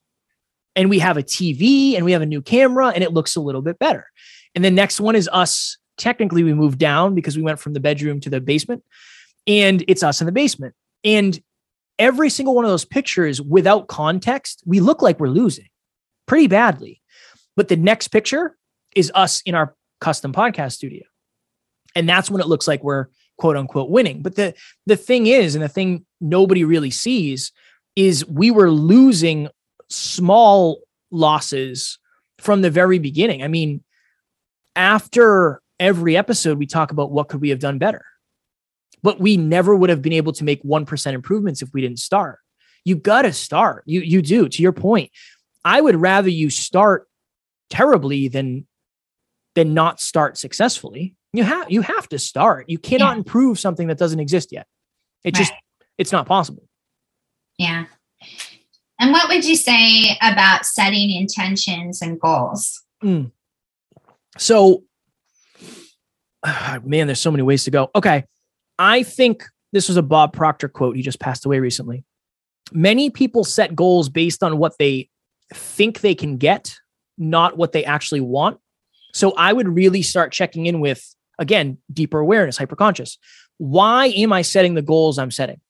And 0.75 0.91
we 0.91 0.99
have 0.99 1.17
a 1.17 1.23
TV 1.23 1.95
and 1.95 2.05
we 2.05 2.13
have 2.13 2.23
a 2.23 2.27
new 2.27 2.43
camera 2.43 2.89
and 2.89 3.05
it 3.05 3.13
looks 3.13 3.37
a 3.37 3.41
little 3.41 3.63
bit 3.63 3.79
better. 3.79 4.09
And 4.57 4.65
the 4.65 4.71
next 4.71 5.01
one 5.01 5.15
is 5.15 5.29
us. 5.33 5.79
Technically, 5.97 6.43
we 6.43 6.55
moved 6.55 6.79
down 6.79 7.15
because 7.15 7.37
we 7.37 7.43
went 7.43 7.61
from 7.61 7.73
the 7.73 7.81
bedroom 7.81 8.21
to 8.21 8.31
the 8.31 8.41
basement, 8.41 8.83
and 9.47 9.85
it's 9.87 10.03
us 10.03 10.21
in 10.21 10.27
the 10.27 10.33
basement. 10.33 10.75
And 11.05 11.39
every 12.01 12.31
single 12.31 12.57
one 12.57 12.65
of 12.65 12.71
those 12.71 12.85
pictures, 12.85 13.41
without 13.41 13.87
context, 13.87 14.63
we 14.67 14.81
look 14.81 15.03
like 15.03 15.21
we're 15.21 15.29
losing 15.29 15.69
pretty 16.27 16.49
badly. 16.49 17.01
But 17.57 17.69
the 17.69 17.77
next 17.77 18.09
picture 18.09 18.57
is 18.97 19.13
us 19.15 19.43
in 19.43 19.55
our 19.55 19.77
custom 20.01 20.33
podcast 20.33 20.73
studio. 20.73 21.05
And 21.95 22.09
that's 22.09 22.31
when 22.31 22.41
it 22.41 22.49
looks 22.49 22.67
like 22.67 22.83
we're 22.83 23.07
quote 23.39 23.57
unquote 23.57 23.91
winning. 23.91 24.23
But 24.23 24.37
the 24.37 24.55
the 24.87 24.97
thing 24.97 25.27
is, 25.27 25.55
and 25.55 25.63
the 25.63 25.69
thing 25.69 26.05
nobody 26.21 26.65
really 26.65 26.91
sees 26.91 27.53
is 27.97 28.27
we 28.27 28.51
were 28.51 28.71
losing 28.71 29.49
small 29.89 30.81
losses 31.11 31.99
from 32.39 32.63
the 32.63 32.71
very 32.71 32.99
beginning. 32.99 33.43
I 33.43 33.49
mean, 33.49 33.83
after 34.77 35.61
every 35.79 36.17
episode, 36.17 36.59
we 36.59 36.67
talk 36.67 36.93
about 36.93 37.11
what 37.11 37.29
could 37.29 37.41
we 37.41 37.51
have 37.51 37.59
done 37.59 37.79
better. 37.79 38.05
But 39.03 39.19
we 39.21 39.37
never 39.37 39.75
would 39.75 39.91
have 39.91 40.03
been 40.03 40.13
able 40.13 40.33
to 40.35 40.45
make 40.45 40.63
1% 40.63 41.13
improvements 41.13 41.63
if 41.63 41.71
we 41.73 41.81
didn't 41.81 41.99
start. 42.01 42.39
You 42.85 42.97
got 42.97 43.23
to 43.23 43.33
start. 43.33 43.85
You 43.87 44.01
you 44.01 44.23
do. 44.23 44.49
To 44.49 44.63
your 44.63 44.73
point, 44.73 45.11
I 45.65 45.81
would 45.81 45.97
rather 45.97 46.29
you 46.29 46.51
start 46.51 47.07
terribly 47.69 48.29
than 48.29 48.67
than 49.55 49.75
not 49.75 50.01
start 50.01 50.39
successfully. 50.39 51.15
You 51.33 51.45
have 51.45 51.71
you 51.71 51.83
have 51.83 52.09
to 52.09 52.19
start. 52.19 52.69
You 52.69 52.79
cannot 52.79 53.13
yeah. 53.13 53.19
improve 53.19 53.59
something 53.59 53.89
that 53.89 53.99
doesn't 53.99 54.21
exist 54.21 54.51
yet. 54.51 54.67
It 55.25 55.35
right. 55.35 55.41
just 55.41 55.53
it's 55.99 56.13
not 56.13 56.27
possible. 56.27 56.63
Yeah. 57.59 57.85
And 58.99 59.13
what 59.13 59.29
would 59.29 59.47
you 59.47 59.57
say 59.57 60.19
about 60.21 60.67
setting 60.67 61.11
intentions 61.11 62.03
and 62.03 62.21
goals? 62.21 62.83
Mm. 63.03 63.31
So, 64.37 64.85
man, 66.85 67.07
there's 67.07 67.21
so 67.21 67.31
many 67.31 67.43
ways 67.43 67.65
to 67.65 67.71
go. 67.71 67.91
Okay. 67.95 68.25
I 68.81 69.03
think 69.03 69.45
this 69.73 69.89
was 69.89 69.99
a 69.99 70.03
Bob 70.03 70.33
Proctor 70.33 70.67
quote. 70.67 70.97
He 70.97 71.03
just 71.03 71.21
passed 71.21 71.45
away 71.45 71.61
recently. 71.61 72.03
Many 72.73 73.11
people 73.11 73.45
set 73.45 73.77
goals 73.77 74.09
based 74.09 74.43
on 74.43 74.57
what 74.57 74.79
they 74.79 75.11
think 75.53 76.01
they 76.01 76.15
can 76.15 76.39
get, 76.39 76.75
not 77.19 77.59
what 77.59 77.73
they 77.73 77.85
actually 77.85 78.23
want. 78.23 78.59
So 79.13 79.33
I 79.33 79.53
would 79.53 79.69
really 79.69 80.01
start 80.01 80.33
checking 80.33 80.65
in 80.65 80.81
with, 80.81 81.15
again, 81.39 81.77
deeper 81.93 82.19
awareness, 82.19 82.59
hyperconscious. 82.59 83.19
Why 83.59 84.07
am 84.07 84.33
I 84.33 84.41
setting 84.41 84.75
the 84.75 84.83
goals 84.83 85.19
I'm 85.19 85.31
setting? 85.31 85.61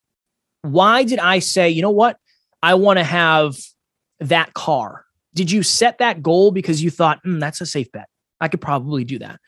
Why 0.63 1.03
did 1.03 1.19
I 1.19 1.41
say, 1.41 1.69
you 1.69 1.83
know 1.83 1.91
what? 1.91 2.17
I 2.63 2.75
want 2.75 2.99
to 2.99 3.05
have 3.05 3.57
that 4.21 4.55
car. 4.55 5.05
Did 5.35 5.51
you 5.51 5.65
set 5.65 5.99
that 5.99 6.23
goal 6.23 6.53
because 6.53 6.81
you 6.81 6.91
thought, 6.91 7.21
mm, 7.25 7.41
that's 7.41 7.61
a 7.61 7.67
safe 7.67 7.91
bet? 7.91 8.09
I 8.41 8.47
could 8.47 8.61
probably 8.61 9.05
do 9.05 9.19
that. 9.19 9.41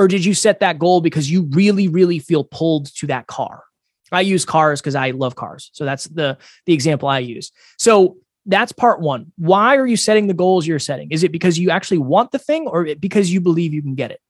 Or 0.00 0.08
did 0.08 0.24
you 0.24 0.32
set 0.32 0.60
that 0.60 0.78
goal 0.78 1.02
because 1.02 1.30
you 1.30 1.42
really, 1.50 1.86
really 1.86 2.18
feel 2.18 2.42
pulled 2.42 2.86
to 2.96 3.06
that 3.08 3.26
car? 3.26 3.64
I 4.10 4.22
use 4.22 4.46
cars 4.46 4.80
because 4.80 4.94
I 4.94 5.10
love 5.10 5.36
cars. 5.36 5.68
So 5.74 5.84
that's 5.84 6.04
the 6.04 6.38
the 6.64 6.72
example 6.72 7.06
I 7.06 7.18
use. 7.18 7.52
So 7.78 8.16
that's 8.46 8.72
part 8.72 9.02
one. 9.02 9.30
Why 9.36 9.76
are 9.76 9.86
you 9.86 9.98
setting 9.98 10.26
the 10.26 10.32
goals 10.32 10.66
you're 10.66 10.78
setting? 10.78 11.10
Is 11.10 11.22
it 11.22 11.32
because 11.32 11.58
you 11.58 11.68
actually 11.68 11.98
want 11.98 12.32
the 12.32 12.38
thing 12.38 12.66
or 12.66 12.94
because 12.98 13.30
you 13.30 13.42
believe 13.42 13.74
you 13.74 13.82
can 13.82 13.94
get 13.94 14.10
it? 14.10 14.22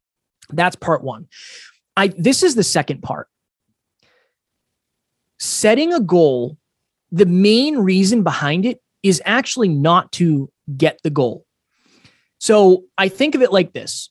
That's 0.48 0.74
part 0.74 1.04
one. 1.04 1.28
I 1.96 2.08
this 2.08 2.42
is 2.42 2.56
the 2.56 2.64
second 2.64 3.02
part. 3.04 3.28
Setting 5.38 5.94
a 5.94 6.00
goal, 6.00 6.58
the 7.12 7.26
main 7.26 7.78
reason 7.78 8.24
behind 8.24 8.66
it 8.66 8.82
is 9.04 9.22
actually 9.24 9.68
not 9.68 10.10
to 10.12 10.50
get 10.76 10.98
the 11.04 11.10
goal. 11.10 11.46
So 12.38 12.86
I 12.98 13.08
think 13.08 13.36
of 13.36 13.42
it 13.42 13.52
like 13.52 13.72
this. 13.72 14.09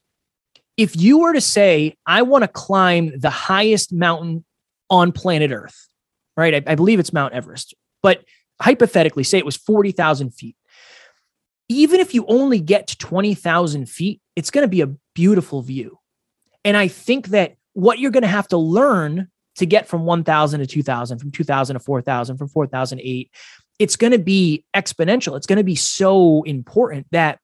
If 0.79 0.95
you 0.95 1.19
were 1.19 1.33
to 1.33 1.41
say, 1.41 1.97
I 2.05 2.21
want 2.21 2.43
to 2.43 2.47
climb 2.47 3.19
the 3.19 3.29
highest 3.29 3.91
mountain 3.91 4.45
on 4.89 5.11
planet 5.11 5.51
Earth, 5.51 5.89
right? 6.37 6.55
I, 6.55 6.71
I 6.71 6.75
believe 6.75 6.99
it's 6.99 7.11
Mount 7.11 7.33
Everest, 7.33 7.73
but 8.01 8.23
hypothetically, 8.61 9.25
say 9.25 9.37
it 9.37 9.45
was 9.45 9.57
40,000 9.57 10.31
feet. 10.31 10.55
Even 11.67 11.99
if 11.99 12.13
you 12.13 12.25
only 12.27 12.61
get 12.61 12.87
to 12.87 12.97
20,000 12.97 13.89
feet, 13.89 14.21
it's 14.37 14.51
going 14.51 14.63
to 14.63 14.69
be 14.69 14.79
a 14.79 14.95
beautiful 15.13 15.61
view. 15.61 15.99
And 16.63 16.77
I 16.77 16.87
think 16.87 17.27
that 17.27 17.55
what 17.73 17.99
you're 17.99 18.11
going 18.11 18.23
to 18.23 18.29
have 18.29 18.47
to 18.47 18.57
learn 18.57 19.27
to 19.57 19.65
get 19.65 19.85
from 19.85 20.05
1,000 20.05 20.61
to 20.61 20.65
2,000, 20.65 21.19
from 21.19 21.31
2,000 21.31 21.73
to 21.73 21.79
4,000, 21.81 22.37
from 22.37 22.47
4,000 22.47 22.99
to 22.99 23.05
8, 23.05 23.31
it's 23.79 23.97
going 23.97 24.13
to 24.13 24.19
be 24.19 24.63
exponential. 24.73 25.35
It's 25.35 25.45
going 25.45 25.57
to 25.57 25.63
be 25.65 25.75
so 25.75 26.43
important 26.43 27.07
that 27.11 27.39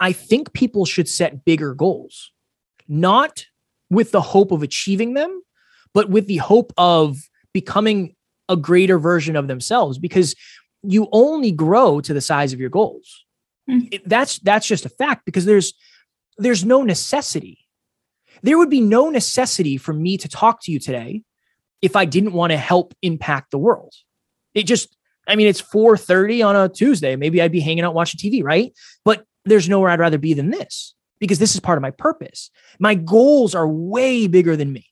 I 0.00 0.12
think 0.12 0.52
people 0.54 0.86
should 0.86 1.08
set 1.08 1.44
bigger 1.44 1.74
goals, 1.74 2.32
not 2.88 3.44
with 3.90 4.12
the 4.12 4.22
hope 4.22 4.50
of 4.50 4.62
achieving 4.62 5.14
them, 5.14 5.42
but 5.92 6.08
with 6.08 6.26
the 6.26 6.38
hope 6.38 6.72
of 6.78 7.18
becoming 7.52 8.16
a 8.48 8.56
greater 8.56 8.98
version 8.98 9.36
of 9.36 9.46
themselves 9.46 9.98
because 9.98 10.34
you 10.82 11.08
only 11.12 11.52
grow 11.52 12.00
to 12.00 12.14
the 12.14 12.20
size 12.20 12.52
of 12.52 12.60
your 12.60 12.70
goals. 12.70 13.24
Mm-hmm. 13.68 13.88
It, 13.92 14.08
that's 14.08 14.38
that's 14.40 14.66
just 14.66 14.86
a 14.86 14.88
fact 14.88 15.24
because 15.24 15.44
there's 15.44 15.74
there's 16.38 16.64
no 16.64 16.82
necessity. 16.82 17.58
There 18.42 18.56
would 18.56 18.70
be 18.70 18.80
no 18.80 19.10
necessity 19.10 19.76
for 19.76 19.92
me 19.92 20.16
to 20.16 20.28
talk 20.28 20.62
to 20.62 20.72
you 20.72 20.78
today 20.78 21.22
if 21.82 21.94
I 21.94 22.06
didn't 22.06 22.32
want 22.32 22.52
to 22.52 22.56
help 22.56 22.94
impact 23.02 23.50
the 23.50 23.58
world. 23.58 23.92
It 24.54 24.64
just 24.64 24.96
I 25.28 25.36
mean 25.36 25.46
it's 25.46 25.60
4:30 25.60 26.46
on 26.46 26.56
a 26.56 26.68
Tuesday. 26.68 27.16
Maybe 27.16 27.42
I'd 27.42 27.52
be 27.52 27.60
hanging 27.60 27.84
out 27.84 27.94
watching 27.94 28.18
TV, 28.18 28.42
right? 28.42 28.72
But 29.04 29.24
there's 29.44 29.68
nowhere 29.68 29.90
I'd 29.90 30.00
rather 30.00 30.18
be 30.18 30.34
than 30.34 30.50
this 30.50 30.94
because 31.18 31.38
this 31.38 31.54
is 31.54 31.60
part 31.60 31.78
of 31.78 31.82
my 31.82 31.90
purpose. 31.90 32.50
My 32.78 32.94
goals 32.94 33.54
are 33.54 33.68
way 33.68 34.26
bigger 34.26 34.56
than 34.56 34.72
me, 34.72 34.86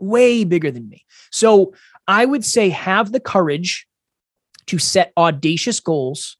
way 0.00 0.44
bigger 0.44 0.70
than 0.70 0.88
me. 0.88 1.04
So 1.30 1.74
I 2.06 2.24
would 2.24 2.44
say 2.44 2.70
have 2.70 3.12
the 3.12 3.20
courage 3.20 3.86
to 4.66 4.78
set 4.78 5.12
audacious 5.16 5.80
goals 5.80 6.36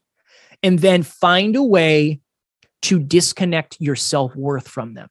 and 0.62 0.78
then 0.78 1.02
find 1.02 1.56
a 1.56 1.62
way 1.62 2.20
to 2.82 2.98
disconnect 2.98 3.76
your 3.80 3.96
self 3.96 4.34
worth 4.36 4.68
from 4.68 4.94
them. 4.94 5.08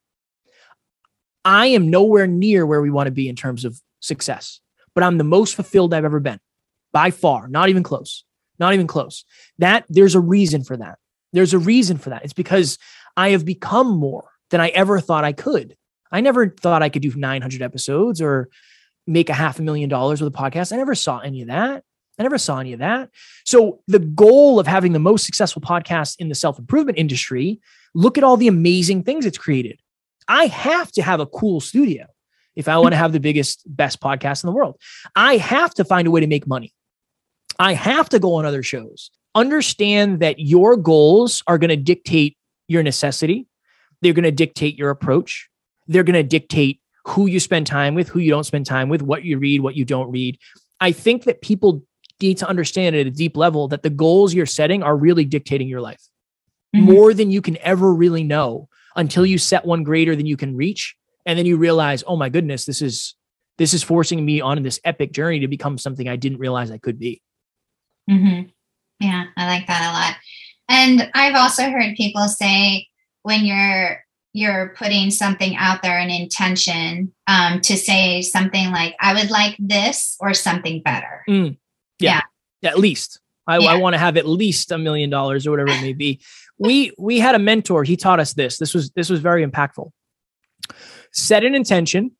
I 1.43 1.67
am 1.67 1.89
nowhere 1.89 2.27
near 2.27 2.65
where 2.65 2.81
we 2.81 2.89
want 2.89 3.07
to 3.07 3.11
be 3.11 3.29
in 3.29 3.35
terms 3.35 3.65
of 3.65 3.81
success, 3.99 4.59
but 4.93 5.03
I'm 5.03 5.17
the 5.17 5.23
most 5.23 5.55
fulfilled 5.55 5.93
I've 5.93 6.05
ever 6.05 6.19
been 6.19 6.39
by 6.91 7.11
far, 7.11 7.47
not 7.47 7.69
even 7.69 7.83
close, 7.83 8.23
not 8.59 8.73
even 8.73 8.87
close. 8.87 9.23
That 9.57 9.85
there's 9.89 10.15
a 10.15 10.19
reason 10.19 10.63
for 10.63 10.77
that. 10.77 10.97
There's 11.33 11.53
a 11.53 11.59
reason 11.59 11.97
for 11.97 12.09
that. 12.09 12.23
It's 12.23 12.33
because 12.33 12.77
I 13.15 13.29
have 13.29 13.45
become 13.45 13.87
more 13.87 14.29
than 14.49 14.61
I 14.61 14.69
ever 14.69 14.99
thought 14.99 15.23
I 15.23 15.33
could. 15.33 15.75
I 16.11 16.21
never 16.21 16.49
thought 16.49 16.83
I 16.83 16.89
could 16.89 17.01
do 17.01 17.13
900 17.13 17.61
episodes 17.61 18.21
or 18.21 18.49
make 19.05 19.29
a 19.29 19.33
half 19.33 19.59
a 19.59 19.61
million 19.61 19.89
dollars 19.89 20.21
with 20.21 20.33
a 20.33 20.37
podcast. 20.37 20.71
I 20.71 20.77
never 20.77 20.95
saw 20.95 21.19
any 21.19 21.41
of 21.41 21.47
that. 21.47 21.83
I 22.19 22.23
never 22.23 22.37
saw 22.37 22.59
any 22.59 22.73
of 22.73 22.79
that. 22.79 23.09
So, 23.45 23.81
the 23.87 23.99
goal 23.99 24.59
of 24.59 24.65
having 24.65 24.93
the 24.93 24.99
most 24.99 25.25
successful 25.25 25.61
podcast 25.61 26.15
in 26.19 26.29
the 26.29 26.35
self 26.35 26.57
improvement 26.57 26.97
industry, 26.97 27.59
look 27.93 28.17
at 28.17 28.23
all 28.23 28.37
the 28.37 28.47
amazing 28.47 29.03
things 29.03 29.25
it's 29.25 29.37
created. 29.37 29.79
I 30.27 30.47
have 30.47 30.91
to 30.93 31.03
have 31.03 31.19
a 31.19 31.27
cool 31.27 31.59
studio 31.59 32.07
if 32.55 32.67
I 32.67 32.77
want 32.79 32.93
to 32.93 32.97
have 32.97 33.13
the 33.13 33.19
biggest, 33.19 33.63
best 33.67 34.01
podcast 34.01 34.43
in 34.43 34.47
the 34.47 34.55
world. 34.55 34.77
I 35.15 35.37
have 35.37 35.73
to 35.75 35.85
find 35.85 36.07
a 36.07 36.11
way 36.11 36.21
to 36.21 36.27
make 36.27 36.47
money. 36.47 36.73
I 37.59 37.73
have 37.73 38.09
to 38.09 38.19
go 38.19 38.35
on 38.35 38.45
other 38.45 38.63
shows 38.63 39.11
understand 39.37 40.19
that 40.19 40.39
your 40.39 40.75
goals 40.75 41.43
are 41.47 41.57
going 41.57 41.69
to 41.69 41.77
dictate 41.77 42.37
your 42.67 42.83
necessity. 42.83 43.47
They're 44.01 44.13
going 44.13 44.23
to 44.23 44.31
dictate 44.31 44.77
your 44.77 44.89
approach. 44.89 45.47
They're 45.87 46.03
going 46.03 46.15
to 46.15 46.23
dictate 46.23 46.81
who 47.05 47.27
you 47.27 47.39
spend 47.39 47.67
time 47.67 47.95
with, 47.95 48.09
who 48.09 48.19
you 48.19 48.31
don't 48.31 48.43
spend 48.43 48.65
time 48.65 48.89
with, 48.89 49.01
what 49.01 49.23
you 49.23 49.37
read, 49.37 49.61
what 49.61 49.75
you 49.75 49.85
don't 49.85 50.11
read. 50.11 50.37
I 50.81 50.91
think 50.91 51.23
that 51.23 51.41
people 51.41 51.83
need 52.21 52.37
to 52.39 52.47
understand 52.47 52.95
at 52.95 53.07
a 53.07 53.11
deep 53.11 53.37
level 53.37 53.67
that 53.69 53.83
the 53.83 53.89
goals 53.89 54.33
you're 54.33 54.45
setting 54.45 54.83
are 54.83 54.97
really 54.97 55.23
dictating 55.23 55.69
your 55.69 55.81
life 55.81 56.01
mm-hmm. 56.75 56.85
more 56.85 57.13
than 57.13 57.31
you 57.31 57.41
can 57.41 57.57
ever 57.61 57.93
really 57.93 58.23
know 58.23 58.67
until 58.95 59.25
you 59.25 59.37
set 59.37 59.65
one 59.65 59.83
greater 59.83 60.15
than 60.15 60.25
you 60.25 60.35
can 60.35 60.55
reach. 60.55 60.95
And 61.25 61.37
then 61.37 61.45
you 61.45 61.57
realize, 61.57 62.03
oh 62.07 62.15
my 62.17 62.29
goodness, 62.29 62.65
this 62.65 62.81
is 62.81 63.15
this 63.57 63.73
is 63.73 63.83
forcing 63.83 64.23
me 64.23 64.39
on 64.41 64.61
this 64.61 64.79
epic 64.83 65.11
journey 65.11 65.39
to 65.39 65.47
become 65.47 65.77
something 65.77 66.07
I 66.07 66.15
didn't 66.15 66.39
realize 66.39 66.69
I 66.69 66.77
could 66.77 66.99
be. 66.99 67.21
Mm-hmm. 68.09 68.49
Yeah, 68.99 69.25
I 69.35 69.47
like 69.47 69.67
that 69.67 69.81
a 69.81 69.93
lot. 69.93 70.17
And 70.69 71.09
I've 71.13 71.35
also 71.35 71.69
heard 71.69 71.95
people 71.95 72.27
say 72.27 72.87
when 73.23 73.45
you're 73.45 74.03
you're 74.33 74.75
putting 74.77 75.09
something 75.09 75.55
out 75.55 75.81
there 75.81 75.97
an 75.97 76.11
intention 76.11 77.11
um, 77.25 77.59
to 77.61 77.75
say 77.75 78.21
something 78.21 78.71
like 78.71 78.95
i 78.99 79.13
would 79.13 79.31
like 79.31 79.55
this 79.59 80.15
or 80.19 80.33
something 80.33 80.81
better 80.83 81.23
mm, 81.27 81.57
yeah. 81.99 82.21
yeah. 82.61 82.69
at 82.69 82.77
least 82.77 83.19
i, 83.47 83.57
yeah. 83.57 83.69
I 83.69 83.75
want 83.77 83.95
to 83.95 83.97
have 83.97 84.15
at 84.15 84.27
least 84.27 84.71
a 84.71 84.77
million 84.77 85.09
dollars 85.09 85.47
or 85.47 85.51
whatever 85.51 85.71
it 85.71 85.81
may 85.81 85.93
be 85.93 86.21
we 86.59 86.91
we 86.97 87.19
had 87.19 87.35
a 87.35 87.39
mentor 87.39 87.83
he 87.83 87.97
taught 87.97 88.19
us 88.19 88.33
this 88.33 88.57
this 88.57 88.73
was 88.73 88.91
this 88.91 89.09
was 89.09 89.19
very 89.21 89.45
impactful 89.45 89.89
set 91.11 91.43
an 91.43 91.55
intention 91.55 92.11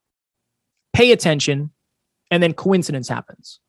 pay 0.94 1.12
attention 1.12 1.72
and 2.32 2.42
then 2.42 2.54
coincidence 2.54 3.08
happens 3.08 3.60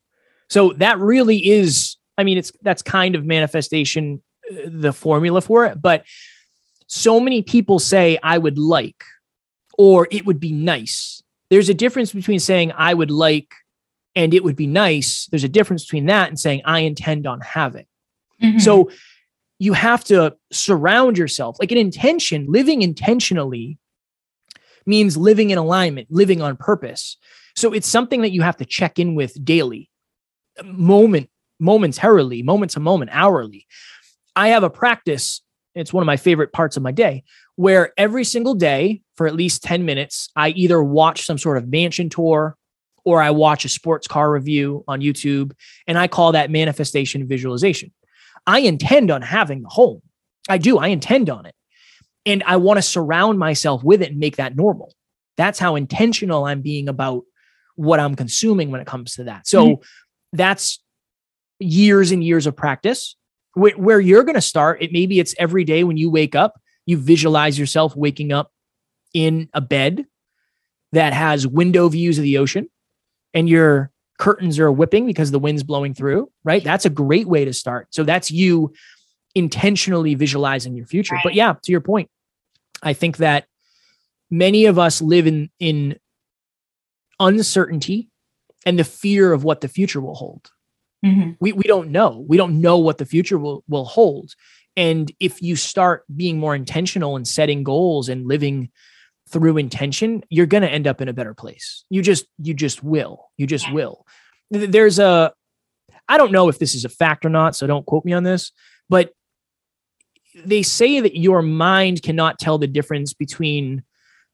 so 0.49 0.73
that 0.73 0.97
really 0.97 1.47
is 1.47 1.88
i 2.19 2.23
mean 2.23 2.37
it's 2.37 2.51
that's 2.61 2.81
kind 2.81 3.15
of 3.15 3.25
manifestation 3.25 4.21
uh, 4.51 4.55
the 4.67 4.93
formula 4.93 5.41
for 5.41 5.65
it 5.65 5.81
but 5.81 6.03
so 6.89 7.19
many 7.19 7.43
people 7.43 7.77
say 7.77 8.17
I 8.21 8.37
would 8.37 8.57
like 8.57 9.03
or 9.77 10.07
it 10.11 10.25
would 10.25 10.39
be 10.39 10.51
nice. 10.51 11.23
There's 11.49 11.69
a 11.69 11.73
difference 11.73 12.11
between 12.11 12.39
saying 12.39 12.73
I 12.75 12.93
would 12.93 13.11
like 13.11 13.53
and 14.15 14.33
it 14.33 14.43
would 14.43 14.55
be 14.55 14.67
nice. 14.67 15.27
There's 15.27 15.43
a 15.43 15.49
difference 15.49 15.85
between 15.85 16.07
that 16.07 16.29
and 16.29 16.39
saying 16.39 16.63
I 16.65 16.79
intend 16.79 17.27
on 17.27 17.41
having. 17.41 17.85
Mm-hmm. 18.41 18.57
So 18.57 18.89
you 19.59 19.73
have 19.73 20.03
to 20.05 20.35
surround 20.51 21.17
yourself 21.17 21.57
like 21.59 21.71
an 21.71 21.77
intention, 21.77 22.47
living 22.49 22.81
intentionally 22.81 23.77
means 24.85 25.15
living 25.15 25.51
in 25.51 25.59
alignment, 25.59 26.07
living 26.09 26.41
on 26.41 26.57
purpose. 26.57 27.17
So 27.55 27.71
it's 27.71 27.87
something 27.87 28.21
that 28.21 28.31
you 28.31 28.41
have 28.41 28.57
to 28.57 28.65
check 28.65 28.97
in 28.97 29.13
with 29.13 29.45
daily, 29.45 29.91
moment, 30.63 31.29
momentarily, 31.59 32.41
moment 32.43 32.71
to 32.71 32.79
moment, 32.79 33.11
hourly. 33.13 33.67
I 34.35 34.49
have 34.49 34.63
a 34.63 34.69
practice 34.69 35.41
it's 35.75 35.93
one 35.93 36.01
of 36.01 36.07
my 36.07 36.17
favorite 36.17 36.51
parts 36.51 36.77
of 36.77 36.83
my 36.83 36.91
day 36.91 37.23
where 37.55 37.93
every 37.97 38.23
single 38.23 38.55
day 38.55 39.01
for 39.15 39.27
at 39.27 39.35
least 39.35 39.63
10 39.63 39.85
minutes, 39.85 40.29
I 40.35 40.49
either 40.49 40.83
watch 40.83 41.25
some 41.25 41.37
sort 41.37 41.57
of 41.57 41.67
mansion 41.67 42.09
tour 42.09 42.57
or 43.05 43.21
I 43.21 43.31
watch 43.31 43.65
a 43.65 43.69
sports 43.69 44.07
car 44.07 44.31
review 44.31 44.83
on 44.87 45.01
YouTube. 45.01 45.53
And 45.87 45.97
I 45.97 46.07
call 46.07 46.33
that 46.33 46.51
manifestation 46.51 47.27
visualization. 47.27 47.91
I 48.47 48.59
intend 48.59 49.11
on 49.11 49.21
having 49.21 49.61
the 49.61 49.69
home. 49.69 50.01
I 50.47 50.57
do. 50.57 50.77
I 50.77 50.87
intend 50.87 51.29
on 51.29 51.45
it. 51.45 51.55
And 52.25 52.43
I 52.45 52.57
want 52.57 52.77
to 52.77 52.81
surround 52.81 53.39
myself 53.39 53.83
with 53.83 54.01
it 54.01 54.11
and 54.11 54.19
make 54.19 54.37
that 54.37 54.55
normal. 54.55 54.93
That's 55.37 55.59
how 55.59 55.75
intentional 55.75 56.45
I'm 56.45 56.61
being 56.61 56.89
about 56.89 57.23
what 57.75 57.99
I'm 57.99 58.15
consuming 58.15 58.71
when 58.71 58.81
it 58.81 58.87
comes 58.87 59.15
to 59.15 59.25
that. 59.25 59.47
So 59.47 59.65
mm-hmm. 59.65 59.83
that's 60.33 60.79
years 61.59 62.11
and 62.11 62.23
years 62.23 62.47
of 62.47 62.55
practice. 62.55 63.15
Where, 63.53 63.73
where 63.73 63.99
you're 63.99 64.23
going 64.23 64.35
to 64.35 64.41
start 64.41 64.81
it 64.81 64.91
maybe 64.91 65.19
it's 65.19 65.33
every 65.39 65.63
day 65.63 65.83
when 65.83 65.97
you 65.97 66.09
wake 66.11 66.35
up 66.35 66.61
you 66.85 66.97
visualize 66.97 67.57
yourself 67.57 67.95
waking 67.95 68.31
up 68.31 68.51
in 69.13 69.49
a 69.55 69.59
bed 69.59 70.05
that 70.91 71.13
has 71.13 71.47
window 71.47 71.89
views 71.89 72.19
of 72.19 72.23
the 72.23 72.37
ocean 72.37 72.69
and 73.33 73.49
your 73.49 73.91
curtains 74.19 74.59
are 74.59 74.71
whipping 74.71 75.07
because 75.07 75.31
the 75.31 75.39
wind's 75.39 75.63
blowing 75.63 75.95
through 75.95 76.31
right? 76.43 76.63
That's 76.63 76.85
a 76.85 76.91
great 76.91 77.27
way 77.27 77.43
to 77.43 77.51
start. 77.51 77.87
So 77.89 78.03
that's 78.03 78.29
you 78.29 78.71
intentionally 79.35 80.15
visualizing 80.15 80.75
your 80.75 80.85
future. 80.85 81.15
Right. 81.15 81.23
but 81.23 81.33
yeah 81.33 81.53
to 81.63 81.71
your 81.71 81.81
point 81.81 82.09
i 82.81 82.93
think 82.93 83.17
that 83.17 83.45
many 84.29 84.65
of 84.65 84.79
us 84.79 85.01
live 85.01 85.27
in 85.27 85.49
in 85.59 85.97
uncertainty 87.19 88.09
and 88.65 88.77
the 88.79 88.83
fear 88.83 89.33
of 89.33 89.43
what 89.43 89.61
the 89.61 89.67
future 89.67 90.01
will 90.01 90.15
hold 90.15 90.51
Mm-hmm. 91.05 91.31
We 91.39 91.53
we 91.53 91.63
don't 91.63 91.91
know. 91.91 92.25
We 92.27 92.37
don't 92.37 92.59
know 92.59 92.77
what 92.77 92.97
the 92.97 93.05
future 93.05 93.37
will 93.37 93.63
will 93.67 93.85
hold. 93.85 94.33
And 94.75 95.11
if 95.19 95.41
you 95.41 95.55
start 95.55 96.03
being 96.13 96.39
more 96.39 96.55
intentional 96.55 97.15
and 97.15 97.27
setting 97.27 97.63
goals 97.63 98.09
and 98.09 98.27
living 98.27 98.69
through 99.29 99.57
intention, 99.57 100.23
you're 100.29 100.45
going 100.45 100.63
to 100.63 100.69
end 100.69 100.87
up 100.87 101.01
in 101.01 101.07
a 101.07 101.13
better 101.13 101.33
place. 101.33 101.85
You 101.89 102.01
just 102.01 102.25
you 102.37 102.53
just 102.53 102.83
will. 102.83 103.29
You 103.37 103.47
just 103.47 103.67
yeah. 103.67 103.73
will. 103.73 104.05
There's 104.51 104.99
a 104.99 105.33
I 106.07 106.17
don't 106.17 106.31
know 106.31 106.49
if 106.49 106.59
this 106.59 106.75
is 106.75 106.85
a 106.85 106.89
fact 106.89 107.25
or 107.25 107.29
not, 107.29 107.55
so 107.55 107.67
don't 107.67 107.85
quote 107.85 108.03
me 108.03 108.13
on 108.13 108.23
this, 108.23 108.51
but 108.89 109.13
they 110.35 110.63
say 110.63 110.99
that 110.99 111.17
your 111.17 111.41
mind 111.41 112.01
cannot 112.01 112.39
tell 112.39 112.57
the 112.57 112.67
difference 112.67 113.13
between 113.13 113.83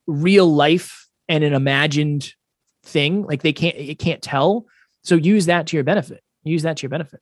real 0.07 0.51
life 0.51 1.07
and 1.27 1.43
an 1.43 1.53
imagined 1.53 2.33
thing. 2.83 3.23
Like 3.23 3.43
they 3.43 3.53
can't 3.53 3.75
it 3.75 3.99
can't 3.99 4.21
tell. 4.21 4.65
So 5.03 5.15
use 5.15 5.45
that 5.45 5.67
to 5.67 5.77
your 5.77 5.83
benefit 5.83 6.23
use 6.51 6.63
that 6.63 6.77
to 6.77 6.83
your 6.83 6.89
benefit. 6.89 7.21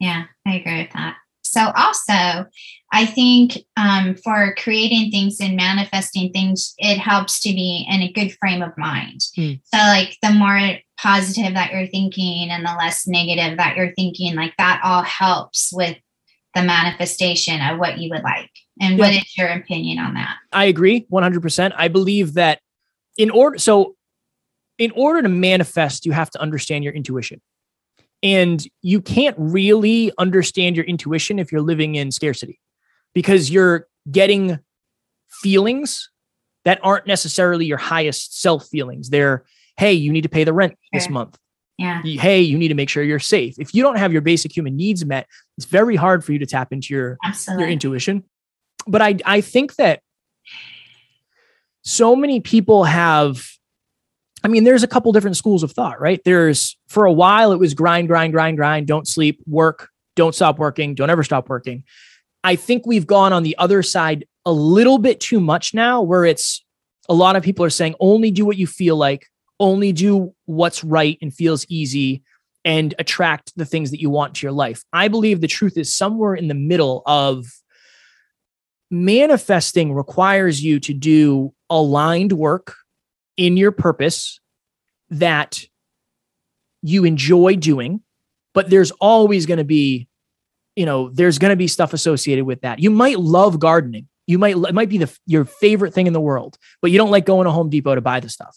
Yeah, 0.00 0.24
I 0.46 0.56
agree 0.56 0.78
with 0.78 0.92
that. 0.92 1.16
So, 1.44 1.70
also, 1.76 2.46
I 2.92 3.04
think 3.04 3.58
um, 3.76 4.14
for 4.14 4.54
creating 4.56 5.10
things 5.10 5.38
and 5.40 5.54
manifesting 5.54 6.32
things, 6.32 6.74
it 6.78 6.98
helps 6.98 7.40
to 7.40 7.52
be 7.52 7.86
in 7.90 8.00
a 8.00 8.12
good 8.12 8.32
frame 8.38 8.62
of 8.62 8.76
mind. 8.78 9.20
Mm. 9.36 9.60
So, 9.64 9.78
like, 9.78 10.16
the 10.22 10.30
more 10.30 10.78
positive 10.98 11.52
that 11.54 11.72
you're 11.72 11.88
thinking 11.88 12.48
and 12.50 12.64
the 12.64 12.74
less 12.78 13.06
negative 13.06 13.58
that 13.58 13.76
you're 13.76 13.92
thinking, 13.94 14.34
like, 14.34 14.56
that 14.56 14.80
all 14.82 15.02
helps 15.02 15.72
with 15.72 15.96
the 16.54 16.62
manifestation 16.62 17.60
of 17.60 17.78
what 17.78 17.98
you 17.98 18.10
would 18.10 18.22
like. 18.22 18.50
And 18.80 18.96
yeah. 18.96 19.04
what 19.04 19.14
is 19.14 19.36
your 19.36 19.48
opinion 19.48 19.98
on 19.98 20.14
that? 20.14 20.36
I 20.52 20.66
agree 20.66 21.06
100%. 21.10 21.72
I 21.76 21.88
believe 21.88 22.34
that 22.34 22.60
in 23.18 23.30
order, 23.30 23.58
so 23.58 23.96
in 24.78 24.90
order 24.92 25.22
to 25.22 25.28
manifest, 25.28 26.06
you 26.06 26.12
have 26.12 26.30
to 26.30 26.40
understand 26.40 26.84
your 26.84 26.92
intuition. 26.92 27.40
And 28.22 28.64
you 28.82 29.00
can't 29.00 29.36
really 29.38 30.12
understand 30.18 30.76
your 30.76 30.84
intuition 30.84 31.38
if 31.38 31.50
you're 31.50 31.60
living 31.60 31.96
in 31.96 32.12
scarcity 32.12 32.60
because 33.14 33.50
you're 33.50 33.88
getting 34.10 34.58
feelings 35.28 36.10
that 36.64 36.78
aren't 36.82 37.06
necessarily 37.06 37.66
your 37.66 37.78
highest 37.78 38.40
self 38.40 38.66
feelings. 38.68 39.10
They're, 39.10 39.44
hey, 39.76 39.92
you 39.92 40.12
need 40.12 40.22
to 40.22 40.28
pay 40.28 40.44
the 40.44 40.52
rent 40.52 40.76
this 40.92 41.08
month. 41.08 41.36
Yeah. 41.78 42.00
Hey, 42.02 42.40
you 42.40 42.58
need 42.58 42.68
to 42.68 42.74
make 42.74 42.88
sure 42.88 43.02
you're 43.02 43.18
safe. 43.18 43.56
If 43.58 43.74
you 43.74 43.82
don't 43.82 43.96
have 43.96 44.12
your 44.12 44.22
basic 44.22 44.56
human 44.56 44.76
needs 44.76 45.04
met, 45.04 45.26
it's 45.56 45.66
very 45.66 45.96
hard 45.96 46.24
for 46.24 46.32
you 46.32 46.38
to 46.38 46.46
tap 46.46 46.72
into 46.72 46.94
your, 46.94 47.18
your 47.48 47.68
intuition. 47.68 48.22
But 48.86 49.02
I, 49.02 49.16
I 49.24 49.40
think 49.40 49.74
that 49.76 50.00
so 51.82 52.14
many 52.14 52.38
people 52.40 52.84
have 52.84 53.48
I 54.44 54.48
mean, 54.48 54.64
there's 54.64 54.82
a 54.82 54.88
couple 54.88 55.12
different 55.12 55.36
schools 55.36 55.62
of 55.62 55.72
thought, 55.72 56.00
right? 56.00 56.20
There's 56.24 56.76
for 56.88 57.04
a 57.04 57.12
while 57.12 57.52
it 57.52 57.58
was 57.58 57.74
grind, 57.74 58.08
grind, 58.08 58.32
grind, 58.32 58.56
grind, 58.56 58.86
don't 58.86 59.06
sleep, 59.06 59.40
work, 59.46 59.88
don't 60.16 60.34
stop 60.34 60.58
working, 60.58 60.94
don't 60.94 61.10
ever 61.10 61.22
stop 61.22 61.48
working. 61.48 61.84
I 62.44 62.56
think 62.56 62.86
we've 62.86 63.06
gone 63.06 63.32
on 63.32 63.44
the 63.44 63.56
other 63.58 63.82
side 63.82 64.26
a 64.44 64.52
little 64.52 64.98
bit 64.98 65.20
too 65.20 65.40
much 65.40 65.74
now, 65.74 66.02
where 66.02 66.24
it's 66.24 66.64
a 67.08 67.14
lot 67.14 67.36
of 67.36 67.42
people 67.42 67.64
are 67.64 67.70
saying 67.70 67.94
only 68.00 68.30
do 68.30 68.44
what 68.44 68.56
you 68.56 68.66
feel 68.66 68.96
like, 68.96 69.28
only 69.60 69.92
do 69.92 70.34
what's 70.46 70.82
right 70.82 71.18
and 71.22 71.32
feels 71.32 71.64
easy, 71.68 72.22
and 72.64 72.94
attract 72.98 73.52
the 73.56 73.64
things 73.64 73.90
that 73.90 74.00
you 74.00 74.10
want 74.10 74.34
to 74.34 74.46
your 74.46 74.52
life. 74.52 74.82
I 74.92 75.08
believe 75.08 75.40
the 75.40 75.48
truth 75.48 75.76
is 75.76 75.94
somewhere 75.94 76.34
in 76.34 76.48
the 76.48 76.54
middle 76.54 77.02
of 77.06 77.46
manifesting 78.90 79.94
requires 79.94 80.62
you 80.62 80.78
to 80.80 80.92
do 80.92 81.54
aligned 81.70 82.32
work 82.32 82.76
in 83.36 83.56
your 83.56 83.72
purpose 83.72 84.40
that 85.10 85.64
you 86.82 87.04
enjoy 87.04 87.56
doing, 87.56 88.00
but 88.54 88.70
there's 88.70 88.90
always 88.92 89.46
going 89.46 89.58
to 89.58 89.64
be, 89.64 90.08
you 90.76 90.86
know, 90.86 91.10
there's 91.10 91.38
going 91.38 91.50
to 91.50 91.56
be 91.56 91.68
stuff 91.68 91.92
associated 91.92 92.44
with 92.44 92.62
that. 92.62 92.78
You 92.78 92.90
might 92.90 93.18
love 93.18 93.58
gardening. 93.58 94.08
You 94.26 94.38
might 94.38 94.56
it 94.56 94.74
might 94.74 94.88
be 94.88 94.98
the 94.98 95.18
your 95.26 95.44
favorite 95.44 95.92
thing 95.92 96.06
in 96.06 96.12
the 96.12 96.20
world, 96.20 96.56
but 96.80 96.90
you 96.90 96.98
don't 96.98 97.10
like 97.10 97.26
going 97.26 97.44
to 97.44 97.50
Home 97.50 97.70
Depot 97.70 97.94
to 97.94 98.00
buy 98.00 98.20
the 98.20 98.28
stuff. 98.28 98.56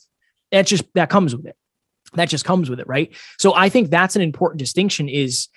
That 0.52 0.68
just 0.68 0.86
that 0.94 1.10
comes 1.10 1.36
with 1.36 1.46
it. 1.46 1.56
That 2.14 2.30
just 2.30 2.46
comes 2.46 2.70
with 2.70 2.80
it, 2.80 2.88
right? 2.88 3.14
So 3.40 3.54
I 3.56 3.70
think 3.70 3.90
that's 3.90 4.16
an 4.16 4.22
important 4.22 4.60
distinction 4.60 5.10
is 5.10 5.50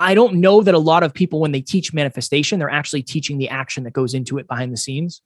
I 0.00 0.14
don't 0.14 0.36
know 0.36 0.62
that 0.62 0.74
a 0.74 0.78
lot 0.78 1.02
of 1.02 1.14
people 1.14 1.40
when 1.40 1.52
they 1.52 1.60
teach 1.60 1.92
manifestation, 1.92 2.58
they're 2.58 2.70
actually 2.70 3.02
teaching 3.02 3.38
the 3.38 3.50
action 3.50 3.84
that 3.84 3.92
goes 3.92 4.14
into 4.14 4.38
it 4.38 4.48
behind 4.48 4.72
the 4.72 4.78
scenes. 4.78 5.22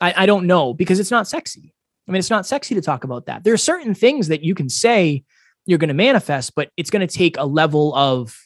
I, 0.00 0.14
I 0.18 0.26
don't 0.26 0.46
know 0.46 0.72
because 0.72 0.98
it's 0.98 1.10
not 1.10 1.28
sexy. 1.28 1.74
I 2.06 2.12
mean, 2.12 2.18
it's 2.18 2.30
not 2.30 2.46
sexy 2.46 2.74
to 2.74 2.82
talk 2.82 3.04
about 3.04 3.26
that. 3.26 3.44
There 3.44 3.54
are 3.54 3.58
certain 3.58 3.94
things 3.94 4.28
that 4.28 4.42
you 4.42 4.54
can 4.54 4.68
say 4.68 5.24
you're 5.66 5.78
going 5.78 5.88
to 5.88 5.94
manifest, 5.94 6.54
but 6.54 6.70
it's 6.76 6.90
going 6.90 7.06
to 7.06 7.12
take 7.12 7.36
a 7.38 7.44
level 7.44 7.94
of 7.94 8.38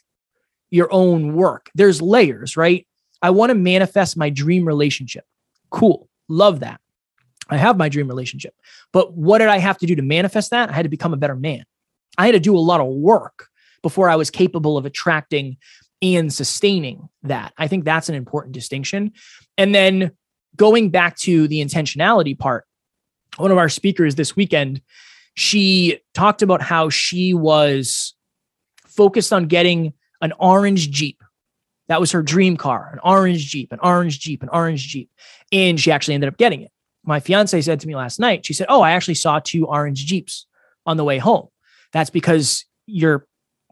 your 0.71 0.93
own 0.93 1.35
work. 1.35 1.71
There's 1.75 2.01
layers, 2.01 2.57
right? 2.57 2.87
I 3.21 3.31
want 3.31 3.51
to 3.51 3.55
manifest 3.55 4.17
my 4.17 4.31
dream 4.31 4.65
relationship. 4.65 5.25
Cool. 5.71 6.09
Love 6.29 6.61
that. 6.61 6.81
I 7.51 7.57
have 7.57 7.77
my 7.77 7.89
dream 7.89 8.07
relationship. 8.07 8.55
But 8.93 9.15
what 9.15 9.39
did 9.39 9.49
I 9.49 9.59
have 9.59 9.79
to 9.79 9.87
do 9.87 9.97
to 9.97 10.03
manifest 10.03 10.51
that? 10.51 10.71
I 10.71 10.73
had 10.73 10.83
to 10.83 10.89
become 10.89 11.13
a 11.13 11.17
better 11.17 11.35
man. 11.35 11.65
I 12.17 12.27
had 12.27 12.33
to 12.33 12.41
do 12.41 12.57
a 12.57 12.61
lot 12.61 12.81
of 12.81 12.87
work 12.87 13.49
before 13.83 14.09
I 14.09 14.17
was 14.17 14.31
capable 14.31 14.77
of 14.77 14.85
attracting 14.85 15.57
and 16.03 16.33
sustaining 16.33 17.09
that. 17.23 17.53
I 17.57 17.67
think 17.67 17.85
that's 17.85 18.09
an 18.09 18.15
important 18.15 18.55
distinction. 18.55 19.13
And 19.57 19.75
then 19.75 20.13
going 20.55 20.91
back 20.91 21.17
to 21.19 21.49
the 21.49 21.65
intentionality 21.65 22.39
part, 22.39 22.67
one 23.39 23.51
of 23.51 23.59
our 23.59 23.69
speakers 23.69 24.15
this 24.15 24.37
weekend, 24.37 24.81
she 25.35 26.01
talked 26.15 26.43
about 26.43 26.61
how 26.61 26.91
she 26.91 27.33
was 27.35 28.15
focused 28.87 29.33
on 29.33 29.47
getting 29.47 29.93
an 30.21 30.33
orange 30.39 30.91
Jeep. 30.91 31.23
That 31.87 32.01
was 32.01 32.11
her 32.13 32.23
dream 32.23 32.57
car, 32.57 32.91
an 32.93 32.99
orange 33.03 33.47
Jeep, 33.47 33.73
an 33.73 33.79
orange 33.83 34.19
Jeep, 34.19 34.43
an 34.43 34.49
orange 34.51 34.87
Jeep. 34.89 35.11
And 35.53 35.81
she 35.81 35.91
actually 35.91 36.15
ended 36.15 36.29
up 36.29 36.37
getting 36.37 36.63
it. 36.63 36.71
My 37.05 37.21
fiance 37.21 37.61
said 37.63 37.81
to 37.81 37.87
me 37.87 37.97
last 37.97 38.19
night, 38.19 38.45
she 38.45 38.53
said, 38.53 38.67
Oh, 38.69 38.83
I 38.83 38.91
actually 38.91 39.15
saw 39.15 39.39
two 39.39 39.67
orange 39.67 40.05
Jeeps 40.05 40.47
on 40.85 40.97
the 40.97 41.05
way 41.05 41.19
home. 41.19 41.49
That's 41.93 42.11
because 42.11 42.67
your 42.87 43.27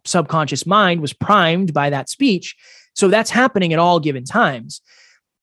subconscious 0.05 0.65
mind 0.65 1.01
was 1.01 1.13
primed 1.13 1.75
by 1.75 1.91
that 1.91 2.09
speech. 2.09 2.55
So 2.95 3.09
that's 3.09 3.31
happening 3.31 3.73
at 3.73 3.79
all 3.79 4.01
given 4.01 4.25
times. 4.25 4.81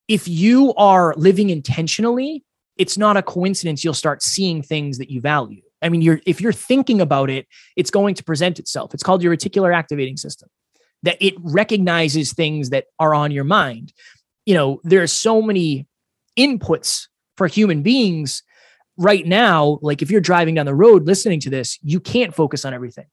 If 0.08 0.28
you 0.28 0.74
are 0.76 1.14
living 1.18 1.50
intentionally, 1.50 2.44
it's 2.78 2.98
not 2.98 3.18
a 3.18 3.24
coincidence 3.24 3.84
you'll 3.84 3.94
start 3.94 4.22
seeing 4.22 4.62
things 4.62 4.98
that 4.98 5.10
you 5.10 5.22
value. 5.22 5.62
I 5.82 5.90
mean, 5.90 6.02
you're 6.02 6.22
if 6.26 6.40
you're 6.42 6.54
thinking 6.54 7.02
about 7.02 7.30
it, 7.30 7.48
it's 7.76 7.92
going 7.92 8.16
to 8.16 8.24
present 8.24 8.60
itself. 8.60 8.94
It's 8.94 9.04
called 9.04 9.22
your 9.22 9.36
reticular 9.36 9.76
activating 9.76 10.18
system. 10.18 10.50
That 11.04 11.18
it 11.20 11.36
recognizes 11.40 12.34
things 12.34 12.70
that 12.70 12.86
are 13.00 13.14
on 13.14 13.32
your 13.32 13.44
mind. 13.44 13.92
You 14.46 14.56
know, 14.56 14.80
there 14.84 15.04
are 15.04 15.08
so 15.08 15.42
many 15.42 15.88
inputs 16.38 17.08
for 17.36 17.48
human 17.48 17.82
beings 17.84 18.44
right 18.98 19.26
now. 19.26 19.80
Like 19.82 20.02
if 20.02 20.10
you're 20.10 20.22
driving 20.22 20.56
down 20.56 20.66
the 20.66 20.76
road 20.76 21.06
listening 21.06 21.42
to 21.42 21.50
this, 21.50 21.78
you 21.82 22.00
can't 22.00 22.34
focus 22.34 22.64
on 22.64 22.74
everything. 22.74 23.06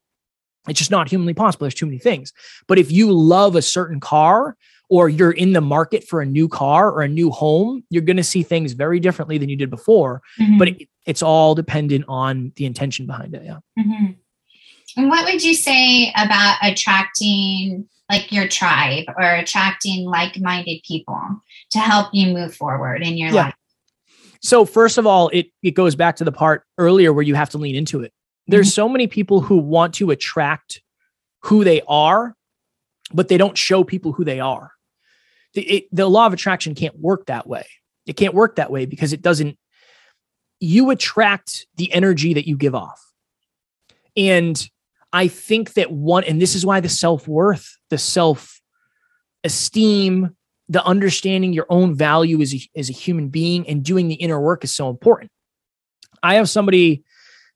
It's 0.68 0.78
just 0.78 0.90
not 0.90 1.08
humanly 1.08 1.34
possible. 1.34 1.64
There's 1.64 1.74
too 1.74 1.86
many 1.86 1.98
things. 1.98 2.32
But 2.68 2.78
if 2.78 2.92
you 2.92 3.12
love 3.12 3.56
a 3.56 3.62
certain 3.62 3.98
car 3.98 4.56
or 4.90 5.08
you're 5.08 5.30
in 5.30 5.52
the 5.52 5.60
market 5.60 6.04
for 6.04 6.20
a 6.20 6.26
new 6.26 6.48
car 6.48 6.90
or 6.90 7.02
a 7.02 7.08
new 7.08 7.30
home, 7.30 7.84
you're 7.90 8.02
going 8.02 8.16
to 8.16 8.24
see 8.24 8.42
things 8.42 8.72
very 8.72 8.98
differently 8.98 9.38
than 9.38 9.48
you 9.48 9.56
did 9.56 9.70
before. 9.70 10.20
Mm-hmm. 10.38 10.58
But 10.58 10.68
it, 10.68 10.88
it's 11.06 11.22
all 11.22 11.54
dependent 11.54 12.04
on 12.08 12.52
the 12.56 12.66
intention 12.66 13.06
behind 13.06 13.34
it. 13.34 13.44
Yeah. 13.44 13.58
Mm-hmm. 13.78 14.06
And 14.96 15.08
what 15.08 15.24
would 15.24 15.44
you 15.44 15.54
say 15.54 16.12
about 16.16 16.56
attracting 16.62 17.88
like 18.10 18.32
your 18.32 18.48
tribe 18.48 19.04
or 19.16 19.36
attracting 19.36 20.04
like-minded 20.06 20.82
people 20.82 21.22
to 21.70 21.78
help 21.78 22.08
you 22.12 22.34
move 22.34 22.52
forward 22.52 23.02
in 23.02 23.16
your 23.16 23.30
yeah. 23.30 23.44
life? 23.44 23.54
So 24.42 24.64
first 24.64 24.98
of 24.98 25.06
all, 25.06 25.28
it 25.28 25.46
it 25.62 25.72
goes 25.72 25.94
back 25.94 26.16
to 26.16 26.24
the 26.24 26.32
part 26.32 26.64
earlier 26.78 27.12
where 27.12 27.22
you 27.22 27.36
have 27.36 27.50
to 27.50 27.58
lean 27.58 27.76
into 27.76 28.02
it. 28.02 28.12
There's 28.48 28.66
mm-hmm. 28.68 28.74
so 28.74 28.88
many 28.88 29.06
people 29.06 29.40
who 29.40 29.58
want 29.58 29.94
to 29.94 30.10
attract 30.10 30.82
who 31.42 31.62
they 31.62 31.82
are, 31.86 32.34
but 33.14 33.28
they 33.28 33.36
don't 33.36 33.56
show 33.56 33.84
people 33.84 34.12
who 34.12 34.24
they 34.24 34.40
are 34.40 34.72
the, 35.54 35.62
it, 35.62 35.84
the 35.92 36.08
law 36.08 36.26
of 36.26 36.32
attraction 36.32 36.74
can't 36.74 36.98
work 36.98 37.26
that 37.26 37.46
way. 37.46 37.66
It 38.06 38.14
can't 38.14 38.34
work 38.34 38.56
that 38.56 38.70
way 38.70 38.86
because 38.86 39.12
it 39.12 39.22
doesn't, 39.22 39.58
you 40.60 40.90
attract 40.90 41.66
the 41.76 41.92
energy 41.92 42.34
that 42.34 42.46
you 42.46 42.56
give 42.56 42.74
off. 42.74 43.00
And 44.16 44.68
I 45.12 45.28
think 45.28 45.74
that 45.74 45.90
one, 45.90 46.24
and 46.24 46.40
this 46.40 46.54
is 46.54 46.64
why 46.64 46.80
the 46.80 46.88
self 46.88 47.26
worth, 47.26 47.76
the 47.88 47.98
self 47.98 48.60
esteem, 49.44 50.36
the 50.68 50.84
understanding 50.84 51.52
your 51.52 51.66
own 51.68 51.94
value 51.94 52.40
as 52.40 52.54
a, 52.54 52.60
as 52.76 52.90
a 52.90 52.92
human 52.92 53.28
being 53.28 53.68
and 53.68 53.82
doing 53.82 54.08
the 54.08 54.14
inner 54.14 54.40
work 54.40 54.62
is 54.62 54.74
so 54.74 54.88
important. 54.88 55.30
I 56.22 56.34
have 56.34 56.48
somebody 56.48 57.02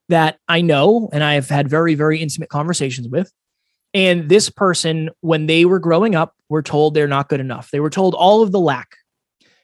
that 0.08 0.38
I 0.48 0.62
know 0.62 1.08
and 1.12 1.22
I 1.22 1.34
have 1.34 1.48
had 1.48 1.68
very, 1.68 1.94
very 1.94 2.20
intimate 2.20 2.48
conversations 2.48 3.08
with 3.08 3.32
and 3.94 4.28
this 4.28 4.50
person, 4.50 5.08
when 5.20 5.46
they 5.46 5.64
were 5.64 5.78
growing 5.78 6.16
up, 6.16 6.34
were 6.48 6.62
told 6.62 6.94
they're 6.94 7.06
not 7.06 7.28
good 7.28 7.40
enough. 7.40 7.70
They 7.70 7.80
were 7.80 7.90
told 7.90 8.14
all 8.14 8.42
of 8.42 8.50
the 8.50 8.60
lack. 8.60 8.96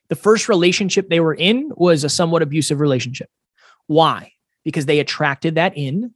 The 0.08 0.16
first 0.16 0.48
relationship 0.48 1.08
they 1.08 1.20
were 1.20 1.34
in 1.34 1.70
was 1.74 2.04
a 2.04 2.08
somewhat 2.08 2.42
abusive 2.42 2.80
relationship. 2.80 3.28
Why? 3.88 4.32
Because 4.64 4.86
they 4.86 5.00
attracted 5.00 5.56
that 5.56 5.76
in 5.76 6.14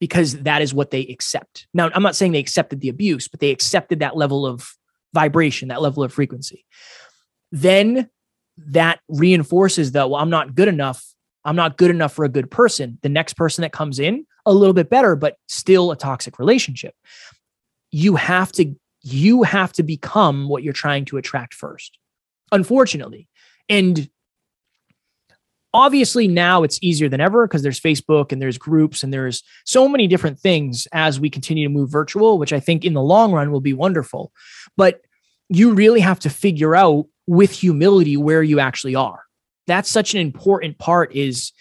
because 0.00 0.38
that 0.42 0.62
is 0.62 0.74
what 0.74 0.90
they 0.90 1.02
accept. 1.02 1.66
Now, 1.74 1.90
I'm 1.94 2.02
not 2.02 2.16
saying 2.16 2.32
they 2.32 2.40
accepted 2.40 2.80
the 2.80 2.88
abuse, 2.88 3.28
but 3.28 3.40
they 3.40 3.50
accepted 3.50 4.00
that 4.00 4.16
level 4.16 4.46
of 4.46 4.74
vibration, 5.14 5.68
that 5.68 5.82
level 5.82 6.02
of 6.02 6.12
frequency. 6.12 6.64
Then 7.52 8.08
that 8.56 9.00
reinforces 9.08 9.92
that, 9.92 10.10
well, 10.10 10.20
I'm 10.20 10.30
not 10.30 10.54
good 10.54 10.68
enough. 10.68 11.04
I'm 11.44 11.56
not 11.56 11.76
good 11.76 11.90
enough 11.90 12.12
for 12.12 12.24
a 12.24 12.30
good 12.30 12.50
person. 12.50 12.98
The 13.02 13.08
next 13.08 13.34
person 13.34 13.62
that 13.62 13.72
comes 13.72 13.98
in, 13.98 14.26
a 14.44 14.52
little 14.52 14.74
bit 14.74 14.90
better, 14.90 15.14
but 15.14 15.36
still 15.48 15.92
a 15.92 15.96
toxic 15.96 16.38
relationship 16.38 16.94
you 17.92 18.16
have 18.16 18.50
to 18.52 18.74
you 19.02 19.42
have 19.42 19.72
to 19.72 19.82
become 19.82 20.48
what 20.48 20.62
you're 20.62 20.72
trying 20.72 21.04
to 21.04 21.16
attract 21.16 21.54
first 21.54 21.98
unfortunately. 22.52 23.28
And 23.68 24.08
obviously 25.74 26.28
now 26.28 26.62
it's 26.62 26.78
easier 26.82 27.08
than 27.08 27.20
ever 27.20 27.46
because 27.46 27.62
there's 27.62 27.80
facebook 27.80 28.30
and 28.30 28.42
there's 28.42 28.58
groups 28.58 29.02
and 29.02 29.10
there's 29.10 29.42
so 29.64 29.88
many 29.88 30.06
different 30.06 30.38
things 30.38 30.86
as 30.92 31.18
we 31.18 31.30
continue 31.30 31.66
to 31.66 31.72
move 31.72 31.90
virtual 31.90 32.38
which 32.38 32.52
i 32.52 32.60
think 32.60 32.84
in 32.84 32.92
the 32.92 33.00
long 33.00 33.32
run 33.32 33.50
will 33.50 33.60
be 33.60 33.72
wonderful. 33.72 34.32
But 34.76 35.00
you 35.48 35.72
really 35.72 36.00
have 36.00 36.18
to 36.20 36.30
figure 36.30 36.76
out 36.76 37.06
with 37.26 37.50
humility 37.50 38.16
where 38.16 38.42
you 38.42 38.58
actually 38.58 38.94
are. 38.94 39.22
That's 39.66 39.90
such 39.90 40.14
an 40.14 40.20
important 40.20 40.78
part 40.78 41.14
is 41.14 41.52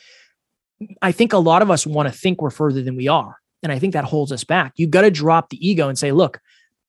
i 1.01 1.11
think 1.11 1.31
a 1.31 1.37
lot 1.37 1.61
of 1.61 1.71
us 1.71 1.87
want 1.87 2.09
to 2.09 2.17
think 2.17 2.41
we're 2.41 2.49
further 2.49 2.81
than 2.81 2.97
we 2.97 3.07
are 3.07 3.37
and 3.63 3.71
I 3.71 3.79
think 3.79 3.93
that 3.93 4.05
holds 4.05 4.31
us 4.31 4.43
back. 4.43 4.73
You've 4.75 4.91
got 4.91 5.01
to 5.01 5.11
drop 5.11 5.49
the 5.49 5.67
ego 5.67 5.87
and 5.87 5.97
say, 5.97 6.11
look, 6.11 6.39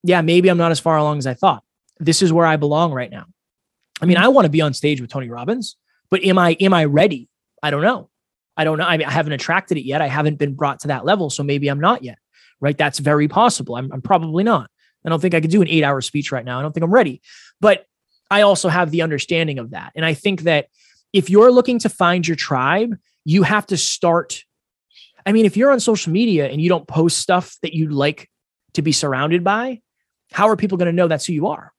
yeah, 0.03 0.21
maybe 0.21 0.49
I'm 0.49 0.59
not 0.59 0.73
as 0.73 0.81
far 0.81 0.97
along 0.97 1.19
as 1.19 1.27
I 1.27 1.35
thought. 1.35 1.63
This 1.99 2.23
is 2.23 2.33
where 2.33 2.47
I 2.47 2.57
belong 2.57 2.93
right 2.93 3.11
now. 3.11 3.27
I 4.01 4.07
mean, 4.07 4.17
I 4.17 4.29
want 4.29 4.47
to 4.47 4.51
be 4.51 4.61
on 4.61 4.75
stage 4.75 5.01
with 5.01 5.11
Tony 5.11 5.29
Robbins, 5.29 5.77
but 6.11 6.25
am 6.25 6.39
I 6.39 6.57
am 6.61 6.75
I 6.75 6.85
ready? 6.87 7.29
I 7.63 7.71
don't 7.71 7.83
know. 7.83 8.09
I 8.57 8.65
don't 8.65 8.79
know. 8.79 8.85
I, 8.85 8.97
mean, 8.97 9.07
I 9.07 9.13
haven't 9.13 9.33
attracted 9.33 9.79
it 9.79 9.87
yet. 9.87 10.03
I 10.03 10.09
haven't 10.09 10.39
been 10.39 10.55
brought 10.55 10.81
to 10.81 10.89
that 10.89 11.05
level, 11.05 11.31
so 11.31 11.43
maybe 11.43 11.69
I'm 11.69 11.81
not 11.81 12.03
yet. 12.03 12.19
Right? 12.61 12.77
That's 12.77 12.99
very 12.99 13.29
possible. 13.29 13.77
I'm, 13.77 13.91
I'm 13.93 14.03
probably 14.03 14.45
not. 14.45 14.71
I 15.05 15.09
don't 15.09 15.21
think 15.21 15.35
I 15.35 15.41
could 15.41 15.51
do 15.51 15.63
an 15.63 15.69
eight 15.69 15.85
hour 15.85 16.01
speech 16.01 16.33
right 16.33 16.45
now. 16.45 16.59
I 16.59 16.63
don't 16.63 16.73
think 16.73 16.85
I'm 16.85 16.93
ready. 16.93 17.23
But 17.61 17.87
I 18.31 18.43
also 18.43 18.69
have 18.69 18.91
the 18.91 19.03
understanding 19.03 19.59
of 19.59 19.71
that. 19.71 19.93
And 19.95 20.05
I 20.05 20.15
think 20.15 20.43
that 20.43 20.67
if 21.13 21.29
you're 21.29 21.51
looking 21.51 21.79
to 21.81 21.89
find 21.89 22.27
your 22.27 22.37
tribe, 22.37 22.97
you 23.25 23.43
have 23.43 23.67
to 23.67 23.77
start 23.77 24.45
I 25.25 25.33
mean, 25.33 25.47
if 25.47 25.57
you're 25.57 25.73
on 25.73 25.81
social 25.81 26.13
media 26.13 26.49
and 26.49 26.61
you 26.61 26.69
don't 26.69 26.87
post 26.87 27.19
stuff 27.19 27.57
that 27.63 27.75
you'd 27.75 27.93
like 27.93 28.29
to 28.75 28.83
be 28.83 28.93
surrounded 28.93 29.45
by, 29.45 29.81
how 30.33 30.49
are 30.49 30.57
people 30.57 30.79
going 30.79 30.87
to 30.87 30.93
know 30.93 31.09
that's 31.09 31.27
who 31.27 31.33
you 31.33 31.49
are? 31.49 31.73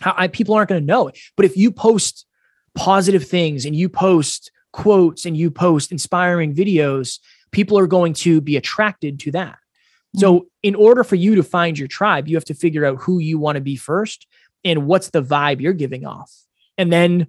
How 0.00 0.14
I, 0.16 0.28
people 0.28 0.54
aren't 0.54 0.68
going 0.68 0.80
to 0.80 0.86
know. 0.86 1.10
But 1.36 1.46
if 1.46 1.56
you 1.56 1.70
post 1.70 2.26
positive 2.74 3.26
things 3.26 3.64
and 3.64 3.74
you 3.74 3.88
post 3.88 4.50
quotes 4.72 5.24
and 5.24 5.36
you 5.36 5.50
post 5.50 5.90
inspiring 5.90 6.54
videos, 6.54 7.18
people 7.50 7.78
are 7.78 7.86
going 7.86 8.12
to 8.12 8.40
be 8.40 8.56
attracted 8.56 9.18
to 9.20 9.30
that. 9.32 9.54
Mm-hmm. 9.54 10.20
So, 10.20 10.46
in 10.62 10.74
order 10.74 11.04
for 11.04 11.16
you 11.16 11.34
to 11.36 11.42
find 11.42 11.78
your 11.78 11.88
tribe, 11.88 12.28
you 12.28 12.36
have 12.36 12.44
to 12.46 12.54
figure 12.54 12.84
out 12.84 13.02
who 13.02 13.18
you 13.18 13.38
want 13.38 13.56
to 13.56 13.62
be 13.62 13.76
first 13.76 14.26
and 14.64 14.86
what's 14.86 15.10
the 15.10 15.22
vibe 15.22 15.60
you're 15.60 15.72
giving 15.72 16.04
off. 16.04 16.32
And 16.78 16.92
then 16.92 17.28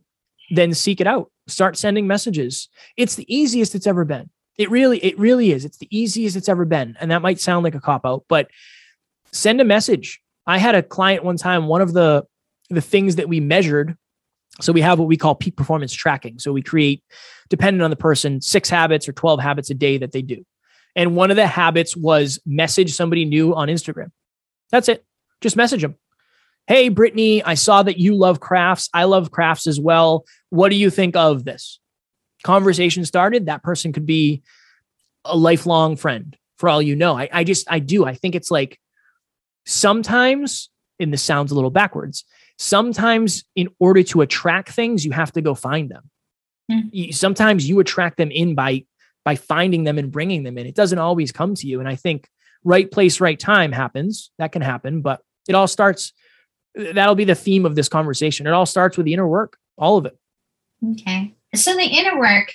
then 0.50 0.74
seek 0.74 1.02
it 1.02 1.08
out. 1.08 1.32
Start 1.48 1.78
sending 1.78 2.08
messages. 2.08 2.70
It's 2.96 3.16
the 3.16 3.34
easiest 3.34 3.76
it's 3.76 3.88
ever 3.88 4.06
been. 4.06 4.30
It 4.58 4.72
really, 4.72 4.98
it 5.00 5.18
really 5.20 5.52
is. 5.52 5.66
It's 5.66 5.78
the 5.78 5.88
easiest 5.92 6.36
it's 6.36 6.50
ever 6.50 6.66
been. 6.66 6.98
And 7.00 7.12
that 7.12 7.22
might 7.22 7.40
sound 7.40 7.64
like 7.64 7.76
a 7.76 7.80
cop 7.80 8.06
out, 8.06 8.26
but 8.28 8.50
send 9.32 9.62
a 9.62 9.66
message. 9.66 10.22
I 10.46 10.58
had 10.58 10.76
a 10.76 10.84
client 10.84 11.24
one 11.24 11.38
time, 11.38 11.68
one 11.68 11.82
of 11.82 11.94
the 11.94 12.26
the 12.70 12.82
things 12.82 13.16
that 13.16 13.30
we 13.30 13.40
measured. 13.40 13.98
So 14.60 14.74
we 14.74 14.82
have 14.82 15.00
what 15.00 15.08
we 15.08 15.18
call 15.18 15.36
peak 15.36 15.56
performance 15.56 15.94
tracking. 15.94 16.40
So 16.40 16.52
we 16.52 16.62
create, 16.62 17.04
depending 17.50 17.82
on 17.82 17.92
the 17.92 17.96
person, 17.96 18.42
six 18.42 18.70
habits 18.70 19.08
or 19.08 19.14
12 19.14 19.40
habits 19.40 19.70
a 19.70 19.74
day 19.74 19.98
that 20.00 20.12
they 20.12 20.22
do. 20.22 20.46
And 20.96 21.16
one 21.16 21.30
of 21.30 21.38
the 21.38 21.46
habits 21.48 21.96
was 21.96 22.40
message 22.46 22.94
somebody 22.94 23.24
new 23.24 23.54
on 23.56 23.68
Instagram. 23.68 24.12
That's 24.72 24.90
it. 24.90 25.06
Just 25.42 25.56
message 25.56 25.82
them. 25.82 25.96
Hey, 26.66 26.90
Brittany, 26.90 27.44
I 27.44 27.54
saw 27.54 27.84
that 27.84 27.98
you 27.98 28.16
love 28.16 28.40
crafts. 28.40 28.90
I 28.94 29.06
love 29.06 29.32
crafts 29.32 29.68
as 29.68 29.80
well. 29.80 30.26
What 30.50 30.70
do 30.70 30.76
you 30.76 30.90
think 30.90 31.16
of 31.16 31.46
this? 31.46 31.80
Conversation 32.48 33.06
started, 33.06 33.46
that 33.46 33.62
person 33.62 33.94
could 33.94 34.06
be 34.06 34.42
a 35.24 35.38
lifelong 35.38 35.96
friend 35.98 36.36
for 36.58 36.70
all 36.70 36.82
you 36.82 36.96
know. 36.96 37.18
I, 37.18 37.30
I 37.32 37.44
just, 37.44 37.70
I 37.70 37.80
do. 37.80 38.06
I 38.06 38.16
think 38.16 38.34
it's 38.34 38.50
like 38.50 38.80
sometimes, 39.66 40.70
and 41.00 41.14
this 41.14 41.22
sounds 41.22 41.52
a 41.52 41.56
little 41.56 41.70
backwards, 41.70 42.24
sometimes 42.58 43.44
in 43.56 43.70
order 43.80 44.02
to 44.04 44.22
attract 44.22 44.70
things, 44.70 45.06
you 45.06 45.12
have 45.12 45.32
to 45.34 45.42
go 45.42 45.54
find 45.54 45.92
them. 45.92 46.10
Mm. 46.72 47.14
Sometimes 47.14 47.70
you 47.70 47.80
attract 47.80 48.18
them 48.18 48.32
in 48.32 48.56
by 48.56 48.86
by 49.24 49.36
finding 49.36 49.84
them 49.84 49.98
and 49.98 50.10
bringing 50.10 50.44
them 50.44 50.58
in. 50.58 50.66
It 50.66 50.76
doesn't 50.76 51.00
always 51.00 51.34
come 51.34 51.54
to 51.56 51.68
you. 51.68 51.82
And 51.82 51.90
I 51.90 51.96
think 51.96 52.30
right 52.64 52.90
place, 52.90 53.20
right 53.20 53.38
time 53.38 53.74
happens. 53.74 54.32
That 54.38 54.54
can 54.54 54.62
happen, 54.62 55.02
but 55.02 55.22
it 55.50 55.56
all 55.56 55.68
starts. 55.68 56.14
That'll 56.76 57.16
be 57.16 57.26
the 57.26 57.36
theme 57.36 57.66
of 57.66 57.76
this 57.76 57.90
conversation. 57.90 58.48
It 58.48 58.54
all 58.54 58.66
starts 58.66 58.96
with 58.96 59.06
the 59.06 59.14
inner 59.14 59.28
work, 59.28 59.58
all 59.78 59.98
of 59.98 60.06
it. 60.06 60.18
Okay. 60.92 61.37
So 61.58 61.76
the 61.76 61.84
inner 61.84 62.20
work 62.20 62.52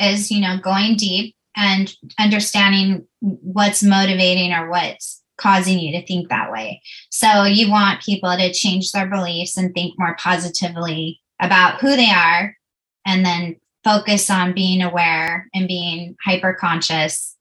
is, 0.00 0.30
you 0.30 0.40
know, 0.40 0.58
going 0.58 0.96
deep 0.96 1.34
and 1.56 1.92
understanding 2.18 3.06
what's 3.20 3.82
motivating 3.82 4.52
or 4.52 4.70
what's 4.70 5.22
causing 5.38 5.78
you 5.78 5.92
to 5.92 6.06
think 6.06 6.28
that 6.28 6.50
way. 6.50 6.80
So 7.10 7.44
you 7.44 7.70
want 7.70 8.02
people 8.02 8.34
to 8.36 8.52
change 8.52 8.92
their 8.92 9.08
beliefs 9.08 9.56
and 9.56 9.74
think 9.74 9.94
more 9.98 10.16
positively 10.18 11.20
about 11.40 11.80
who 11.80 11.94
they 11.94 12.10
are 12.10 12.56
and 13.04 13.24
then 13.24 13.56
focus 13.84 14.30
on 14.30 14.54
being 14.54 14.82
aware 14.82 15.48
and 15.54 15.68
being 15.68 16.16
hyper 16.24 16.54
conscious 16.54 17.36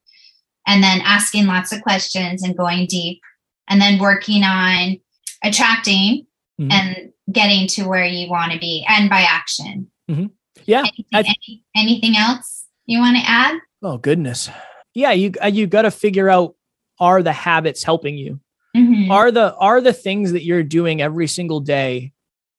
and 0.68 0.84
then 0.84 1.01
asking 1.03 1.47
lots 1.47 1.72
of 1.72 1.82
questions 1.82 2.43
and 2.43 2.57
going 2.57 2.88
deep 2.88 3.22
and 3.68 3.82
then 3.82 3.99
working 3.99 4.43
on 4.43 4.97
attracting 5.43 6.26
mm-hmm. 6.59 6.72
and 6.72 7.11
getting 7.32 7.68
to 7.68 7.88
where 7.88 8.05
you 8.05 8.30
want 8.30 8.51
to 8.51 8.59
be 8.59 8.86
and 8.88 9.09
by 9.09 9.22
action. 9.22 9.89
Mm-hmm. 10.09 10.28
Yeah. 10.66 10.80
Anything, 10.80 11.05
any, 11.13 11.63
anything 11.76 12.18
else 12.18 12.66
you 12.86 12.99
want 12.99 13.18
to 13.18 13.24
add? 13.26 13.59
Oh 13.82 13.97
goodness. 13.97 14.49
Yeah, 14.93 15.11
you 15.11 15.32
uh, 15.43 15.47
you 15.47 15.68
got 15.68 15.84
to 15.84 15.91
figure 15.91 16.30
out 16.30 16.55
are 16.99 17.22
the 17.22 17.34
habits 17.34 17.84
helping 17.84 18.18
you? 18.18 18.39
Mm-hmm. 18.76 19.11
Are 19.11 19.32
the 19.32 19.55
are 19.55 19.82
the 19.82 19.93
things 19.93 20.32
that 20.32 20.43
you're 20.43 20.63
doing 20.63 21.01
every 21.01 21.28
single 21.28 21.59
day 21.59 22.13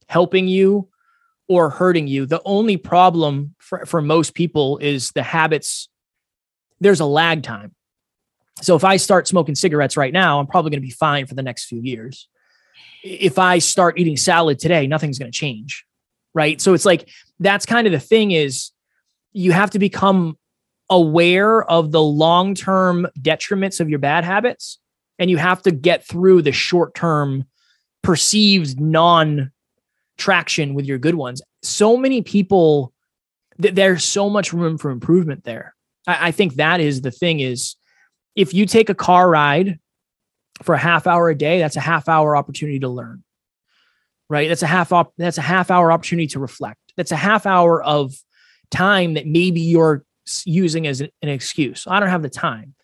helping 0.09 0.49
you 0.49 0.89
or 1.49 1.71
hurting 1.71 2.07
you? 2.09 2.27
The 2.27 2.43
only 2.45 2.77
problem 2.77 3.55
for, 3.59 3.85
for 3.87 4.01
most 4.01 4.35
people 4.35 4.79
is 4.79 5.13
the 5.13 5.23
habits 5.23 5.89
there's 6.81 7.01
a 7.01 7.07
lag 7.07 7.43
time. 7.43 7.75
So 8.63 8.77
if 8.77 8.85
I 8.85 8.97
start 8.97 9.29
smoking 9.29 9.55
cigarettes 9.55 9.97
right 9.97 10.13
now, 10.13 10.41
I'm 10.41 10.47
probably 10.47 10.71
going 10.71 10.81
to 10.81 10.87
be 10.87 10.91
fine 10.91 11.27
for 11.27 11.35
the 11.35 11.43
next 11.43 11.67
few 11.67 11.81
years. 11.81 12.29
If 13.03 13.39
I 13.39 13.59
start 13.59 13.99
eating 13.99 14.17
salad 14.17 14.59
today, 14.59 14.87
nothing's 14.87 15.19
going 15.19 15.31
to 15.31 15.39
change. 15.39 15.85
Right? 16.35 16.61
So 16.61 16.75
it's 16.75 16.85
like 16.85 17.09
that's 17.39 17.67
kind 17.67 17.87
of 17.87 17.93
the 17.93 18.01
thing 18.01 18.31
is 18.31 18.71
you 19.33 19.53
have 19.53 19.71
to 19.71 19.79
become 19.79 20.39
aware 20.89 21.65
of 21.65 21.91
the 21.91 22.03
long-term 22.03 23.07
detriments 23.21 23.81
of 23.81 23.91
your 23.91 23.99
bad 23.99 24.25
habits 24.25 24.79
and 25.19 25.31
you 25.31 25.37
have 25.37 25.63
to 25.63 25.71
get 25.71 26.07
through 26.07 26.43
the 26.43 26.53
short-term 26.53 27.45
perceived 28.03 28.81
non 28.81 29.51
traction 30.17 30.75
with 30.75 30.87
your 30.87 30.99
good 30.99 31.17
ones. 31.17 31.43
So 31.63 31.97
many 31.97 32.23
people 32.23 32.93
th- 33.61 33.75
there's 33.75 34.05
so 34.05 34.31
much 34.31 34.53
room 34.53 34.79
for 34.79 34.91
improvement 34.91 35.45
there. 35.45 35.75
I, 36.07 36.29
I 36.29 36.31
think 36.31 36.55
that 36.55 36.81
is 36.81 37.01
the 37.01 37.11
thing 37.11 37.41
is 37.41 37.77
if 38.35 38.55
you 38.55 38.67
take 38.67 38.89
a 38.89 38.95
car 38.95 39.29
ride 39.29 39.79
for 40.63 40.75
a 40.75 40.79
half 40.79 41.07
hour 41.07 41.29
a 41.29 41.35
day, 41.35 41.59
that's 41.59 41.77
a 41.77 41.81
half 41.81 42.09
hour 42.09 42.37
opportunity 42.37 42.81
to 42.81 42.89
learn. 42.89 43.23
Right? 44.29 44.49
That's 44.49 44.63
a 44.63 44.67
half 44.67 44.93
op- 44.93 45.15
that's 45.17 45.39
a 45.39 45.43
half 45.43 45.71
hour 45.71 45.93
opportunity 45.93 46.27
to 46.29 46.41
reflect. 46.41 46.86
That's 46.97 47.13
a 47.13 47.17
half 47.17 47.47
hour 47.47 47.83
of 47.83 48.15
time 48.71 49.15
that 49.15 49.27
maybe 49.27 49.61
you're 49.61 50.05
using 50.45 50.87
as 50.87 51.01
an, 51.01 51.11
excuse. 51.23 51.87
I 51.89 52.01
don't 52.01 52.09
have 52.09 52.23
the 52.23 52.31
time. 52.31 52.75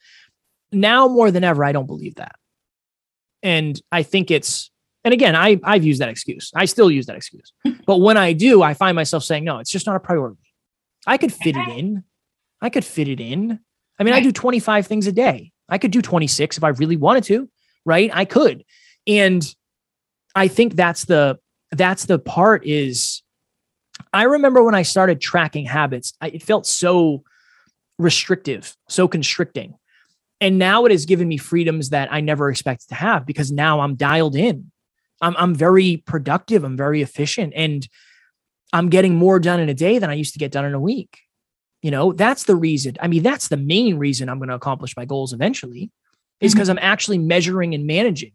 Now 0.71 1.09
more 1.09 1.31
than 1.31 1.45
ever, 1.45 1.65
I 1.65 1.73
don't 1.73 1.87
believe 1.87 2.17
that. 2.17 2.37
And 3.43 3.81
I 3.91 4.03
think 4.03 4.31
it's 4.31 4.71
and 5.05 5.13
again, 5.13 5.35
I 5.35 5.59
I've 5.65 5.85
used 5.85 6.01
that 6.01 6.09
excuse. 6.09 6.53
I 6.55 6.65
still 6.65 6.91
use 6.91 7.07
that 7.07 7.17
excuse. 7.17 7.53
but 7.87 7.99
when 7.99 8.17
I 8.17 8.33
do, 8.33 8.63
I 8.63 8.75
find 8.75 8.95
myself 8.95 9.25
saying, 9.25 9.45
no, 9.45 9.59
it's 9.59 9.71
just 9.71 9.87
not 9.87 9.97
a 9.97 10.01
priority. 10.01 10.39
I 11.07 11.19
could 11.19 11.33
fit 11.33 11.57
it 11.57 11.69
in. 11.69 12.05
I 12.61 12.71
could 12.71 12.85
fit 12.85 13.09
it 13.09 13.21
in. 13.21 13.59
I 13.99 14.05
mean. 14.05 14.15
I 14.15 14.21
do 14.21 14.33
25 14.33 14.87
things 14.87 15.07
a 15.07 15.13
day. 15.13 15.53
I 15.69 15.79
could 15.79 15.91
do 15.91 16.03
26 16.03 16.57
if 16.57 16.65
I 16.65 16.69
really 16.69 16.97
wanted 16.97 17.25
to, 17.25 17.49
right? 17.85 18.11
I 18.13 18.25
could. 18.25 18.65
And 19.07 19.43
I 20.35 20.49
think 20.49 20.75
that's 20.75 21.05
the 21.05 21.39
that's 21.73 22.07
the 22.07 22.19
part 22.19 22.67
is 22.67 23.22
I 24.13 24.25
remember 24.25 24.63
when 24.63 24.75
I 24.75 24.83
started 24.83 25.21
tracking 25.21 25.67
habits, 25.67 26.13
I, 26.21 26.29
it 26.29 26.43
felt 26.43 26.67
so 26.67 27.25
restrictive, 27.99 28.77
so 28.89 29.09
constricting. 29.09 29.75
And 30.41 30.59
now 30.59 30.85
it 30.85 30.91
has 30.91 31.07
given 31.07 31.29
me 31.29 31.37
freedoms 31.37 31.91
that 31.91 32.13
I 32.13 32.21
never 32.21 32.51
expected 32.51 32.89
to 32.89 32.95
have 32.97 33.25
because 33.25 33.53
now 33.53 33.81
I'm 33.81 33.95
dialed 33.95 34.35
in. 34.35 34.73
I'm, 35.21 35.37
I'm 35.39 35.55
very 35.55 35.99
productive. 35.99 36.65
I'm 36.65 36.77
very 36.77 37.01
efficient. 37.01 37.53
And 37.55 37.87
I'm 38.73 38.89
getting 38.89 39.15
more 39.15 39.39
done 39.39 39.61
in 39.61 39.69
a 39.69 39.75
day 39.75 39.99
than 39.99 40.11
I 40.11 40.15
used 40.15 40.33
to 40.33 40.39
get 40.39 40.51
done 40.51 40.65
in 40.65 40.75
a 40.75 40.81
week. 40.81 41.21
You 41.81 41.91
know, 41.91 42.13
that's 42.13 42.45
the 42.45 42.57
reason. 42.57 42.97
I 43.01 43.09
mean, 43.09 43.23
that's 43.23 43.49
the 43.49 43.57
main 43.57 43.99
reason 43.99 44.29
I'm 44.29 44.39
going 44.39 44.49
to 44.49 44.55
accomplish 44.55 44.97
my 44.97 45.05
goals 45.05 45.33
eventually 45.33 45.91
is 46.41 46.55
because 46.55 46.69
mm-hmm. 46.69 46.79
I'm 46.79 46.91
actually 46.91 47.19
measuring 47.19 47.75
and 47.75 47.87
managing. 47.87 48.33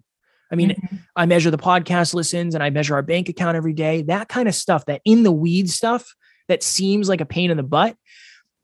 I 0.51 0.55
mean, 0.55 0.69
mm-hmm. 0.71 0.95
I 1.15 1.25
measure 1.25 1.51
the 1.51 1.57
podcast 1.57 2.13
listens 2.13 2.55
and 2.55 2.63
I 2.63 2.69
measure 2.69 2.95
our 2.95 3.01
bank 3.01 3.29
account 3.29 3.57
every 3.57 3.73
day. 3.73 4.03
That 4.03 4.29
kind 4.29 4.47
of 4.47 4.55
stuff, 4.55 4.85
that 4.85 5.01
in 5.05 5.23
the 5.23 5.31
weeds 5.31 5.73
stuff 5.73 6.15
that 6.47 6.63
seems 6.63 7.09
like 7.09 7.21
a 7.21 7.25
pain 7.25 7.51
in 7.51 7.57
the 7.57 7.63
butt, 7.63 7.97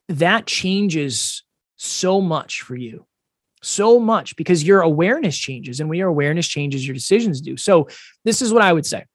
that 0.09 0.45
changes 0.45 1.43
so 1.75 2.21
much 2.21 2.61
for 2.61 2.75
you. 2.75 3.05
So 3.61 3.99
much 3.99 4.35
because 4.35 4.63
your 4.63 4.81
awareness 4.81 5.37
changes. 5.37 5.79
And 5.79 5.89
when 5.89 5.97
your 5.97 6.09
awareness 6.09 6.47
changes, 6.47 6.85
your 6.85 6.93
decisions 6.93 7.39
do. 7.39 7.55
So, 7.55 7.87
this 8.25 8.41
is 8.41 8.51
what 8.51 8.61
I 8.61 8.73
would 8.73 8.85
say. 8.85 9.05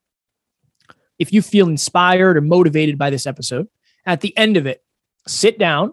If 1.19 1.33
you 1.33 1.43
feel 1.43 1.69
inspired 1.69 2.37
or 2.37 2.41
motivated 2.41 2.97
by 2.97 3.11
this 3.11 3.27
episode, 3.27 3.69
at 4.07 4.23
the 4.23 4.35
end 4.39 4.57
of 4.57 4.67
it, 4.67 4.83
sit 5.27 5.59
down, 5.59 5.93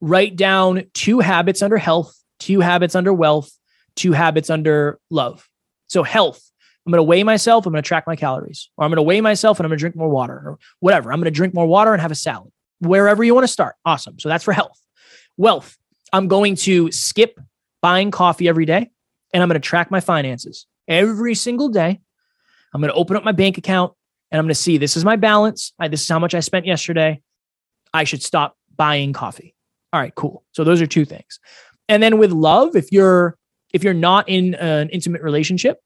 write 0.00 0.34
down 0.34 0.84
two 0.92 1.20
habits 1.20 1.62
under 1.62 1.76
health, 1.76 2.18
two 2.40 2.60
habits 2.60 2.96
under 2.96 3.12
wealth, 3.12 3.52
two 3.94 4.12
habits 4.12 4.50
under 4.50 4.98
love. 5.08 5.48
So, 5.88 6.02
health, 6.02 6.50
I'm 6.86 6.90
going 6.90 6.98
to 6.98 7.04
weigh 7.04 7.22
myself, 7.22 7.66
I'm 7.66 7.72
going 7.72 7.82
to 7.82 7.86
track 7.86 8.06
my 8.06 8.16
calories, 8.16 8.70
or 8.76 8.84
I'm 8.84 8.90
going 8.90 8.96
to 8.96 9.02
weigh 9.02 9.20
myself 9.20 9.58
and 9.58 9.66
I'm 9.66 9.70
going 9.70 9.78
to 9.78 9.82
drink 9.82 9.96
more 9.96 10.08
water, 10.08 10.34
or 10.34 10.58
whatever. 10.80 11.12
I'm 11.12 11.18
going 11.18 11.32
to 11.32 11.36
drink 11.36 11.54
more 11.54 11.66
water 11.66 11.92
and 11.92 12.00
have 12.02 12.10
a 12.10 12.16
salad, 12.16 12.52
wherever 12.80 13.24
you 13.24 13.34
want 13.34 13.44
to 13.44 13.52
start. 13.52 13.76
Awesome. 13.84 14.18
So, 14.18 14.28
that's 14.28 14.44
for 14.44 14.52
health. 14.52 14.80
Wealth, 15.36 15.76
I'm 16.12 16.28
going 16.28 16.56
to 16.56 16.92
skip 16.92 17.40
buying 17.82 18.10
coffee 18.10 18.48
every 18.48 18.64
day 18.64 18.90
and 19.32 19.42
I'm 19.42 19.48
going 19.48 19.60
to 19.60 19.68
track 19.68 19.90
my 19.90 20.00
finances 20.00 20.66
every 20.88 21.34
single 21.34 21.68
day. 21.68 22.00
I'm 22.72 22.80
going 22.80 22.92
to 22.92 22.96
open 22.96 23.16
up 23.16 23.24
my 23.24 23.32
bank 23.32 23.58
account 23.58 23.92
and 24.30 24.38
I'm 24.38 24.44
going 24.44 24.54
to 24.54 24.60
see 24.60 24.78
this 24.78 24.96
is 24.96 25.04
my 25.04 25.16
balance. 25.16 25.72
I, 25.78 25.88
this 25.88 26.02
is 26.02 26.08
how 26.08 26.18
much 26.18 26.34
I 26.34 26.40
spent 26.40 26.66
yesterday. 26.66 27.20
I 27.92 28.04
should 28.04 28.22
stop 28.22 28.56
buying 28.74 29.12
coffee. 29.12 29.54
All 29.92 30.00
right, 30.00 30.14
cool. 30.14 30.44
So 30.52 30.64
those 30.64 30.80
are 30.80 30.86
two 30.86 31.04
things. 31.04 31.38
And 31.88 32.02
then 32.02 32.18
with 32.18 32.32
love, 32.32 32.74
if 32.74 32.90
you're 32.90 33.36
if 33.74 33.84
you're 33.84 33.92
not 33.92 34.28
in 34.28 34.54
an 34.54 34.88
intimate 34.88 35.20
relationship, 35.20 35.80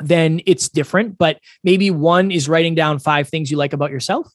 then 0.00 0.40
it's 0.46 0.68
different, 0.68 1.16
but 1.16 1.40
maybe 1.64 1.90
one 1.90 2.30
is 2.30 2.48
writing 2.48 2.74
down 2.74 2.98
five 2.98 3.28
things 3.28 3.50
you 3.50 3.56
like 3.56 3.72
about 3.72 3.90
yourself 3.90 4.30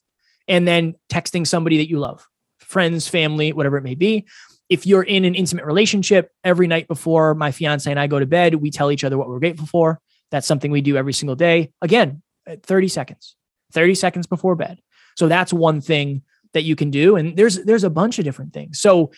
and 0.48 0.66
then 0.66 0.94
texting 1.08 1.46
somebody 1.46 1.78
that 1.78 1.88
you 1.88 1.98
love, 1.98 2.26
friends, 2.58 3.06
family, 3.06 3.52
whatever 3.52 3.76
it 3.76 3.82
may 3.82 3.94
be. 3.94 4.26
If 4.68 4.86
you're 4.86 5.04
in 5.04 5.24
an 5.24 5.34
intimate 5.34 5.64
relationship, 5.64 6.30
every 6.42 6.66
night 6.66 6.88
before 6.88 7.34
my 7.34 7.52
fiance 7.52 7.88
and 7.88 8.00
I 8.00 8.08
go 8.08 8.18
to 8.18 8.26
bed, 8.26 8.56
we 8.56 8.70
tell 8.70 8.90
each 8.90 9.04
other 9.04 9.16
what 9.16 9.28
we're 9.28 9.38
grateful 9.38 9.66
for. 9.66 10.00
That's 10.32 10.46
something 10.46 10.72
we 10.72 10.80
do 10.80 10.96
every 10.96 11.12
single 11.12 11.36
day. 11.36 11.70
Again, 11.80 12.22
30 12.64 12.88
seconds, 12.88 13.36
30 13.72 13.94
seconds 13.94 14.26
before 14.26 14.56
bed. 14.56 14.80
So 15.16 15.28
that's 15.28 15.52
one 15.52 15.80
thing 15.80 16.22
that 16.52 16.64
you 16.64 16.76
can 16.76 16.90
do 16.90 17.16
and 17.16 17.36
there's 17.36 17.64
there's 17.64 17.84
a 17.84 17.90
bunch 17.90 18.18
of 18.18 18.24
different 18.24 18.52
things 18.52 18.80
so 18.80 19.10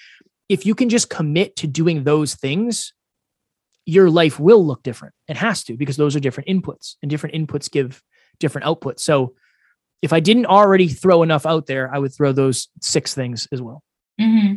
if 0.48 0.64
you 0.66 0.74
can 0.74 0.88
just 0.88 1.10
commit 1.10 1.56
to 1.56 1.66
doing 1.66 2.04
those 2.04 2.34
things 2.34 2.92
your 3.86 4.10
life 4.10 4.40
will 4.40 4.64
look 4.64 4.82
different 4.82 5.14
it 5.28 5.36
has 5.36 5.64
to 5.64 5.76
because 5.76 5.96
those 5.96 6.16
are 6.16 6.20
different 6.20 6.48
inputs 6.48 6.94
and 7.02 7.10
different 7.10 7.34
inputs 7.34 7.70
give 7.70 8.02
different 8.38 8.66
outputs 8.66 9.00
so 9.00 9.34
if 10.02 10.12
i 10.12 10.20
didn't 10.20 10.46
already 10.46 10.88
throw 10.88 11.22
enough 11.22 11.46
out 11.46 11.66
there 11.66 11.92
i 11.94 11.98
would 11.98 12.12
throw 12.12 12.32
those 12.32 12.68
six 12.80 13.14
things 13.14 13.46
as 13.52 13.60
well 13.60 13.82
mm-hmm. 14.20 14.54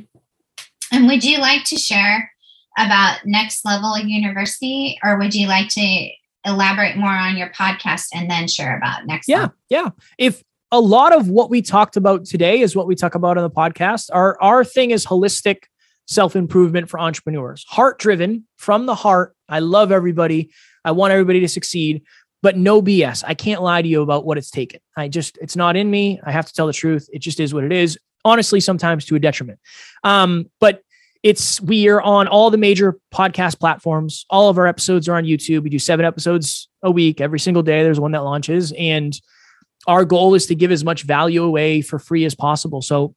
and 0.92 1.08
would 1.08 1.24
you 1.24 1.40
like 1.40 1.64
to 1.64 1.78
share 1.78 2.32
about 2.78 3.20
next 3.26 3.66
level 3.66 3.98
university 3.98 4.98
or 5.04 5.18
would 5.18 5.34
you 5.34 5.48
like 5.48 5.68
to 5.68 6.10
elaborate 6.46 6.96
more 6.96 7.10
on 7.10 7.36
your 7.36 7.50
podcast 7.50 8.08
and 8.14 8.30
then 8.30 8.48
share 8.48 8.78
about 8.78 9.06
next 9.06 9.28
yeah 9.28 9.42
level? 9.42 9.56
yeah 9.70 9.90
if 10.18 10.44
a 10.72 10.80
lot 10.80 11.16
of 11.16 11.30
what 11.30 11.50
we 11.50 11.62
talked 11.62 11.96
about 11.96 12.26
today 12.26 12.60
is 12.60 12.76
what 12.76 12.88
we 12.88 12.96
talk 12.96 13.16
about 13.16 13.38
on 13.38 13.44
the 13.44 13.50
podcast. 13.50 14.10
Our 14.12 14.42
our 14.42 14.64
thing 14.64 14.92
is 14.92 15.06
holistic 15.06 15.64
self-improvement 16.08 16.90
for 16.90 17.00
entrepreneurs. 17.00 17.66
Heart-driven 17.68 18.46
from 18.58 18.86
the 18.86 18.96
heart. 18.96 19.36
I 19.48 19.60
love 19.60 19.92
everybody. 19.92 20.52
I 20.84 20.92
want 20.92 21.12
everybody 21.12 21.42
to 21.42 21.48
succeed, 21.48 22.04
but 22.42 22.58
no 22.58 22.82
BS. 22.82 23.24
I 23.26 23.34
can't 23.34 23.62
lie 23.62 23.82
to 23.82 23.88
you 23.88 24.02
about 24.02 24.26
what 24.26 24.38
it's 24.38 24.50
taken. 24.50 24.80
I 24.96 25.08
just 25.08 25.38
it's 25.42 25.56
not 25.56 25.76
in 25.76 25.90
me. 25.90 26.20
I 26.24 26.32
have 26.32 26.46
to 26.46 26.54
tell 26.54 26.68
the 26.68 26.74
truth. 26.74 27.10
It 27.12 27.20
just 27.20 27.40
is 27.40 27.54
what 27.54 27.64
it 27.64 27.72
is. 27.72 27.98
Honestly, 28.26 28.60
sometimes 28.60 29.06
to 29.06 29.16
a 29.16 29.20
detriment. 29.20 29.60
Um, 30.04 30.50
but 30.60 30.82
it's 31.24 31.60
we 31.62 31.88
are 31.90 32.02
on 32.02 32.28
all 32.28 32.50
the 32.50 32.58
major 32.58 33.00
podcast 33.14 33.60
platforms. 33.60 34.26
All 34.30 34.50
of 34.50 34.58
our 34.58 34.68
episodes 34.68 35.10
are 35.10 35.16
on 35.16 35.26
YouTube. 35.26 35.64
We 35.64 35.70
do 35.70 35.80
seven 35.80 36.06
episodes 36.06 36.70
a 36.84 36.92
week 36.92 37.20
every 37.22 37.40
single 37.40 37.64
day. 37.64 37.84
There's 37.84 38.00
one 38.00 38.12
that 38.12 38.24
launches 38.24 38.72
and 38.78 39.20
our 39.88 40.04
goal 40.04 40.36
is 40.36 40.46
to 40.48 40.56
give 40.56 40.72
as 40.72 40.84
much 40.84 41.04
value 41.04 41.44
away 41.44 41.82
for 41.82 41.98
free 41.98 42.26
as 42.26 42.36
possible. 42.36 42.82
So 42.82 43.16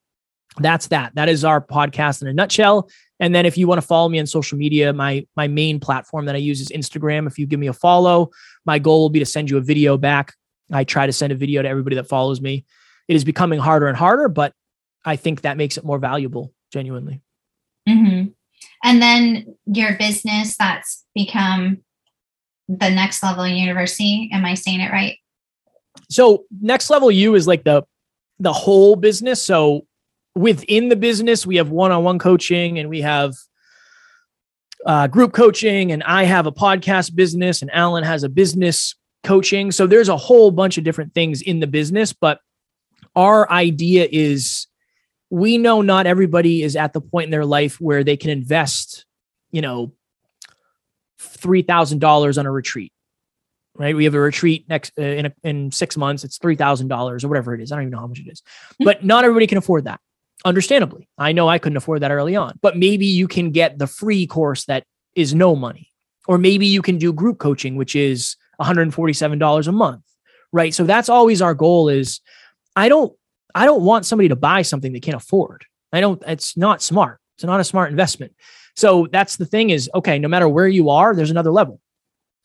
that's 0.59 0.89
that. 0.89 1.15
That 1.15 1.29
is 1.29 1.45
our 1.45 1.61
podcast 1.61 2.23
in 2.23 2.29
a 2.29 2.33
nutshell. 2.33 2.91
And 3.21 3.35
then 3.35 3.47
if 3.47 3.57
you 3.57 3.67
want 3.67 3.81
to 3.81 3.87
follow 3.87 4.09
me 4.09 4.19
on 4.19 4.27
social 4.27 4.59
media, 4.59 4.93
my 4.93 5.27
my 5.37 5.47
main 5.47 5.79
platform 5.79 6.25
that 6.27 6.35
I 6.35 6.39
use 6.39 6.61
is 6.61 6.69
Instagram. 6.71 7.27
If 7.27 7.39
you 7.39 7.47
give 7.47 7.61
me 7.61 7.69
a 7.69 7.73
follow, 7.73 8.31
my 8.65 8.79
goal 8.79 9.03
will 9.03 9.11
be 9.11 9.19
to 9.19 9.27
send 9.27 9.51
you 9.51 9.59
a 9.59 9.61
video 9.61 9.97
back. 9.97 10.35
I 10.73 10.85
try 10.85 11.07
to 11.07 11.13
send 11.13 11.33
a 11.33 11.37
video 11.37 11.63
to 11.63 11.69
everybody 11.69 11.97
that 11.97 12.09
follows 12.09 12.41
me. 12.41 12.65
It 13.09 13.17
is 13.17 13.25
becoming 13.25 13.59
harder 13.59 13.89
and 13.89 13.97
harder, 13.97 14.29
but 14.29 14.55
I 15.05 15.17
think 15.17 15.43
that 15.43 15.57
makes 15.57 15.77
it 15.77 15.85
more 15.85 15.99
valuable, 15.99 16.53
genuinely. 16.73 17.21
Mm-hmm. 17.89 18.29
And 18.85 19.03
then 19.03 19.57
your 19.67 19.97
business 19.97 20.57
that's 20.57 21.05
become 21.15 21.79
the 22.69 22.91
next 22.91 23.23
level 23.23 23.47
university. 23.47 24.31
Am 24.33 24.45
I 24.45 24.55
saying 24.55 24.81
it 24.81 24.93
right? 24.93 25.19
So 26.09 26.45
next 26.61 26.89
level 26.91 27.11
U 27.11 27.35
is 27.35 27.47
like 27.47 27.65
the 27.65 27.85
the 28.39 28.53
whole 28.53 28.97
business. 28.97 29.43
So 29.43 29.87
within 30.35 30.89
the 30.89 30.97
business, 30.97 31.47
we 31.47 31.57
have 31.57 31.71
one 31.71 31.93
on 31.93 32.05
one 32.05 32.19
coaching 32.19 32.79
and 32.79 32.89
we 32.89 33.01
have 33.01 33.35
uh, 34.87 35.07
group 35.07 35.33
coaching, 35.33 35.93
and 35.93 36.03
I 36.05 36.25
have 36.25 36.47
a 36.47 36.53
podcast 36.53 37.15
business, 37.15 37.63
and 37.63 37.71
Alan 37.73 38.05
has 38.05 38.23
a 38.23 38.29
business 38.29 38.95
coaching. 39.25 39.71
So 39.73 39.87
there's 39.87 40.09
a 40.09 40.17
whole 40.17 40.51
bunch 40.51 40.79
of 40.79 40.85
different 40.85 41.15
things 41.15 41.43
in 41.43 41.61
the 41.61 41.67
business, 41.67 42.13
but 42.13 42.41
our 43.15 43.51
idea 43.51 44.09
is 44.11 44.67
we 45.29 45.59
know 45.59 45.83
not 45.83 46.07
everybody 46.07 46.63
is 46.63 46.77
at 46.77 46.93
the 46.93 47.01
point 47.01 47.27
in 47.27 47.31
their 47.31 47.45
life 47.45 47.81
where 47.81 48.03
they 48.03 48.17
can 48.17 48.31
invest, 48.31 49.05
you 49.51 49.61
know, 49.61 49.93
$3,000 51.21 52.39
on 52.39 52.47
a 52.47 52.51
retreat. 52.51 52.93
Right? 53.77 53.95
We 53.95 54.05
have 54.05 54.15
a 54.15 54.21
retreat 54.21 54.67
next 54.69 54.93
uh, 54.99 55.03
in 55.03 55.27
a, 55.27 55.33
in 55.45 55.71
6 55.71 55.97
months, 55.97 56.25
it's 56.25 56.39
$3,000 56.39 57.25
or 57.25 57.29
whatever 57.29 57.55
it 57.55 57.61
is. 57.61 57.71
I 57.71 57.77
don't 57.77 57.85
even 57.85 57.93
know 57.93 58.01
how 58.01 58.07
much 58.07 58.21
it 58.21 58.31
is. 58.31 58.43
But 58.79 59.05
not 59.05 59.25
everybody 59.25 59.47
can 59.47 59.59
afford 59.59 59.85
that. 59.85 60.01
Understandably. 60.45 61.09
I 61.19 61.33
know 61.33 61.49
I 61.49 61.59
couldn't 61.59 61.77
afford 61.77 62.01
that 62.01 62.11
early 62.11 62.37
on. 62.37 62.59
But 62.63 62.77
maybe 62.77 63.07
you 63.07 63.29
can 63.29 63.51
get 63.51 63.79
the 63.79 63.87
free 63.87 64.27
course 64.27 64.65
that 64.67 64.85
is 65.15 65.35
no 65.35 65.55
money. 65.55 65.91
Or 66.27 66.39
maybe 66.39 66.67
you 66.67 66.83
can 66.83 66.99
do 66.99 67.13
group 67.13 67.39
coaching 67.39 67.77
which 67.77 67.95
is 67.95 68.37
$147 68.61 69.67
a 69.67 69.73
month. 69.73 70.05
Right? 70.53 70.75
So 70.75 70.85
that's 70.85 71.09
always 71.09 71.43
our 71.43 71.55
goal 71.55 71.89
is 71.89 72.21
I 72.75 72.89
don't 72.89 73.13
I 73.55 73.67
don't 73.67 73.83
want 73.83 74.07
somebody 74.07 74.29
to 74.29 74.37
buy 74.37 74.63
something 74.63 74.93
they 74.93 75.01
can't 75.01 75.17
afford. 75.17 75.65
I 75.93 76.01
don't 76.01 76.23
it's 76.27 76.57
not 76.57 76.83
smart. 76.83 77.21
It's 77.37 77.45
not 77.45 77.61
a 77.61 77.65
smart 77.65 77.91
investment. 77.91 78.33
So 78.77 79.09
that's 79.13 79.37
the 79.37 79.47
thing 79.47 79.71
is 79.71 79.91
okay, 79.95 80.19
no 80.19 80.29
matter 80.29 80.49
where 80.49 80.69
you 80.69 80.91
are, 80.91 81.15
there's 81.15 81.31
another 81.31 81.51
level. 81.51 81.81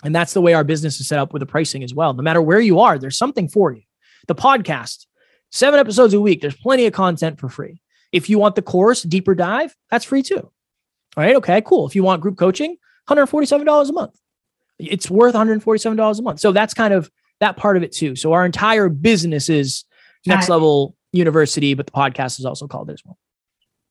And 0.03 0.13
that's 0.13 0.33
the 0.33 0.41
way 0.41 0.53
our 0.53 0.63
business 0.63 0.99
is 0.99 1.07
set 1.07 1.19
up 1.19 1.33
with 1.33 1.39
the 1.39 1.45
pricing 1.45 1.83
as 1.83 1.93
well. 1.93 2.13
No 2.13 2.21
matter 2.21 2.41
where 2.41 2.59
you 2.59 2.79
are, 2.79 2.99
there's 2.99 3.17
something 3.17 3.47
for 3.47 3.71
you. 3.71 3.81
The 4.27 4.35
podcast, 4.35 5.05
seven 5.51 5.79
episodes 5.79 6.13
a 6.13 6.21
week, 6.21 6.41
there's 6.41 6.57
plenty 6.57 6.85
of 6.85 6.93
content 6.93 7.39
for 7.39 7.49
free. 7.49 7.81
If 8.15 8.29
you 8.29 8.39
want 8.39 8.55
the 8.55 8.61
course, 8.61 9.03
deeper 9.03 9.35
dive, 9.35 9.75
that's 9.91 10.05
free 10.05 10.23
too. 10.23 10.49
All 11.17 11.23
right. 11.23 11.35
Okay, 11.35 11.61
cool. 11.61 11.85
If 11.85 11.95
you 11.95 12.03
want 12.03 12.21
group 12.21 12.37
coaching, 12.37 12.77
$147 13.09 13.89
a 13.89 13.93
month. 13.93 14.17
It's 14.79 15.09
worth 15.09 15.35
$147 15.35 16.19
a 16.19 16.21
month. 16.21 16.39
So 16.39 16.51
that's 16.51 16.73
kind 16.73 16.93
of 16.93 17.11
that 17.39 17.57
part 17.57 17.77
of 17.77 17.83
it 17.83 17.91
too. 17.91 18.15
So 18.15 18.33
our 18.33 18.45
entire 18.45 18.89
business 18.89 19.49
is 19.49 19.83
next 20.25 20.49
level 20.49 20.95
university, 21.11 21.73
but 21.73 21.85
the 21.85 21.91
podcast 21.91 22.39
is 22.39 22.45
also 22.45 22.67
called 22.67 22.89
it 22.89 22.93
as 22.93 23.01
well. 23.05 23.17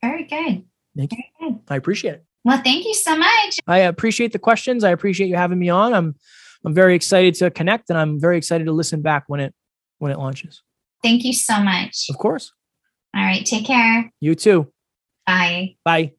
Very 0.03 0.25
good. 0.25 0.65
Thank 0.97 1.13
you. 1.13 1.19
Good. 1.41 1.59
I 1.69 1.77
appreciate 1.77 2.15
it. 2.15 2.25
Well, 2.45 2.61
thank 2.63 2.85
you 2.85 2.95
so 2.95 3.17
much. 3.17 3.59
I 3.67 3.79
appreciate 3.79 4.33
the 4.33 4.39
questions. 4.39 4.85
I 4.85 4.91
appreciate 4.91 5.29
you 5.29 5.37
having 5.37 5.59
me 5.59 5.71
on. 5.71 5.95
I'm 5.95 6.15
I'm 6.65 6.75
very 6.75 6.95
excited 6.95 7.35
to 7.37 7.51
connect 7.51 7.91
and 7.91 7.99
I'm 7.99 8.19
very 8.21 8.39
excited 8.39 8.65
to 8.65 8.73
listen 8.73 9.03
back 9.03 9.25
when 9.27 9.41
it 9.41 9.55
when 9.99 10.13
it 10.13 10.19
launches. 10.19 10.63
Thank 11.03 11.25
you 11.25 11.33
so 11.33 11.61
much. 11.61 12.07
Of 12.09 12.19
course. 12.19 12.53
All 13.15 13.23
right. 13.23 13.45
Take 13.45 13.67
care. 13.67 14.11
You 14.21 14.35
too. 14.35 14.73
Bye. 15.27 15.77
Bye. 15.85 16.13